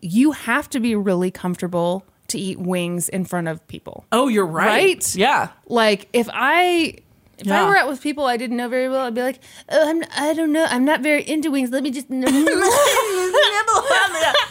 [0.00, 4.04] you have to be really comfortable to eat wings in front of people.
[4.12, 4.66] Oh, you're right.
[4.66, 5.16] Right?
[5.16, 5.48] Yeah.
[5.66, 6.96] Like if I
[7.38, 7.64] if Yeah.
[7.64, 10.02] I were out with people I didn't know very well, I'd be like, oh, I'm,
[10.16, 11.70] I don't know, I'm not very into wings.
[11.70, 12.06] Let me just.
[12.10, 12.22] yeah,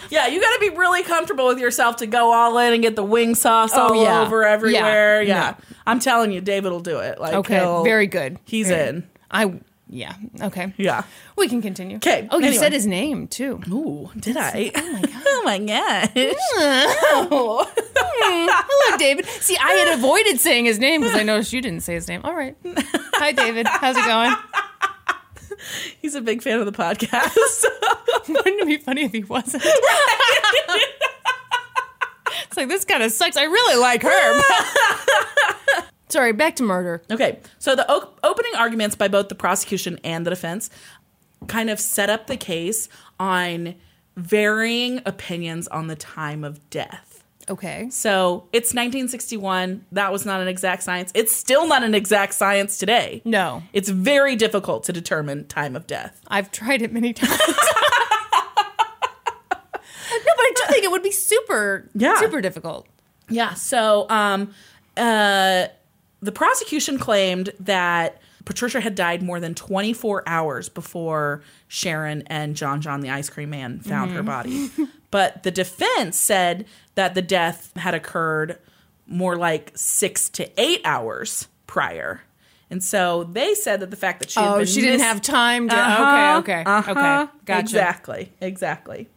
[0.10, 2.96] yeah, you got to be really comfortable with yourself to go all in and get
[2.96, 4.22] the wing sauce Oh, all yeah.
[4.22, 5.22] over everywhere.
[5.22, 5.36] Yeah.
[5.36, 5.56] Yeah,
[5.88, 7.20] I'm telling you, David will do it.
[7.20, 8.40] Like, okay, very good.
[8.46, 9.10] He's Very- in.
[9.32, 9.54] I
[9.88, 10.14] yeah.
[10.42, 10.74] Okay.
[10.78, 11.04] Yeah.
[11.38, 11.98] We can continue.
[11.98, 12.28] Okay.
[12.32, 12.60] Oh, you anyway.
[12.60, 13.62] said his name too.
[13.70, 14.72] Ooh, did I?
[14.76, 15.22] Oh my god!
[15.26, 16.10] oh my gosh!
[17.32, 17.72] Oh.
[17.78, 18.48] Hmm.
[18.50, 19.26] Hello, David.
[19.26, 22.22] See, I had avoided saying his name because I noticed you didn't say his name.
[22.24, 22.56] All right.
[23.16, 23.68] Hi, David.
[23.68, 24.34] How's it going?
[26.02, 27.66] He's a big fan of the podcast.
[28.28, 29.64] Wouldn't it be funny if he wasn't?
[32.44, 33.38] it's like this kind of sucks.
[33.38, 35.82] I really like her.
[36.16, 37.02] Sorry, back to murder.
[37.12, 37.86] Okay, so the
[38.24, 40.70] opening arguments by both the prosecution and the defense
[41.48, 42.88] kind of set up the case
[43.20, 43.76] on
[44.16, 47.22] varying opinions on the time of death.
[47.50, 47.90] Okay.
[47.92, 49.86] So it's 1961.
[49.92, 51.12] That was not an exact science.
[51.14, 53.22] It's still not an exact science today.
[53.26, 56.22] No, It's very difficult to determine time of death.
[56.30, 57.38] I've tried it many times.
[57.38, 57.46] no,
[59.76, 62.18] but I do think it would be super, Yeah.
[62.22, 62.88] super difficult.
[63.30, 63.54] Yeah.
[63.56, 64.54] So, um,
[64.98, 65.68] uh,
[66.26, 72.82] the prosecution claimed that Patricia had died more than 24 hours before Sharon and John
[72.82, 74.70] John, the ice cream man, found her body.
[75.12, 76.66] but the defense said
[76.96, 78.60] that the death had occurred
[79.08, 82.22] more like six to eight hours prior.
[82.70, 85.22] And so they said that the fact that she had Oh, been she didn't have
[85.22, 85.76] time to.
[85.76, 86.92] uh-huh, okay, okay, uh-huh.
[86.92, 87.32] okay.
[87.46, 87.60] Gotcha.
[87.62, 89.08] Exactly, exactly.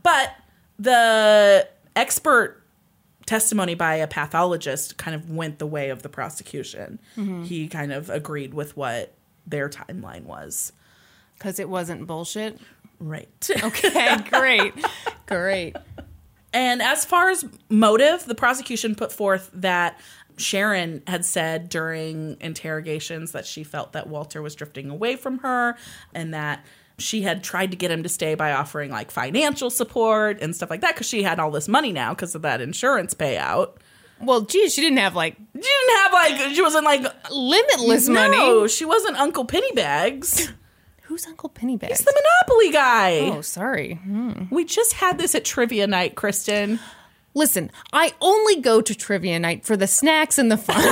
[0.00, 0.32] But
[0.78, 2.61] the expert
[3.32, 6.98] testimony by a pathologist kind of went the way of the prosecution.
[7.16, 7.44] Mm-hmm.
[7.44, 9.14] He kind of agreed with what
[9.46, 10.74] their timeline was.
[11.38, 12.60] Because it wasn't bullshit.
[13.00, 13.50] Right.
[13.64, 14.74] Okay, great.
[15.26, 15.76] great.
[16.52, 19.98] And as far as motive, the prosecution put forth that
[20.36, 25.74] Sharon had said during interrogations that she felt that Walter was drifting away from her
[26.12, 26.66] and that
[26.98, 30.70] she had tried to get him to stay by offering like financial support and stuff
[30.70, 33.76] like that because she had all this money now because of that insurance payout.
[34.20, 38.14] Well, geez, she didn't have like She didn't have like, she wasn't like, limitless no,
[38.28, 38.68] money.
[38.68, 40.52] she wasn't Uncle Pennybags.
[41.02, 41.88] Who's Uncle Pennybags?
[41.88, 43.18] He's the Monopoly guy.
[43.36, 43.94] oh, sorry.
[43.94, 44.44] Hmm.
[44.50, 46.78] We just had this at trivia night, Kristen.
[47.34, 50.76] Listen, I only go to trivia night for the snacks and the fun.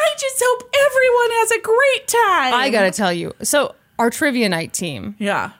[0.00, 2.54] I just hope everyone has a great time.
[2.54, 3.34] I gotta tell you.
[3.42, 5.52] So, our trivia night team, Yeah.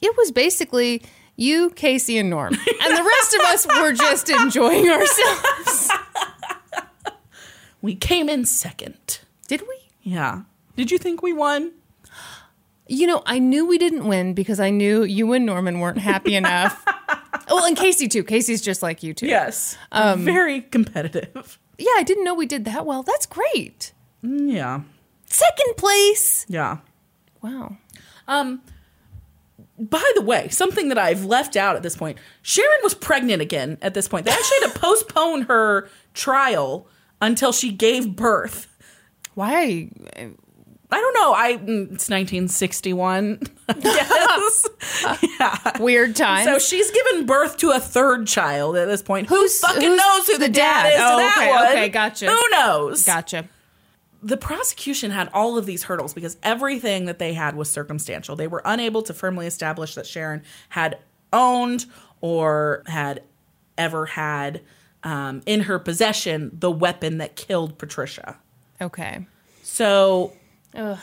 [0.00, 1.02] it was basically
[1.36, 2.52] you, Casey, and Norm.
[2.54, 5.90] And the rest of us were just enjoying ourselves.
[7.80, 9.20] We came in second.
[9.48, 9.76] Did we?
[10.02, 10.42] Yeah.
[10.76, 11.72] Did you think we won?
[12.86, 16.34] You know, I knew we didn't win because I knew you and Norman weren't happy
[16.42, 16.84] enough.
[17.50, 18.22] well, and Casey too.
[18.22, 19.26] Casey's just like you too.
[19.26, 19.76] Yes.
[19.90, 21.58] Um, Very competitive.
[21.78, 23.02] Yeah, I didn't know we did that well.
[23.02, 23.92] That's great.
[24.22, 24.82] Yeah.
[25.26, 26.46] Second place.
[26.48, 26.78] Yeah.
[27.42, 27.76] Wow.
[28.28, 28.62] Um,
[29.78, 33.78] by the way, something that I've left out at this point Sharon was pregnant again
[33.82, 34.26] at this point.
[34.26, 36.86] They actually had to postpone her trial
[37.20, 38.68] until she gave birth.
[39.34, 39.88] Why?
[40.94, 41.32] I don't know.
[41.32, 43.40] I mm, it's 1961.
[43.82, 44.68] yes.
[45.40, 45.78] yeah.
[45.80, 46.44] Weird time.
[46.44, 49.28] So she's given birth to a third child at this point.
[49.28, 50.92] Who's- who fucking who's knows who the, the dad, dad?
[50.92, 51.00] is?
[51.00, 51.66] Oh, okay, one?
[51.68, 52.26] okay, gotcha.
[52.30, 53.04] Who knows?
[53.04, 53.48] gotcha.
[54.22, 58.36] The prosecution had all of these hurdles because everything that they had was circumstantial.
[58.36, 60.98] They were unable to firmly establish that Sharon had
[61.32, 61.86] owned
[62.20, 63.22] or had
[63.76, 64.60] ever had
[65.02, 68.38] um, in her possession the weapon that killed Patricia.
[68.80, 69.26] Okay.
[69.62, 70.32] So
[70.74, 70.98] Ugh.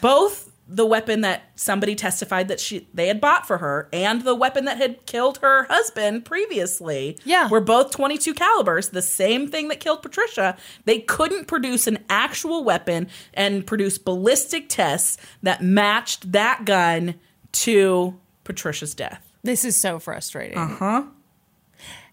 [0.00, 4.34] both the weapon that somebody testified that she they had bought for her and the
[4.34, 7.48] weapon that had killed her husband previously Yeah.
[7.48, 12.64] were both 22 calibers the same thing that killed patricia they couldn't produce an actual
[12.64, 17.16] weapon and produce ballistic tests that matched that gun
[17.52, 20.56] to patricia's death This is so frustrating.
[20.56, 21.02] Uh huh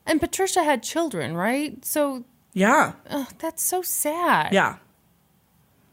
[0.06, 1.84] And Patricia had children, right?
[1.86, 4.52] So yeah ugh, that's so sad.
[4.52, 4.76] Yeah.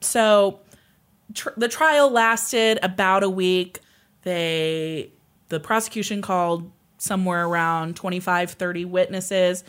[0.00, 0.60] So
[1.34, 3.80] tr- the trial lasted about a week.
[4.22, 5.10] They
[5.48, 9.64] the prosecution called somewhere around 25 30 witnesses.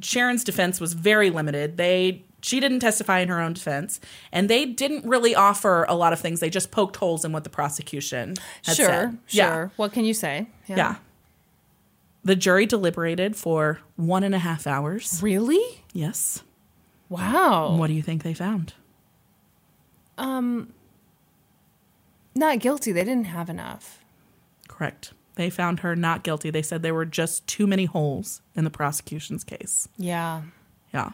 [0.00, 1.76] Sharon's defense was very limited.
[1.76, 3.98] They she didn't testify in her own defense
[4.30, 6.40] and they didn't really offer a lot of things.
[6.40, 8.34] They just poked holes in what the prosecution
[8.64, 8.86] had Sure.
[8.86, 9.10] said.
[9.10, 9.18] Sure.
[9.28, 9.68] Yeah.
[9.76, 10.46] What can you say?
[10.68, 10.96] Yeah.
[12.24, 15.20] The jury deliberated for one and a half hours.
[15.22, 15.82] Really?
[15.92, 16.42] Yes.
[17.08, 17.76] Wow.
[17.76, 18.74] What do you think they found?
[20.18, 20.72] Um
[22.34, 22.92] not guilty.
[22.92, 24.04] They didn't have enough.
[24.68, 25.12] Correct.
[25.36, 26.50] They found her not guilty.
[26.50, 29.88] They said there were just too many holes in the prosecution's case.
[29.96, 30.42] Yeah.
[30.92, 31.10] Yeah.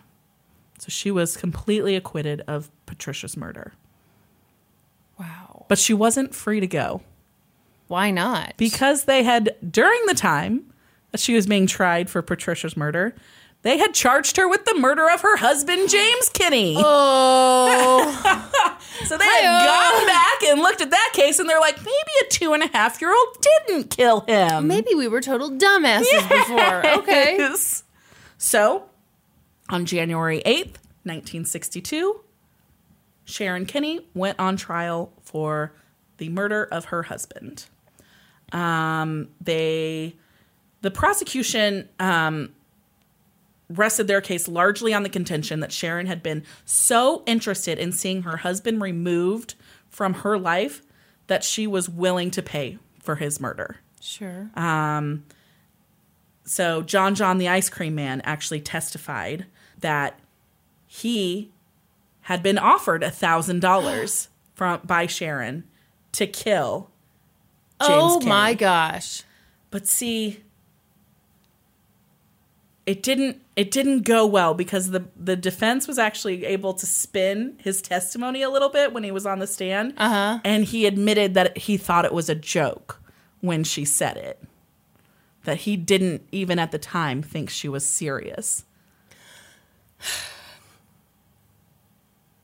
[0.78, 3.72] So she was completely acquitted of Patricia's murder.
[5.18, 5.66] Wow.
[5.68, 7.02] But she wasn't free to go
[7.86, 8.54] Why not?
[8.56, 10.72] because they had, during the time
[11.12, 13.14] that she was being tried for Patricia's murder,
[13.62, 16.74] they had charged her with the murder of her husband, James Kinne.
[16.84, 18.48] oh.
[19.06, 22.28] So they had gone back and looked at that case and they're like, maybe a
[22.28, 24.68] two and a half year old didn't kill him.
[24.68, 26.82] Maybe we were total dumbasses before.
[27.02, 27.48] Okay.
[28.38, 28.84] So,
[29.68, 32.20] on January 8th, 1962,
[33.24, 35.72] Sharon Kinne went on trial for
[36.18, 37.66] the murder of her husband.
[38.52, 40.14] Um, they,
[40.82, 42.52] the prosecution um,
[43.78, 48.22] rested their case largely on the contention that Sharon had been so interested in seeing
[48.22, 49.54] her husband removed
[49.88, 50.82] from her life
[51.26, 53.76] that she was willing to pay for his murder.
[54.00, 54.50] Sure.
[54.54, 55.24] Um,
[56.44, 59.46] so John John the ice cream man actually testified
[59.78, 60.18] that
[60.86, 61.50] he
[62.22, 65.64] had been offered a thousand dollars from by Sharon
[66.12, 66.90] to kill
[67.80, 69.22] James oh my gosh.
[69.70, 70.42] But see,
[72.86, 77.54] it didn't it didn't go well because the the defense was actually able to spin
[77.58, 80.40] his testimony a little bit when he was on the stand, Uh-huh.
[80.44, 83.00] and he admitted that he thought it was a joke
[83.40, 84.42] when she said it.
[85.44, 88.64] That he didn't even at the time think she was serious.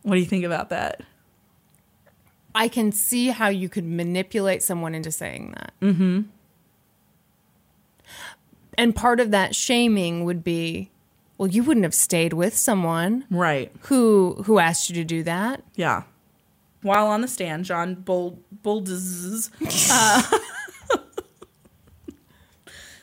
[0.03, 1.03] What do you think about that?
[2.55, 5.73] I can see how you could manipulate someone into saying that.
[5.83, 6.21] Mm-hmm.
[8.79, 10.91] And part of that shaming would be,
[11.37, 13.71] well, you wouldn't have stayed with someone Right.
[13.83, 15.63] who who asked you to do that.
[15.75, 16.05] Yeah.
[16.83, 20.23] While on the stand, John Bull uh,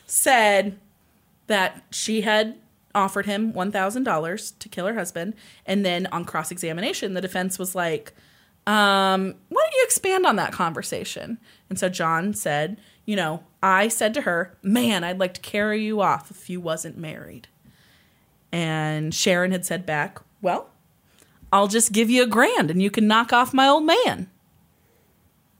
[0.06, 0.78] said
[1.46, 2.56] that she had
[2.94, 5.34] offered him one thousand dollars to kill her husband,
[5.66, 8.14] and then on cross examination, the defense was like,
[8.66, 11.38] um, "Why don't you expand on that conversation?"
[11.68, 15.82] And so John said, "You know, I said to her, man, I'd like to carry
[15.82, 17.48] you off if you wasn't married."
[18.52, 20.70] And Sharon had said back, "Well."
[21.52, 24.28] I'll just give you a grand and you can knock off my old man.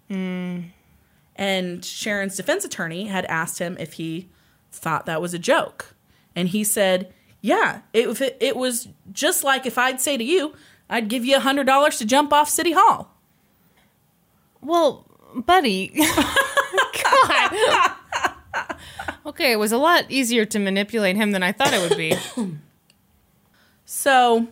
[0.09, 0.61] Hmm.
[1.37, 4.29] And Sharon's defense attorney had asked him if he
[4.73, 5.95] thought that was a joke.
[6.35, 10.55] And he said, Yeah, it, it, it was just like if I'd say to you,
[10.89, 13.15] I'd give you a $100 to jump off City Hall.
[14.61, 15.93] Well, buddy.
[17.29, 18.77] God.
[19.27, 22.15] okay, it was a lot easier to manipulate him than I thought it would be.
[23.89, 24.49] So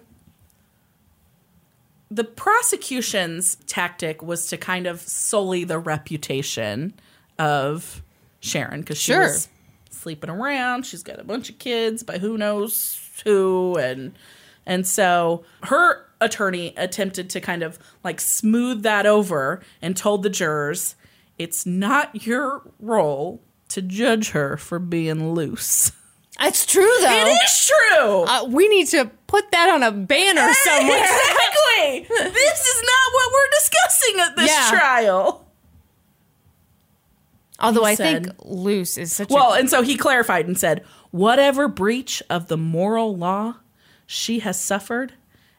[2.10, 6.94] the prosecution's tactic was to kind of sully the reputation
[7.38, 8.02] of
[8.40, 9.22] Sharon because she Sure.
[9.22, 9.48] was
[9.90, 10.86] sleeping around.
[10.86, 14.12] She's got a bunch of kids by who knows who, and
[14.66, 20.30] and so her attorney attempted to kind of like smooth that over and told the
[20.30, 20.94] jurors
[21.38, 25.92] it's not your role to judge her for being loose.
[26.40, 27.26] It's true though.
[27.26, 28.22] It is true.
[28.24, 30.98] Uh, we need to put that on a banner somewhere.
[30.98, 32.06] exactly.
[32.08, 34.70] this is not what we're discussing at this Yeah.
[34.78, 35.46] trial.
[37.60, 40.58] Although He I said- think loose is such Well, a and so he clarified and
[40.58, 43.56] said, whatever breach of the moral law
[44.06, 45.14] she has suffered,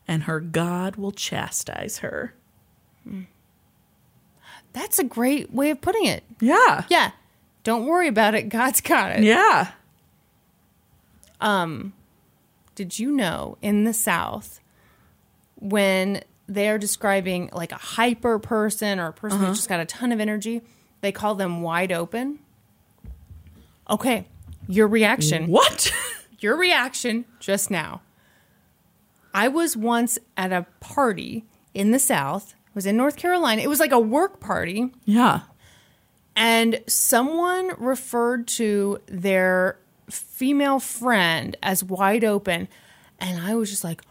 [0.07, 2.35] and her God will chastise her.
[4.75, 6.23] That's a great way of putting it.
[6.41, 6.83] Yeah.
[6.89, 7.11] Yeah.
[7.63, 8.49] Don't worry about it.
[8.49, 9.23] God's got it.
[9.23, 9.71] Yeah.
[11.41, 11.93] Um,
[12.75, 14.59] did you know in the South,
[15.55, 19.47] when they are describing like a hyper person or a person Uh-huh.
[19.47, 20.61] who's just got a ton of energy,
[21.01, 22.39] they call them wide open?
[23.89, 24.27] Okay.
[24.67, 25.47] Your reaction.
[25.47, 25.91] What?
[26.39, 28.01] Your reaction just now.
[29.33, 32.55] I was once at a party in the South.
[32.75, 33.61] It was in North Carolina.
[33.61, 34.91] It was like a work party.
[35.05, 35.41] yeah.
[36.35, 39.79] and someone referred to their
[40.09, 42.67] female friend as wide open
[43.19, 44.01] and i was just like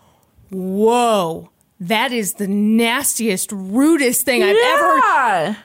[0.51, 5.57] whoa that is the nastiest rudest thing i've ever heard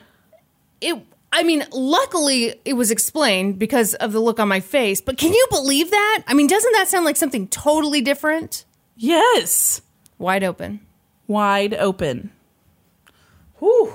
[0.80, 1.02] it
[1.32, 5.32] i mean luckily it was explained because of the look on my face but can
[5.32, 8.64] you believe that i mean doesn't that sound like something totally different
[8.96, 9.80] Yes.
[10.18, 10.80] wide open
[11.26, 12.32] Wide open.
[13.60, 13.92] Whew.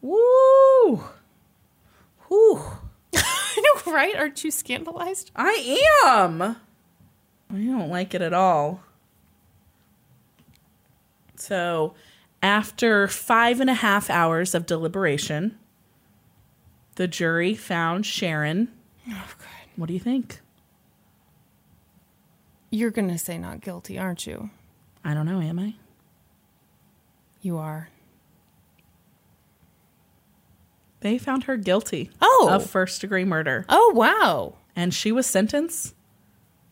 [0.00, 1.02] Woo.
[2.28, 2.62] Whew.
[3.16, 6.40] i know right aren't you scandalized I am.
[6.42, 6.56] I
[7.50, 8.82] don't like it at all.
[11.36, 11.94] So,
[12.42, 15.56] after five and a half hours of deliberation,
[16.96, 18.68] the jury found Sharon.
[19.08, 20.40] oh god What do you think?
[22.70, 24.50] you're gonna say not guilty aren't you
[25.02, 25.74] I don't know, am I?
[27.40, 27.88] you are
[31.00, 32.48] They found her guilty Oh.
[32.52, 35.94] of first degree murder, oh wow and she was sentenced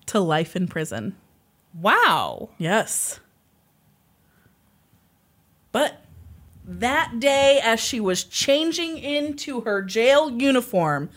[0.06, 1.16] to life in prison.
[1.74, 3.20] wow Yes.
[5.72, 6.02] But
[6.64, 11.10] that day, as she was changing into her jail uniform,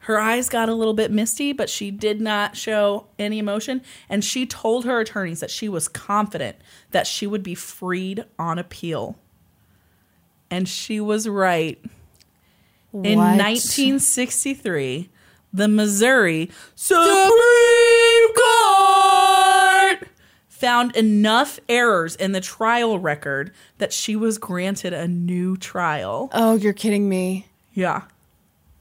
[0.00, 3.82] her eyes got a little bit misty, but she did not show any emotion.
[4.08, 6.56] And she told her attorneys that she was confident
[6.92, 9.18] that she would be freed on appeal.
[10.50, 11.82] And she was right.
[12.92, 15.10] In 1963,
[15.52, 20.08] the Missouri Supreme Court
[20.48, 26.30] found enough errors in the trial record that she was granted a new trial.
[26.32, 27.46] Oh, you're kidding me.
[27.74, 28.02] Yeah.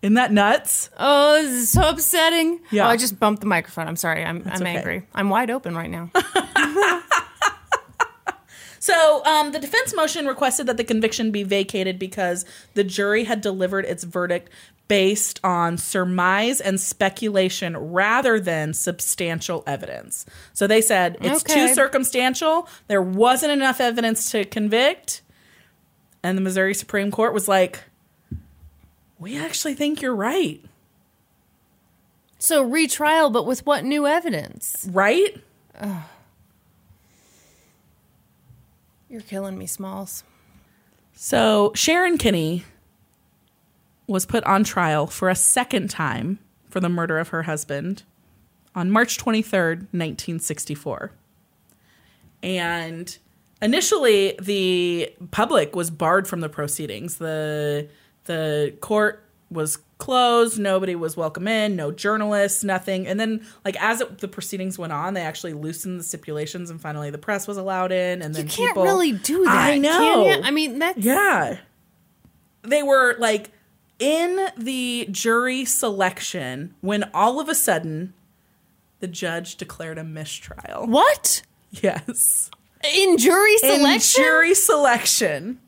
[0.02, 0.90] Isn't that nuts?
[0.98, 2.62] Oh, this is so upsetting.
[2.72, 2.88] Yeah.
[2.88, 3.88] Oh, I just bumped the microphone.
[3.88, 4.24] I'm sorry.
[4.24, 4.78] I'm, I'm okay.
[4.78, 5.08] angry.
[5.14, 6.12] I'm wide open right now.
[8.86, 12.46] So, um, the defense motion requested that the conviction be vacated because
[12.76, 14.52] the jury had delivered its verdict
[14.88, 20.28] based on surmise and speculation rather than substantial evidence.
[20.54, 21.68] So they said it's Okay.
[21.68, 22.70] too circumstantial.
[22.88, 25.24] There wasn't enough evidence to convict.
[26.22, 27.80] And the Missouri Supreme Court was like,
[29.18, 30.64] we actually think you're right.
[32.38, 34.88] so retrial, but with what new evidence?
[34.92, 35.42] Right?
[39.16, 40.26] You're killing me, Smalls.
[41.14, 42.66] So Sharon Kinne
[44.08, 48.04] was put on trial for a second time for the murder of her husband
[48.76, 51.14] on March 23rd, 1964.
[52.44, 53.18] And
[53.62, 57.18] initially the public was barred from the proceedings.
[57.18, 57.88] The
[58.26, 63.08] the court was closed, nobody was welcome in, no journalists, nothing.
[63.08, 66.82] And then like as it, the proceedings went on, they actually loosened the stipulations and
[66.82, 69.56] finally the press was allowed in and then You can't people really do that.
[69.56, 70.42] I know.
[70.44, 71.60] I mean, that's Yeah.
[72.64, 73.52] They were like
[74.00, 78.14] in the jury selection when all of a sudden
[79.00, 80.88] the judge declared a mistrial.
[80.88, 82.50] what Yes.
[82.94, 84.22] in jury selection.
[84.22, 85.60] In jury selection.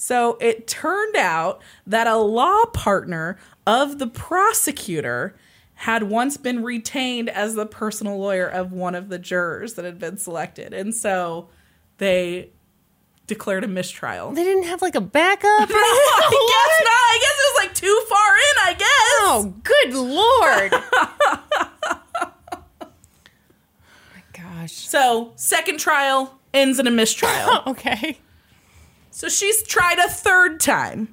[0.00, 5.34] So it turned out that a law partner of the prosecutor
[5.74, 9.98] had once been retained as the personal lawyer of one of the jurors that had
[9.98, 10.72] been selected.
[10.72, 11.48] And so
[11.96, 12.50] they
[13.26, 14.30] declared a mistrial.
[14.30, 15.42] they didn't have like a backup.
[15.44, 15.64] I
[16.30, 16.92] guess not.
[16.94, 19.12] I guess it was like too far in, I guess.
[19.20, 20.72] Oh, good lord!
[22.80, 22.86] oh
[24.14, 24.72] my gosh.
[24.72, 27.62] So, second trial ends in a mistrial.
[27.66, 28.18] Okay.
[29.18, 31.12] So, she's tried a third time.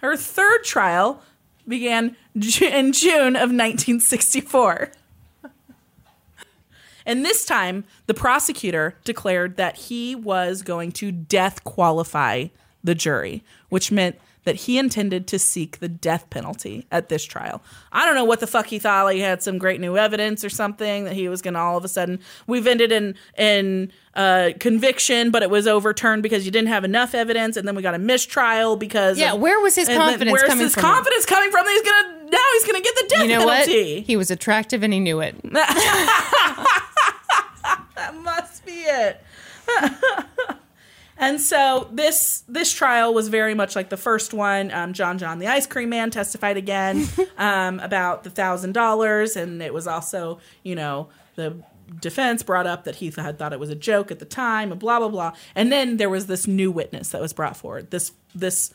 [0.00, 1.20] Her third trial
[1.68, 4.90] began in June of 1964.
[7.04, 12.46] And this time, the prosecutor declared that he was going to death qualify
[12.82, 17.62] the jury, which meant that he intended to seek the death penalty at this trial.
[17.92, 19.04] I don't know what the fuck he thought.
[19.04, 21.76] Like he had some great new evidence or something that he was going to all
[21.78, 22.20] of a sudden.
[22.46, 27.14] We've ended in in uh, conviction, but it was overturned because you didn't have enough
[27.14, 30.42] evidence, and then we got a mistrial because Yeah, of- where was his confidence where's
[30.48, 30.82] coming his from?
[30.82, 31.64] confidence coming from?
[31.64, 33.64] That he's gonna now he's gonna get the death You know what?
[33.66, 34.00] penalty.
[34.02, 35.36] He was attractive and he knew it.
[37.96, 39.22] That must be it.
[41.16, 44.70] and so this this trial was very much like the first one.
[44.72, 47.08] Um, John John the ice cream man testified again
[47.38, 51.56] um, about the thousand dollars, and it was also you know the
[52.00, 54.80] defense brought up that he had thought it was a joke at the time, and
[54.80, 55.32] blah blah blah.
[55.54, 57.90] And then there was this new witness that was brought forward.
[57.90, 58.72] This this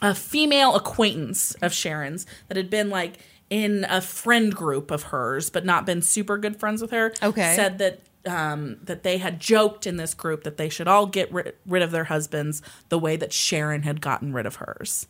[0.00, 3.18] a female acquaintance of Sharon's that had been like
[3.50, 7.12] in a friend group of hers, but not been super good friends with her.
[7.22, 7.54] Okay.
[7.56, 11.32] said that um, that they had joked in this group that they should all get
[11.32, 15.06] ri- rid of their husbands the way that Sharon had gotten rid of hers.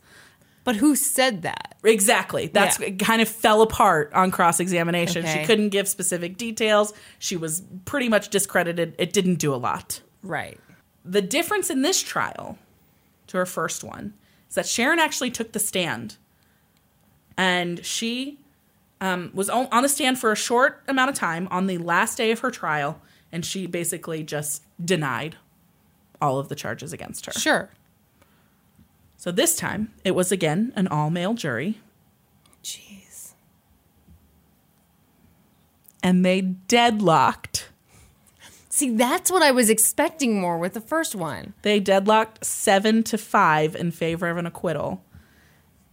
[0.63, 1.75] But who said that?
[1.83, 2.47] Exactly.
[2.47, 2.87] That's Yeah.
[2.87, 5.25] it kind of fell apart on cross examination.
[5.25, 6.93] She couldn't give specific details.
[7.17, 8.93] She was pretty much discredited.
[8.99, 10.01] It didn't do a lot.
[10.21, 10.59] Right.
[11.03, 12.57] The difference in this trial
[13.27, 14.13] to her first one
[14.49, 16.17] is that Sharon actually took the stand.
[17.37, 18.37] And she
[19.01, 22.17] um, was on, on the stand for a short amount of time on the last
[22.17, 23.01] day of her trial.
[23.31, 25.37] And she basically just denied
[26.21, 27.31] all of the charges against her.
[27.31, 27.69] Sure.
[29.17, 31.79] So this time, it was again an all male jury.
[32.63, 33.33] Jeez.
[36.01, 37.69] And they deadlocked.
[38.69, 41.53] See, that's what I was expecting more with the first one.
[41.63, 45.03] They deadlocked seven to five in favor of an acquittal.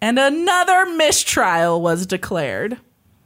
[0.01, 2.79] And another mistrial was declared.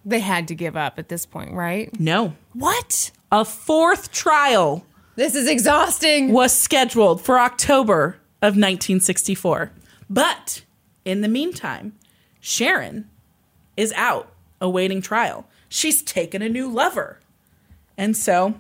[0.05, 1.99] They had to give up at this point, right?
[2.01, 2.35] No.
[2.53, 3.11] What?
[3.31, 4.85] A fourth trial
[5.17, 6.33] This is exhausting.
[6.33, 9.71] was scheduled for October of 1964.
[10.09, 10.63] But
[11.05, 11.95] in the meantime,
[12.41, 13.09] Sharon
[13.77, 15.47] is out awaiting trial.
[15.69, 17.21] She's taken a new lover.
[17.97, 18.55] And so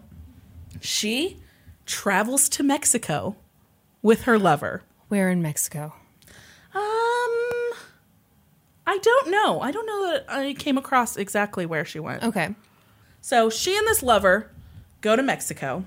[0.80, 1.38] she
[1.86, 3.36] travels to Mexico
[4.02, 4.82] with her lover.
[5.08, 5.94] Where in Mexico?
[8.92, 9.60] I don't know.
[9.60, 12.24] I don't know that I came across exactly where she went.
[12.24, 12.56] Okay.
[13.20, 14.50] So she and this lover
[15.00, 15.84] go to Mexico.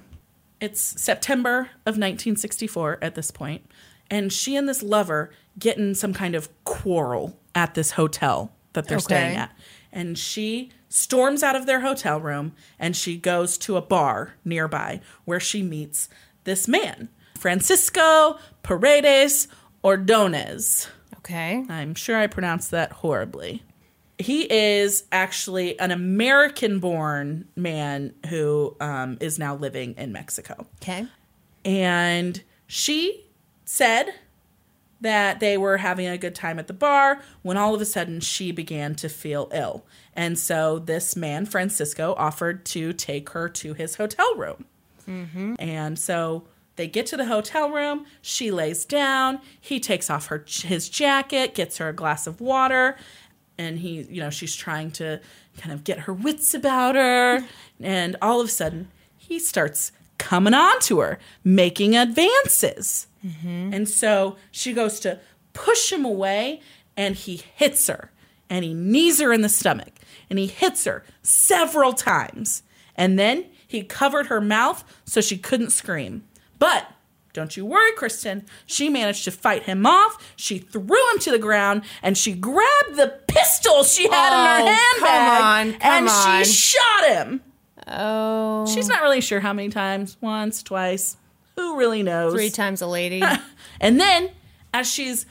[0.62, 3.70] It's September of 1964 at this point,
[4.10, 8.88] and she and this lover get in some kind of quarrel at this hotel that
[8.88, 9.04] they're Okay.
[9.04, 9.52] staying at.
[9.92, 15.02] And she storms out of their hotel room and she goes to a bar nearby
[15.26, 16.08] where she meets
[16.46, 19.50] this man, Francisco Paredes
[19.84, 20.88] Ordonez.
[21.26, 21.66] Okay.
[21.70, 23.64] I'm sure I pronounced that horribly.
[24.20, 30.68] He is actually an American born man who um, is now living in Mexico.
[30.82, 31.08] Okay.
[31.66, 33.26] And she
[33.66, 34.14] said
[35.02, 38.20] that they were having a good time at the bar when all of a sudden
[38.20, 39.86] she began to feel ill.
[40.16, 44.66] And so this man, Francisco, offered to take her to his hotel room.
[45.60, 46.44] And so
[46.76, 48.06] they get to the hotel room.
[48.22, 49.40] She lays down.
[49.60, 52.98] He takes off her his jacket, gets her a glass of water,
[53.58, 55.22] and he, you know, she's trying to
[55.58, 57.46] kind of get her wits about her.
[57.82, 58.88] And all of a sudden,
[59.18, 63.08] he starts coming on to her, making advances.
[63.26, 63.74] Mm-hmm.
[63.74, 65.20] And so she goes to
[65.52, 66.62] push him away,
[66.96, 68.12] and he hits her,
[68.50, 69.94] and he knees her in the stomach,
[70.30, 72.64] and he hits her several times.
[72.96, 76.24] And then he covered her mouth so she couldn't scream.
[76.64, 76.88] But
[77.34, 78.46] don't you worry, Kristen.
[78.66, 80.34] She managed to fight him off.
[80.38, 84.72] She threw him to the ground, and she grabbed the pistol she had in her
[84.72, 86.44] Oh, come handbag, on, come and on.
[86.46, 87.42] she shot him.
[87.88, 88.66] Oh.
[88.74, 90.16] She's not really sure how many times.
[90.22, 91.18] Once, twice.
[91.58, 92.34] Who really knows?
[92.34, 93.22] three times a lady.
[93.82, 94.30] And then,
[94.74, 95.26] as she's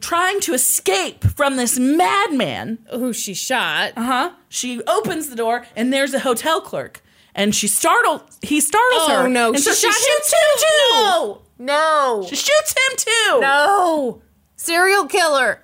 [0.00, 3.92] trying to escape from this madman, who she shot.
[3.96, 7.01] uh huh, she opens the door and there's a hotel clerk,
[7.34, 8.22] and she startled.
[8.42, 9.22] He startles oh, her.
[9.24, 9.48] Oh no!
[9.52, 10.90] And so she shoots him him too.
[10.92, 13.40] No, no, She shoots him too.
[13.40, 14.22] no!
[14.56, 15.62] Serial killer.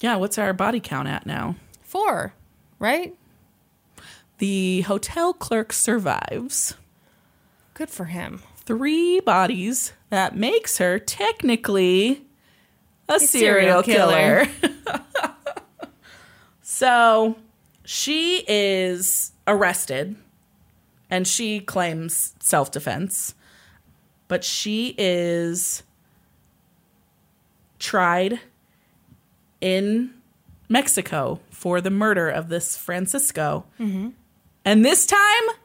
[0.00, 0.16] Yeah.
[0.16, 1.56] What's our body count at now?
[1.82, 2.34] Four,
[2.78, 3.14] right?
[4.38, 6.74] The hotel clerk survives
[7.74, 8.42] Good for him.
[8.56, 9.92] three bodies.
[10.10, 12.26] That makes her technically
[13.08, 14.48] a, serial serial, killer.
[16.62, 17.36] so
[17.84, 20.16] she is arrested
[21.10, 23.34] and she claims self defense,
[24.28, 25.82] but she is
[27.78, 28.40] tried
[29.60, 30.14] in
[30.68, 33.64] Mexico for the murder of this Francisco.
[33.78, 34.10] Mm-hmm.
[34.64, 35.56] And this time,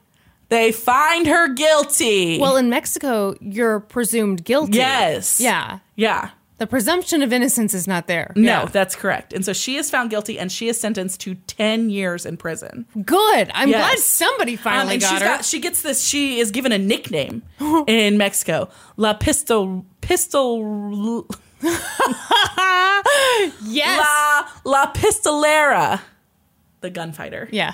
[0.50, 2.40] they find her guilty.
[2.40, 4.78] Well, in Mexico, you're presumed guilty.
[4.78, 5.40] Yes.
[5.40, 5.80] Yeah.
[5.96, 6.32] Yeah.
[6.60, 8.32] The presumption of innocence is not there.
[8.36, 8.66] No, Yeah.
[8.66, 9.32] that's correct.
[9.32, 12.88] And so she is found guilty and she is sentenced to 10 years in prison.
[13.06, 13.52] Good.
[13.54, 13.80] I'm Yes.
[13.80, 15.26] glad somebody Um, finally and got she's her.
[15.26, 17.44] got, she gets this, she is given a nickname
[17.88, 21.28] in Mexico La Pistol, Pistol,
[23.64, 24.00] yes.
[24.00, 26.02] La, La Pistolera,
[26.82, 27.48] the gunfighter.
[27.52, 27.74] yeah.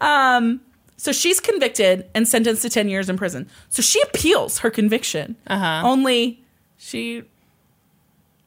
[0.98, 3.48] So she's convicted and sentenced to 10 years in prison.
[3.70, 5.36] So she appeals her conviction.
[5.46, 5.88] Uh-huh.
[5.88, 6.44] Only
[6.76, 7.22] she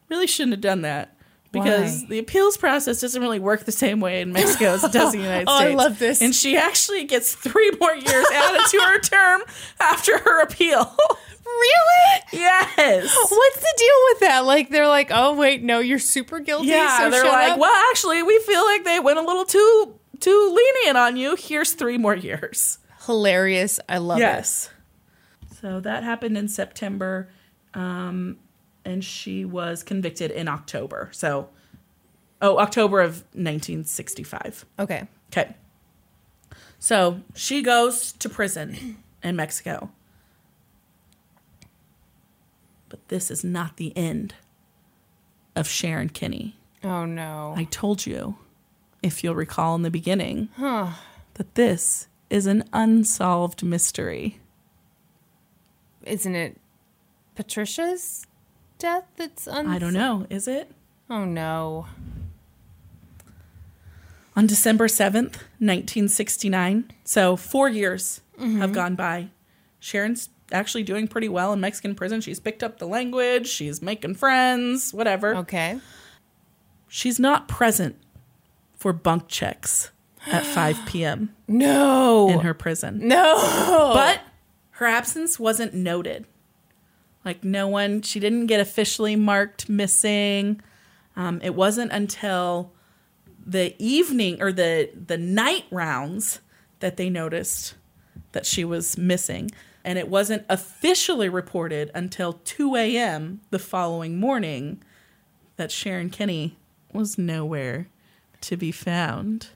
[0.10, 1.16] really shouldn't have done that
[1.54, 2.08] because Why?
[2.10, 5.22] the appeals process doesn't really work the same way in Mexico as it does in
[5.22, 6.22] the United Oh, I love this.
[6.22, 9.42] And she actually gets three more years added to her term
[9.80, 10.94] after her appeal.
[11.44, 12.22] Really?
[12.34, 13.14] yes.
[13.30, 14.46] What's the deal with that?
[14.46, 16.68] Like they're like, oh wait, no, you're super guilty.
[16.68, 17.60] Yeah, so they're like, up.
[17.60, 21.36] well, actually, we feel like they went a little too too lenient on you.
[21.36, 22.80] Here's three more years.
[23.06, 23.80] hilarious.
[23.90, 24.22] I love it.
[24.22, 24.70] Yes.
[25.62, 27.30] So that happened in September,
[27.74, 28.38] um,
[28.86, 31.10] and she was convicted in October.
[31.12, 31.50] So,
[32.42, 34.66] oh, October of 1965.
[34.80, 35.08] Okay.
[35.32, 35.56] Okay.
[36.80, 39.92] So she goes to prison in Mexico.
[42.90, 44.34] But this is not the end
[45.56, 46.54] of Sharon Kinne.
[46.84, 47.54] Oh no.
[47.56, 48.36] I told you,
[49.02, 54.40] if you'll recall in the beginning, that this is an unsolved mystery.
[56.04, 56.58] Isn't it
[57.36, 58.26] Patricia's
[58.80, 60.72] death that's un- I don't know, is it?
[61.10, 61.88] Oh no.
[64.36, 68.60] On December 7th, 1969, so four years mm-hmm.
[68.60, 69.28] have gone by.
[69.80, 72.22] Sharon's actually doing pretty well in Mexican prison.
[72.22, 75.36] She's picked up the language, she's making friends, whatever.
[75.38, 75.80] Okay.
[76.88, 77.98] She's not present
[78.82, 79.92] for bunk checks
[80.26, 81.36] at 5 p.m.
[81.48, 82.30] No.
[82.30, 83.08] in her prison.
[83.08, 83.92] no.
[83.94, 84.22] But
[84.72, 86.26] her absence wasn't noted.
[87.24, 90.62] Like no one, she didn't get officially marked missing.
[91.16, 92.72] Um, it wasn't until
[93.46, 96.40] the evening or the the night rounds
[96.80, 97.76] that they noticed
[98.32, 99.52] that she was missing,
[99.84, 103.42] and it wasn't officially reported until 2 a.m.
[103.52, 104.82] the following morning
[105.58, 106.56] that Sharon Kinne
[106.92, 107.88] was nowhere
[108.42, 109.48] to be found.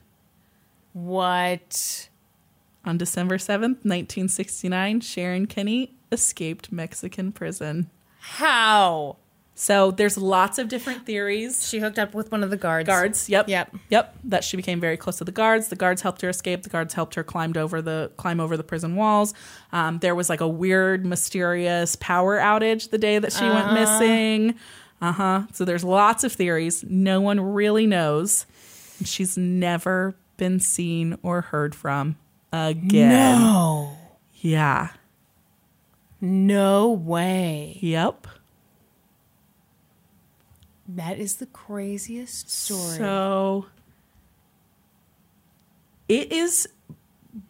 [0.92, 2.08] what?
[2.84, 7.90] On December 7th, 1969, Sharon Kinne escaped Mexican prison.
[8.20, 9.16] How?
[9.58, 11.66] So there's lots of different theories.
[11.68, 12.86] She hooked up with one of the guards.
[12.86, 13.74] Guards, yep, Yep.
[13.88, 14.14] yep.
[14.22, 15.68] That she became very close to the guards.
[15.68, 16.62] The guards helped her escape.
[16.62, 19.32] The guards helped her climbed over the climb over the prison walls.
[19.72, 24.54] Um, there was like a weird, mysterious power outage the day that she went missing.
[25.00, 25.42] Uh huh.
[25.54, 26.84] So there's lots of theories.
[26.86, 28.44] No one really knows.
[29.04, 32.16] She's never been seen or heard from
[32.52, 33.40] again.
[33.40, 33.96] No.
[34.34, 34.90] Yeah.
[36.20, 37.78] No way.
[37.80, 38.26] Yep.
[40.88, 42.96] That is the craziest story.
[42.96, 43.66] So
[46.08, 46.68] it is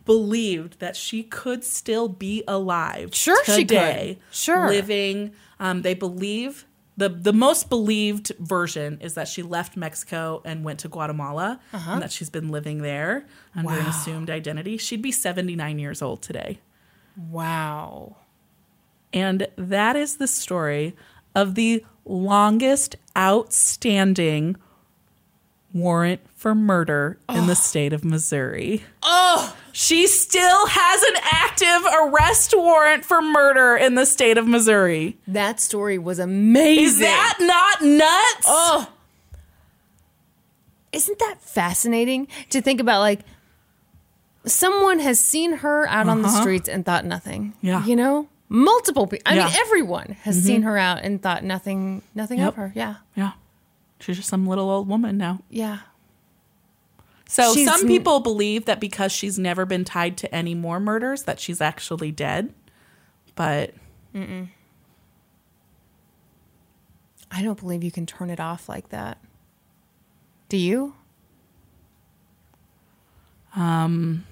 [0.05, 3.15] believed that she could still be alive.
[3.15, 4.19] Sure she could.
[4.31, 4.69] Sure.
[4.69, 5.33] living.
[5.61, 6.66] Um, they believe
[6.97, 12.01] the the most believed version is that she left Mexico and went to Guatemala, and
[12.03, 13.91] that she's been living there under an Uh-huh.
[13.91, 14.77] Assumed identity.
[14.79, 16.61] She'd be seventy nine years old today.
[17.31, 18.17] wow.
[19.13, 20.95] And that is the story
[21.35, 24.57] of the longest outstanding
[25.73, 28.85] warrant for murder in the state of Missouri.
[29.03, 35.19] Oh, She still has an active arrest warrant for murder in the state of Missouri.
[35.27, 36.85] that story was amazing.
[36.85, 38.47] Is that not nuts?
[38.47, 38.93] Oh.
[40.93, 43.23] Isn't that fascinating to think about like
[44.45, 47.49] someone has seen her out on the streets and thought nothing.
[47.49, 47.59] Uh-huh.
[47.63, 47.85] Yeah.
[47.87, 48.29] You know?
[48.49, 49.25] Multiple people.
[49.27, 49.41] I Yeah.
[49.47, 49.49] Mm-hmm.
[49.53, 52.49] mean everyone has seen her out and thought nothing nothing Yep.
[52.51, 52.73] of her.
[52.77, 52.95] Yeah.
[53.17, 53.33] Yeah.
[53.99, 55.41] She's just some little old woman now.
[55.51, 55.79] Yeah.
[57.29, 61.25] So She's some people believe that because she's never been tied to any more murders
[61.25, 62.55] that she's actually dead.
[63.35, 63.75] But
[67.33, 69.19] I don't believe you can turn it off like that.
[70.49, 70.95] Do you?
[73.55, 74.25] Um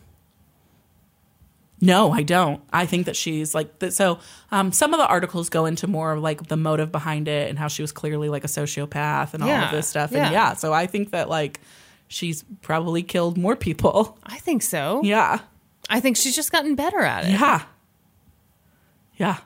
[1.81, 2.62] No, I don't.
[2.73, 4.19] I think that she's like th- so.
[4.53, 7.59] Um, some of the articles go into more of like the motive behind it and
[7.59, 10.12] how she was clearly like a sociopath and all of this stuff.
[10.12, 10.25] yeah.
[10.27, 11.61] And yeah, so I think that like
[12.15, 14.16] she's probably killed more people.
[14.24, 15.01] I think so.
[15.03, 15.41] Yeah,
[15.91, 17.32] I think she's just gotten better at it.
[17.32, 17.65] yeah,
[19.16, 19.39] yeah,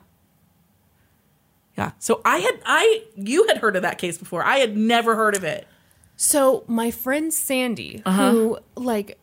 [1.77, 1.91] yeah.
[1.99, 4.43] So I had I you had heard of that case before.
[4.43, 5.67] I had never heard of it.
[6.15, 8.31] So my friend Sandy, Uh-huh.
[8.31, 9.17] who like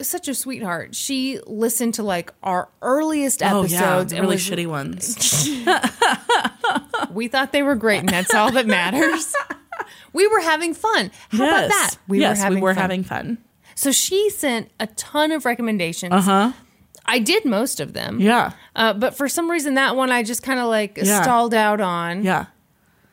[0.00, 0.94] such a sweetheart.
[0.96, 5.48] She listened to like our earliest Oh episodes yeah, really was- shitty ones.
[7.10, 9.34] we thought they were great, and that's all that matters.
[10.12, 11.10] We were having fun.
[11.30, 11.96] How about that?
[12.08, 12.82] We yes, were having we were fun.
[12.82, 13.38] having fun.
[13.74, 16.12] So she sent a ton of recommendations.
[16.12, 16.52] Uh huh.
[17.04, 18.20] I did most of them.
[18.20, 18.52] Yeah.
[18.76, 21.22] Uh, but for some reason, that one I just kind of like Yeah.
[21.22, 22.22] stalled out on.
[22.22, 22.46] Yeah.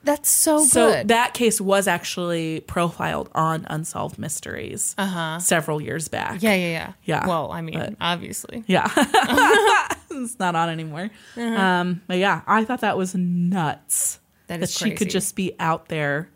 [0.04, 1.08] That's so, So good.
[1.10, 5.40] that case was actually profiled on Unsolved Mysteries uh-huh.
[5.40, 6.42] several years back.
[6.42, 6.94] Yeah, yeah, yeah.
[7.04, 8.64] Yeah, Well, I mean, but- obviously.
[8.68, 8.90] Yeah.
[10.12, 11.10] it's not on anymore.
[11.36, 11.44] Uh-huh.
[11.44, 14.20] Um, but yeah, I thought that was nuts.
[14.48, 16.30] That that she could just be out there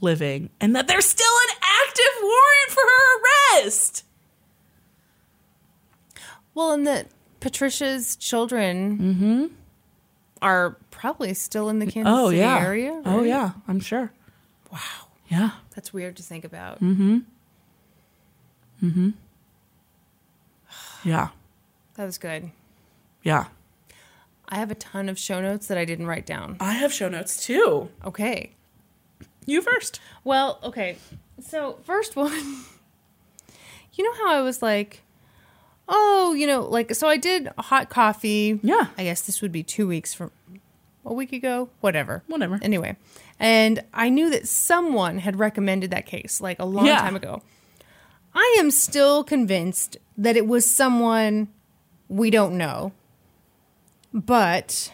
[0.00, 3.20] living and that there's still an active warrant for her
[3.62, 4.04] arrest.
[6.54, 7.08] Well, and that
[7.40, 9.50] Patricia's children
[10.42, 12.58] are probably still in the Kansas Oh City yeah.
[12.60, 13.02] area.
[13.04, 14.12] Oh yeah, I'm sure.
[14.72, 14.78] Wow.
[15.28, 15.50] Yeah.
[15.74, 16.80] That's weird to think about.
[16.80, 17.24] Mhm.
[18.82, 19.14] Mhm.
[21.04, 21.28] Yeah.
[21.94, 22.50] That was good.
[23.22, 23.46] Yeah.
[24.48, 26.56] I have a ton of show notes that I didn't write down.
[26.60, 27.90] I have show notes too.
[28.04, 28.52] Okay.
[29.46, 30.00] You first.
[30.24, 30.96] Well, okay.
[31.40, 32.32] So, first one,
[33.94, 35.02] you know how I was like,
[35.88, 38.58] oh, you know, like, so I did hot coffee.
[38.62, 38.88] Yeah.
[38.98, 40.30] I guess this would be two weeks from
[41.04, 42.24] a week ago, whatever.
[42.26, 42.58] Whatever.
[42.62, 42.96] Anyway,
[43.38, 46.98] and I knew that someone had recommended that case like a long Yeah.
[46.98, 47.42] time ago.
[48.34, 51.48] I am still convinced that it was someone
[52.08, 52.92] we don't know.
[54.12, 54.92] But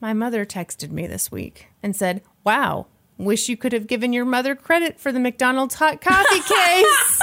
[0.00, 2.86] my mother texted me this week and said, Wow,
[3.24, 7.20] wish you could have given your mother credit for the McDonald's hot coffee case.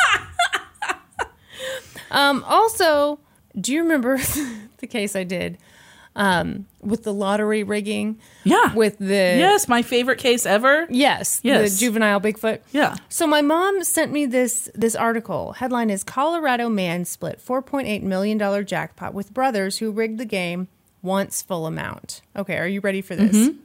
[2.11, 3.19] um, also,
[3.59, 4.17] do you remember
[4.77, 5.57] the case I did
[6.15, 8.19] um, with the lottery rigging?
[8.43, 8.73] Yeah.
[8.73, 9.07] With the.
[9.13, 10.87] yes, my favorite case ever.
[10.89, 11.73] Yes, Yes.
[11.73, 12.61] the juvenile Bigfoot.
[12.71, 12.95] Yeah.
[13.09, 15.53] So my mom sent me this this article.
[15.53, 20.67] Headline is Colorado man split 4.8 million dollar jackpot with brothers who rigged the game
[21.01, 22.21] once full amount.
[22.35, 23.35] Okay, are you ready for this?
[23.35, 23.57] Mm-hmm.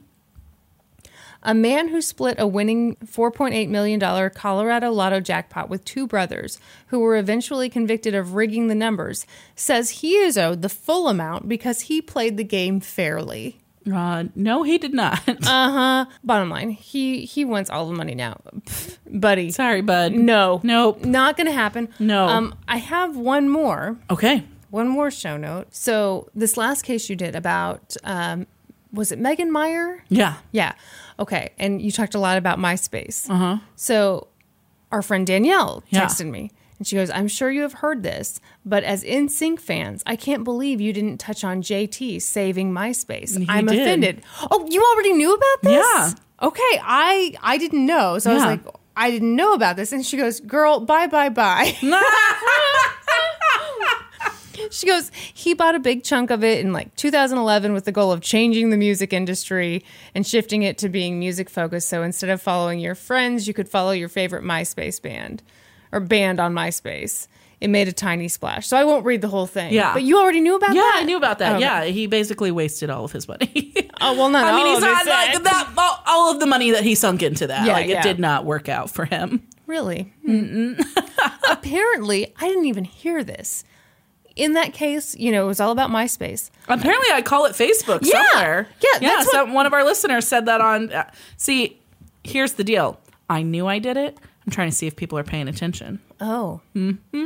[1.45, 3.99] A man who split a winning $4.8 million
[4.31, 9.89] Colorado Lotto jackpot with two brothers, who were eventually convicted of rigging the numbers, says
[10.01, 13.59] he is owed the full amount because he played the game fairly.
[13.93, 15.21] Uh, no, he did not.
[15.29, 16.05] uh huh.
[16.23, 18.35] Bottom line, he he wants all the money now,
[19.11, 19.51] buddy.
[19.51, 20.11] Sorry, bud.
[20.13, 21.05] No, Nope.
[21.05, 21.89] not gonna happen.
[21.99, 22.25] No.
[22.27, 24.43] Um, I have one more, Okay.
[24.71, 25.67] one more show note.
[25.75, 28.47] So this last case you did about, um,
[28.91, 30.03] was it Megan Meier?
[30.09, 30.37] Yeah.
[30.51, 30.73] Yeah.
[31.19, 31.51] Okay.
[31.59, 33.29] And you talked a lot about MySpace.
[33.29, 33.57] Uh huh.
[33.75, 34.27] So
[34.91, 36.05] our friend Danielle Yeah.
[36.05, 40.03] texted me and she goes, I'm sure you have heard this, but as NSYNC fans,
[40.05, 43.37] I can't believe you didn't touch on JT saving MySpace.
[43.37, 43.79] He I'm did.
[43.81, 44.23] offended.
[44.51, 45.85] Oh, you already knew about this?
[45.85, 46.11] Yeah.
[46.43, 46.79] Okay.
[46.83, 48.19] I I didn't know.
[48.19, 48.61] So I was like,
[48.97, 49.91] I didn't know about this.
[49.93, 51.73] And she goes, Girl, bye bye bye.
[54.75, 58.11] She goes, he bought a big chunk of it in like 2011 with the goal
[58.11, 59.83] of changing the music industry
[60.13, 61.87] and shifting it to being music focused.
[61.87, 65.41] So instead of following your friends, you could follow your favorite MySpace band
[65.91, 67.27] or band on MySpace.
[67.61, 68.67] It made a tiny splash.
[68.67, 69.73] So I won't read the whole thing.
[69.73, 69.93] Yeah.
[69.93, 70.91] But you already knew about Yeah, that?
[70.95, 71.53] Yeah, I knew about that.
[71.53, 71.61] Oh, okay.
[71.61, 73.73] Yeah, he basically wasted all of his money.
[74.01, 75.73] Oh, well, not I mean, all he's of not like that.
[75.77, 78.01] All, all of the money that he sunk into that, Yeah, like yeah.
[78.01, 79.41] it did not work out for him.
[79.67, 80.13] Really?
[80.25, 80.73] Hmm.
[81.49, 83.63] Apparently, I didn't even hear this.
[84.35, 86.49] In that case, you know, it was all about MySpace.
[86.67, 88.21] Apparently, I call it Facebook Yeah.
[88.31, 88.67] somewhere.
[88.83, 89.09] Yeah, yeah.
[89.15, 90.91] that's So one of our listeners said that on.
[90.91, 91.79] Uh, see,
[92.23, 92.99] here's the deal.
[93.29, 94.17] I knew I did it.
[94.45, 95.99] I'm trying to see if people are paying attention.
[96.21, 96.61] Oh,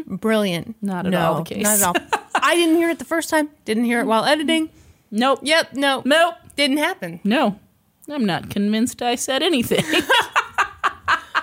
[0.08, 0.76] brilliant!
[0.82, 1.64] Not at no, all the case.
[1.64, 1.84] Not at
[2.14, 2.20] all.
[2.36, 3.50] I didn't hear it the first time.
[3.66, 4.70] Didn't hear it while editing.
[5.12, 5.40] Nope.
[5.44, 5.74] Yep.
[5.74, 6.02] No.
[6.06, 6.36] Nope.
[6.56, 7.20] Didn't happen.
[7.24, 7.60] No.
[8.08, 9.84] I'm not convinced I said anything.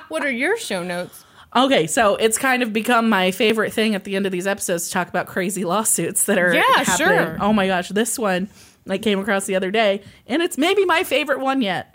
[0.09, 1.25] What are your show notes?
[1.55, 4.87] Okay, so it's kind of become my favorite thing at the end of these episodes
[4.89, 7.17] to talk about crazy lawsuits that are Yeah, happening.
[7.19, 7.37] sure.
[7.41, 8.49] Oh my gosh, this one
[8.89, 11.95] I came across the other day, and it's maybe my favorite one yet.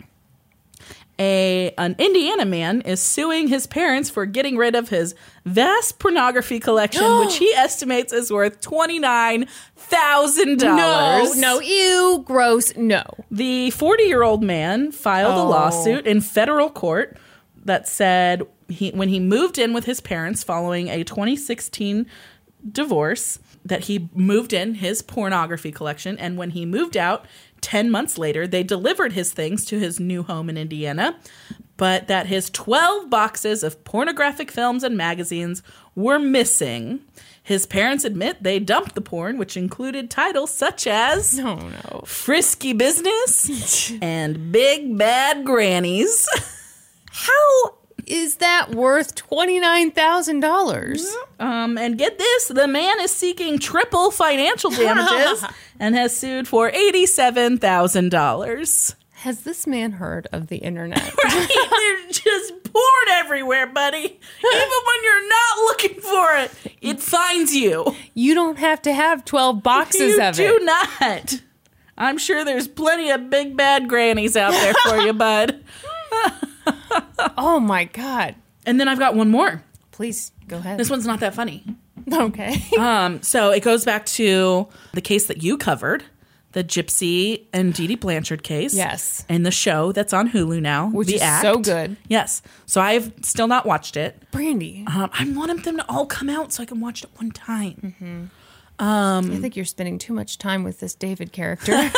[1.18, 5.14] A an Indiana man is suing his parents for getting rid of his
[5.44, 9.46] vast pornography collection, which he estimates is worth twenty nine
[9.76, 11.36] thousand No, dollars.
[11.38, 13.04] no, no, ew, gross, no.
[13.30, 15.48] The 40 year old man filed a Oh.
[15.50, 17.18] lawsuit in federal court
[17.64, 18.42] that said
[18.72, 22.06] he, when he moved in with his parents following a 2016
[22.70, 26.18] divorce, that he moved in his pornography collection.
[26.18, 27.26] And when he moved out
[27.60, 31.18] 10 months later, they delivered his things to his new home in Indiana.
[31.76, 35.62] But that his 12 boxes of pornographic films and magazines
[35.94, 37.00] were missing.
[37.42, 42.02] His parents admit they dumped the porn, which included titles such as No, oh, no.
[42.04, 46.28] Frisky Business and Big Bad Grannies.
[47.10, 47.74] How
[48.12, 51.02] is that worth $29,000?
[51.40, 55.44] Um, and get this, the man is seeking triple financial damages
[55.80, 58.94] and has sued for eighty-seven thousand dollars.
[59.12, 60.98] Has this man heard of the internet?
[61.22, 63.98] They're just porn everywhere, buddy.
[63.98, 64.18] Even
[64.86, 67.94] when you're not looking for it, it finds you.
[68.14, 70.42] you don't have to have 12 boxes you of it.
[70.42, 71.40] You do not.
[71.96, 75.62] I'm sure there's plenty of big bad grannies out there for you, bud.
[77.38, 78.34] Oh my God.
[78.66, 79.62] And then I've got one more.
[79.90, 80.78] Please go ahead.
[80.78, 81.64] This one's not that funny.
[82.12, 82.62] okay.
[82.78, 86.04] Um, so it goes back to the case that you covered,
[86.52, 88.74] the Gypsy and Dee Dee Blanchard case.
[88.74, 89.24] Yes.
[89.28, 91.42] And the show that's on Hulu now, Which the is Act.
[91.42, 91.96] so good.
[92.08, 92.42] Yes.
[92.66, 94.22] So I've still not watched it.
[94.30, 97.30] Brandy, Um, I want them to all come out so I can watch it one
[97.30, 98.30] time.
[98.78, 101.72] I think you're spending too much time with this David character.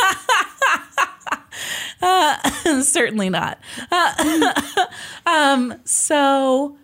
[2.82, 3.58] Certainly not.
[5.26, 6.76] um, so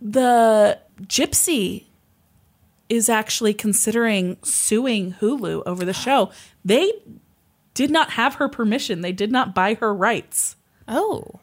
[0.00, 1.84] the Gypsy
[2.88, 6.30] is actually considering suing Hulu over the show.
[6.64, 6.92] They
[7.74, 9.00] did not have her permission.
[9.00, 10.56] They did not buy her rights.
[10.88, 11.40] oh.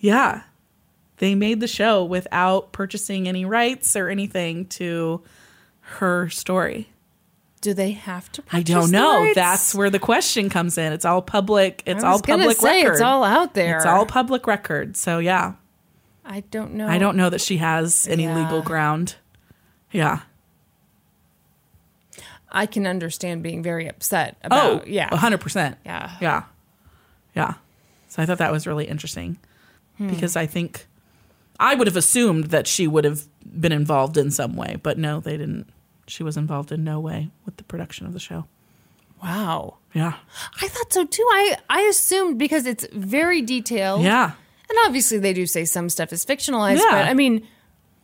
[0.00, 0.42] Yeah.
[1.16, 5.22] They made the show without purchasing any rights or anything to
[5.80, 6.88] her story.
[7.60, 9.32] Do they have to I don't know.
[9.34, 10.92] That's where the question comes in.
[10.92, 11.82] It's all public.
[11.86, 12.92] It's all public say, record.
[12.92, 13.76] It's all out there.
[13.76, 14.96] It's all public record.
[14.96, 15.54] So yeah,
[16.24, 16.86] I don't know.
[16.86, 18.38] I don't know that she has any Yeah.
[18.38, 19.16] legal ground.
[19.90, 20.20] Yeah.
[22.50, 24.82] I can understand being very upset about.
[24.82, 25.14] oh, yeah.
[25.14, 25.76] hundred percent.
[25.84, 26.16] Yeah.
[26.20, 26.44] Yeah.
[27.34, 27.54] Yeah.
[28.08, 29.38] So I thought that was really interesting
[29.98, 30.08] Hmm.
[30.08, 30.86] because I think
[31.60, 35.20] I would have assumed that she would have been involved in some way, but no,
[35.20, 35.66] they didn't.
[36.08, 38.46] She was involved in no way with the production of the show.
[39.22, 39.76] Wow.
[39.94, 40.14] Yeah.
[40.62, 41.26] I thought so too.
[41.30, 44.02] I I assumed because it's very detailed.
[44.02, 44.32] Yeah.
[44.70, 46.90] And obviously they do say some stuff is fictionalized, Yeah.
[46.90, 47.46] but I mean,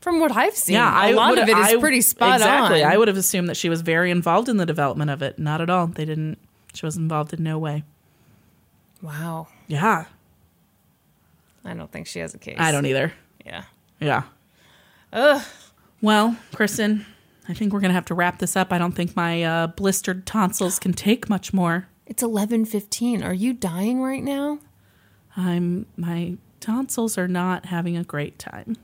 [0.01, 2.51] from what I've seen, Yeah, a I lot of it is I- pretty spot exactly.
[2.51, 2.65] on.
[2.73, 2.85] Exactly.
[2.85, 5.39] I would have assumed that she was very involved in the development of it.
[5.39, 5.87] Not at all.
[5.87, 6.39] They didn't.
[6.75, 7.85] She was involved in no way.
[9.03, 9.49] Wow.
[9.69, 10.05] Yeah,
[11.65, 12.57] I don't think she has a case.
[12.59, 13.13] I don't either.
[13.45, 13.65] Yeah.
[14.01, 14.25] Yeah.
[15.13, 15.43] Ugh.
[16.03, 17.07] Well, Kristen,
[17.49, 18.73] I think we're gonna have to wrap this up.
[18.73, 21.89] I don't think my uh, blistered tonsils can take much more.
[22.07, 23.23] It's eleven fifteen.
[23.23, 24.59] Are you dying right now?
[25.37, 28.77] I'm my tonsils are not having a great time.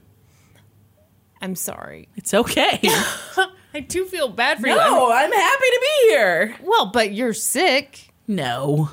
[1.41, 2.09] I'm sorry.
[2.16, 2.81] It's okay.
[3.73, 4.74] I do feel bad for you.
[4.74, 6.57] no, I'm happy to be here.
[6.62, 8.12] Well, but you're sick.
[8.27, 8.91] No,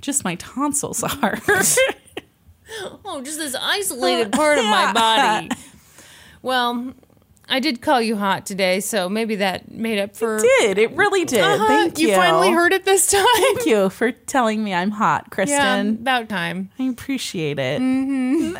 [0.00, 1.38] just my tonsils are.
[3.02, 4.92] Oh, just this isolated part of my
[5.48, 5.48] body.
[6.42, 6.92] Well,
[7.50, 10.36] I did call you hot today, so maybe that made up for.
[10.36, 11.40] It did it really did?
[11.40, 12.08] Uh-huh, Thank you.
[12.08, 13.24] You finally heard it this time.
[13.36, 15.88] Thank you for telling me I'm hot, yeah, Kristen.
[15.94, 16.70] about time.
[16.78, 17.80] I appreciate it.
[17.80, 18.56] Mm.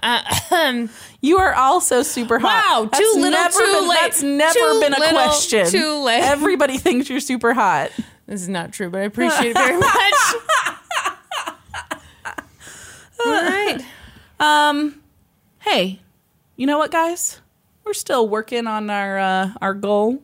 [1.20, 2.64] you are also super hot.
[2.66, 3.98] Wow, That's too little, never too been, late.
[4.00, 5.66] That's never Too been a little, question.
[5.66, 6.22] too late.
[6.22, 7.90] Everybody thinks you're super hot.
[8.26, 10.34] This is not true, but I appreciate it very much.
[13.26, 13.78] All right.
[14.40, 15.02] Um,
[15.60, 16.00] hey,
[16.58, 17.40] you know what, guys?
[17.84, 20.22] We're still working on our uh, our goal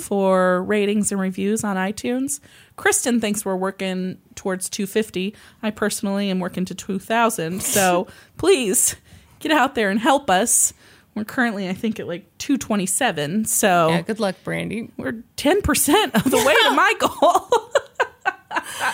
[0.00, 2.40] for ratings and reviews on iTunes.
[2.76, 5.34] Kristen thinks we're working towards 250.
[5.62, 7.60] I personally am working to 2,000.
[7.78, 8.06] So
[8.38, 8.96] please
[9.40, 10.72] get out there and help us.
[11.14, 13.44] We're currently, I think, at like 227.
[13.44, 14.90] So Yeah, good luck, Brandy.
[14.96, 17.70] we're 10% of the way to my goal.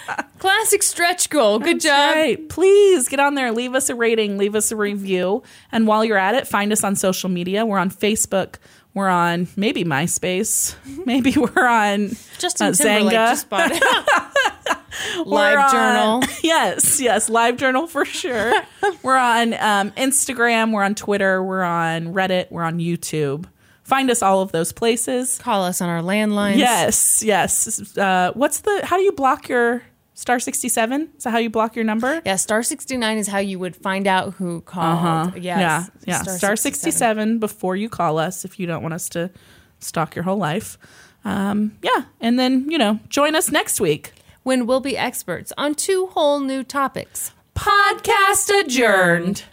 [0.46, 1.58] Classic stretch goal.
[1.58, 2.14] Good job.
[2.14, 2.50] Right.
[2.50, 5.42] Please get on there, leave us a rating, leave us a review.
[5.72, 7.66] And while you're at it, find us on social media.
[7.66, 8.58] We're on Facebook.
[8.94, 10.76] We're on maybe MySpace.
[11.04, 13.30] Maybe we're on Justin uh, Timberlake Xanga.
[13.32, 13.84] just bought it.
[15.26, 16.24] Live on- journal.
[16.44, 18.54] Yes, yes, live journal for sure.
[19.02, 20.72] we're on um, Instagram.
[20.74, 21.44] We're on Twitter.
[21.44, 22.52] We're on Reddit.
[22.52, 23.46] We're on YouTube.
[23.84, 25.40] Find us all of those places.
[25.40, 26.58] Call us on our landlines.
[26.58, 27.98] Yes, yes.
[27.98, 28.82] Uh, what's the?
[28.86, 29.82] How do you block your
[30.16, 31.12] star sixty seven?
[31.18, 32.22] Is that how you block your number?
[32.26, 34.98] Yeah, star 69 is how you would find out who called.
[34.98, 35.32] Uh-huh.
[35.36, 35.60] Yes.
[35.60, 36.24] Yeah, yeah.
[36.24, 37.38] Star, 67.
[37.40, 39.30] before you call us if you don't want us to
[39.80, 40.80] stalk your whole life.
[41.24, 42.06] Um, yeah.
[42.22, 44.14] And then, you know, join us next week.
[44.44, 47.32] When we'll be experts on two whole new topics.
[47.56, 49.44] Podcast adjourned.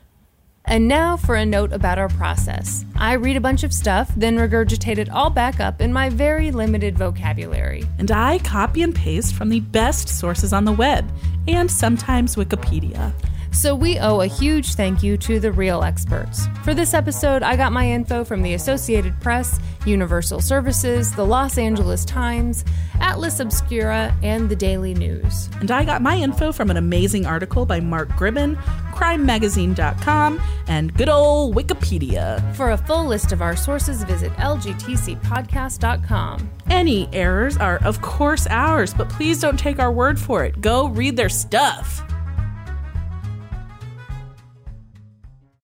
[0.65, 2.85] And now for a note about our process.
[2.97, 6.51] I read a bunch of stuff, then regurgitate it all back up in my very
[6.51, 7.85] limited vocabulary.
[7.99, 11.11] And I copy and paste from the best sources on the web
[11.49, 13.13] and sometimes Wikipedia.
[13.53, 16.47] So we owe a huge thank you to the real experts.
[16.65, 21.59] For this episode, I got my info from the Associated Press Universal Services, the Los
[21.59, 22.65] Angeles Times,
[23.01, 25.51] Atlas Obscura, and the Daily News.
[25.61, 28.57] And I got my info from an amazing article by Mark Gribben,
[28.93, 32.57] crimemagazine.com, and good old Wikipedia.
[32.57, 36.51] For a full list of our sources, visit lgtcpodcast.com.
[36.71, 40.61] Any errors are, of course, ours, but please don't take our word for it.
[40.61, 42.03] Go read their stuff.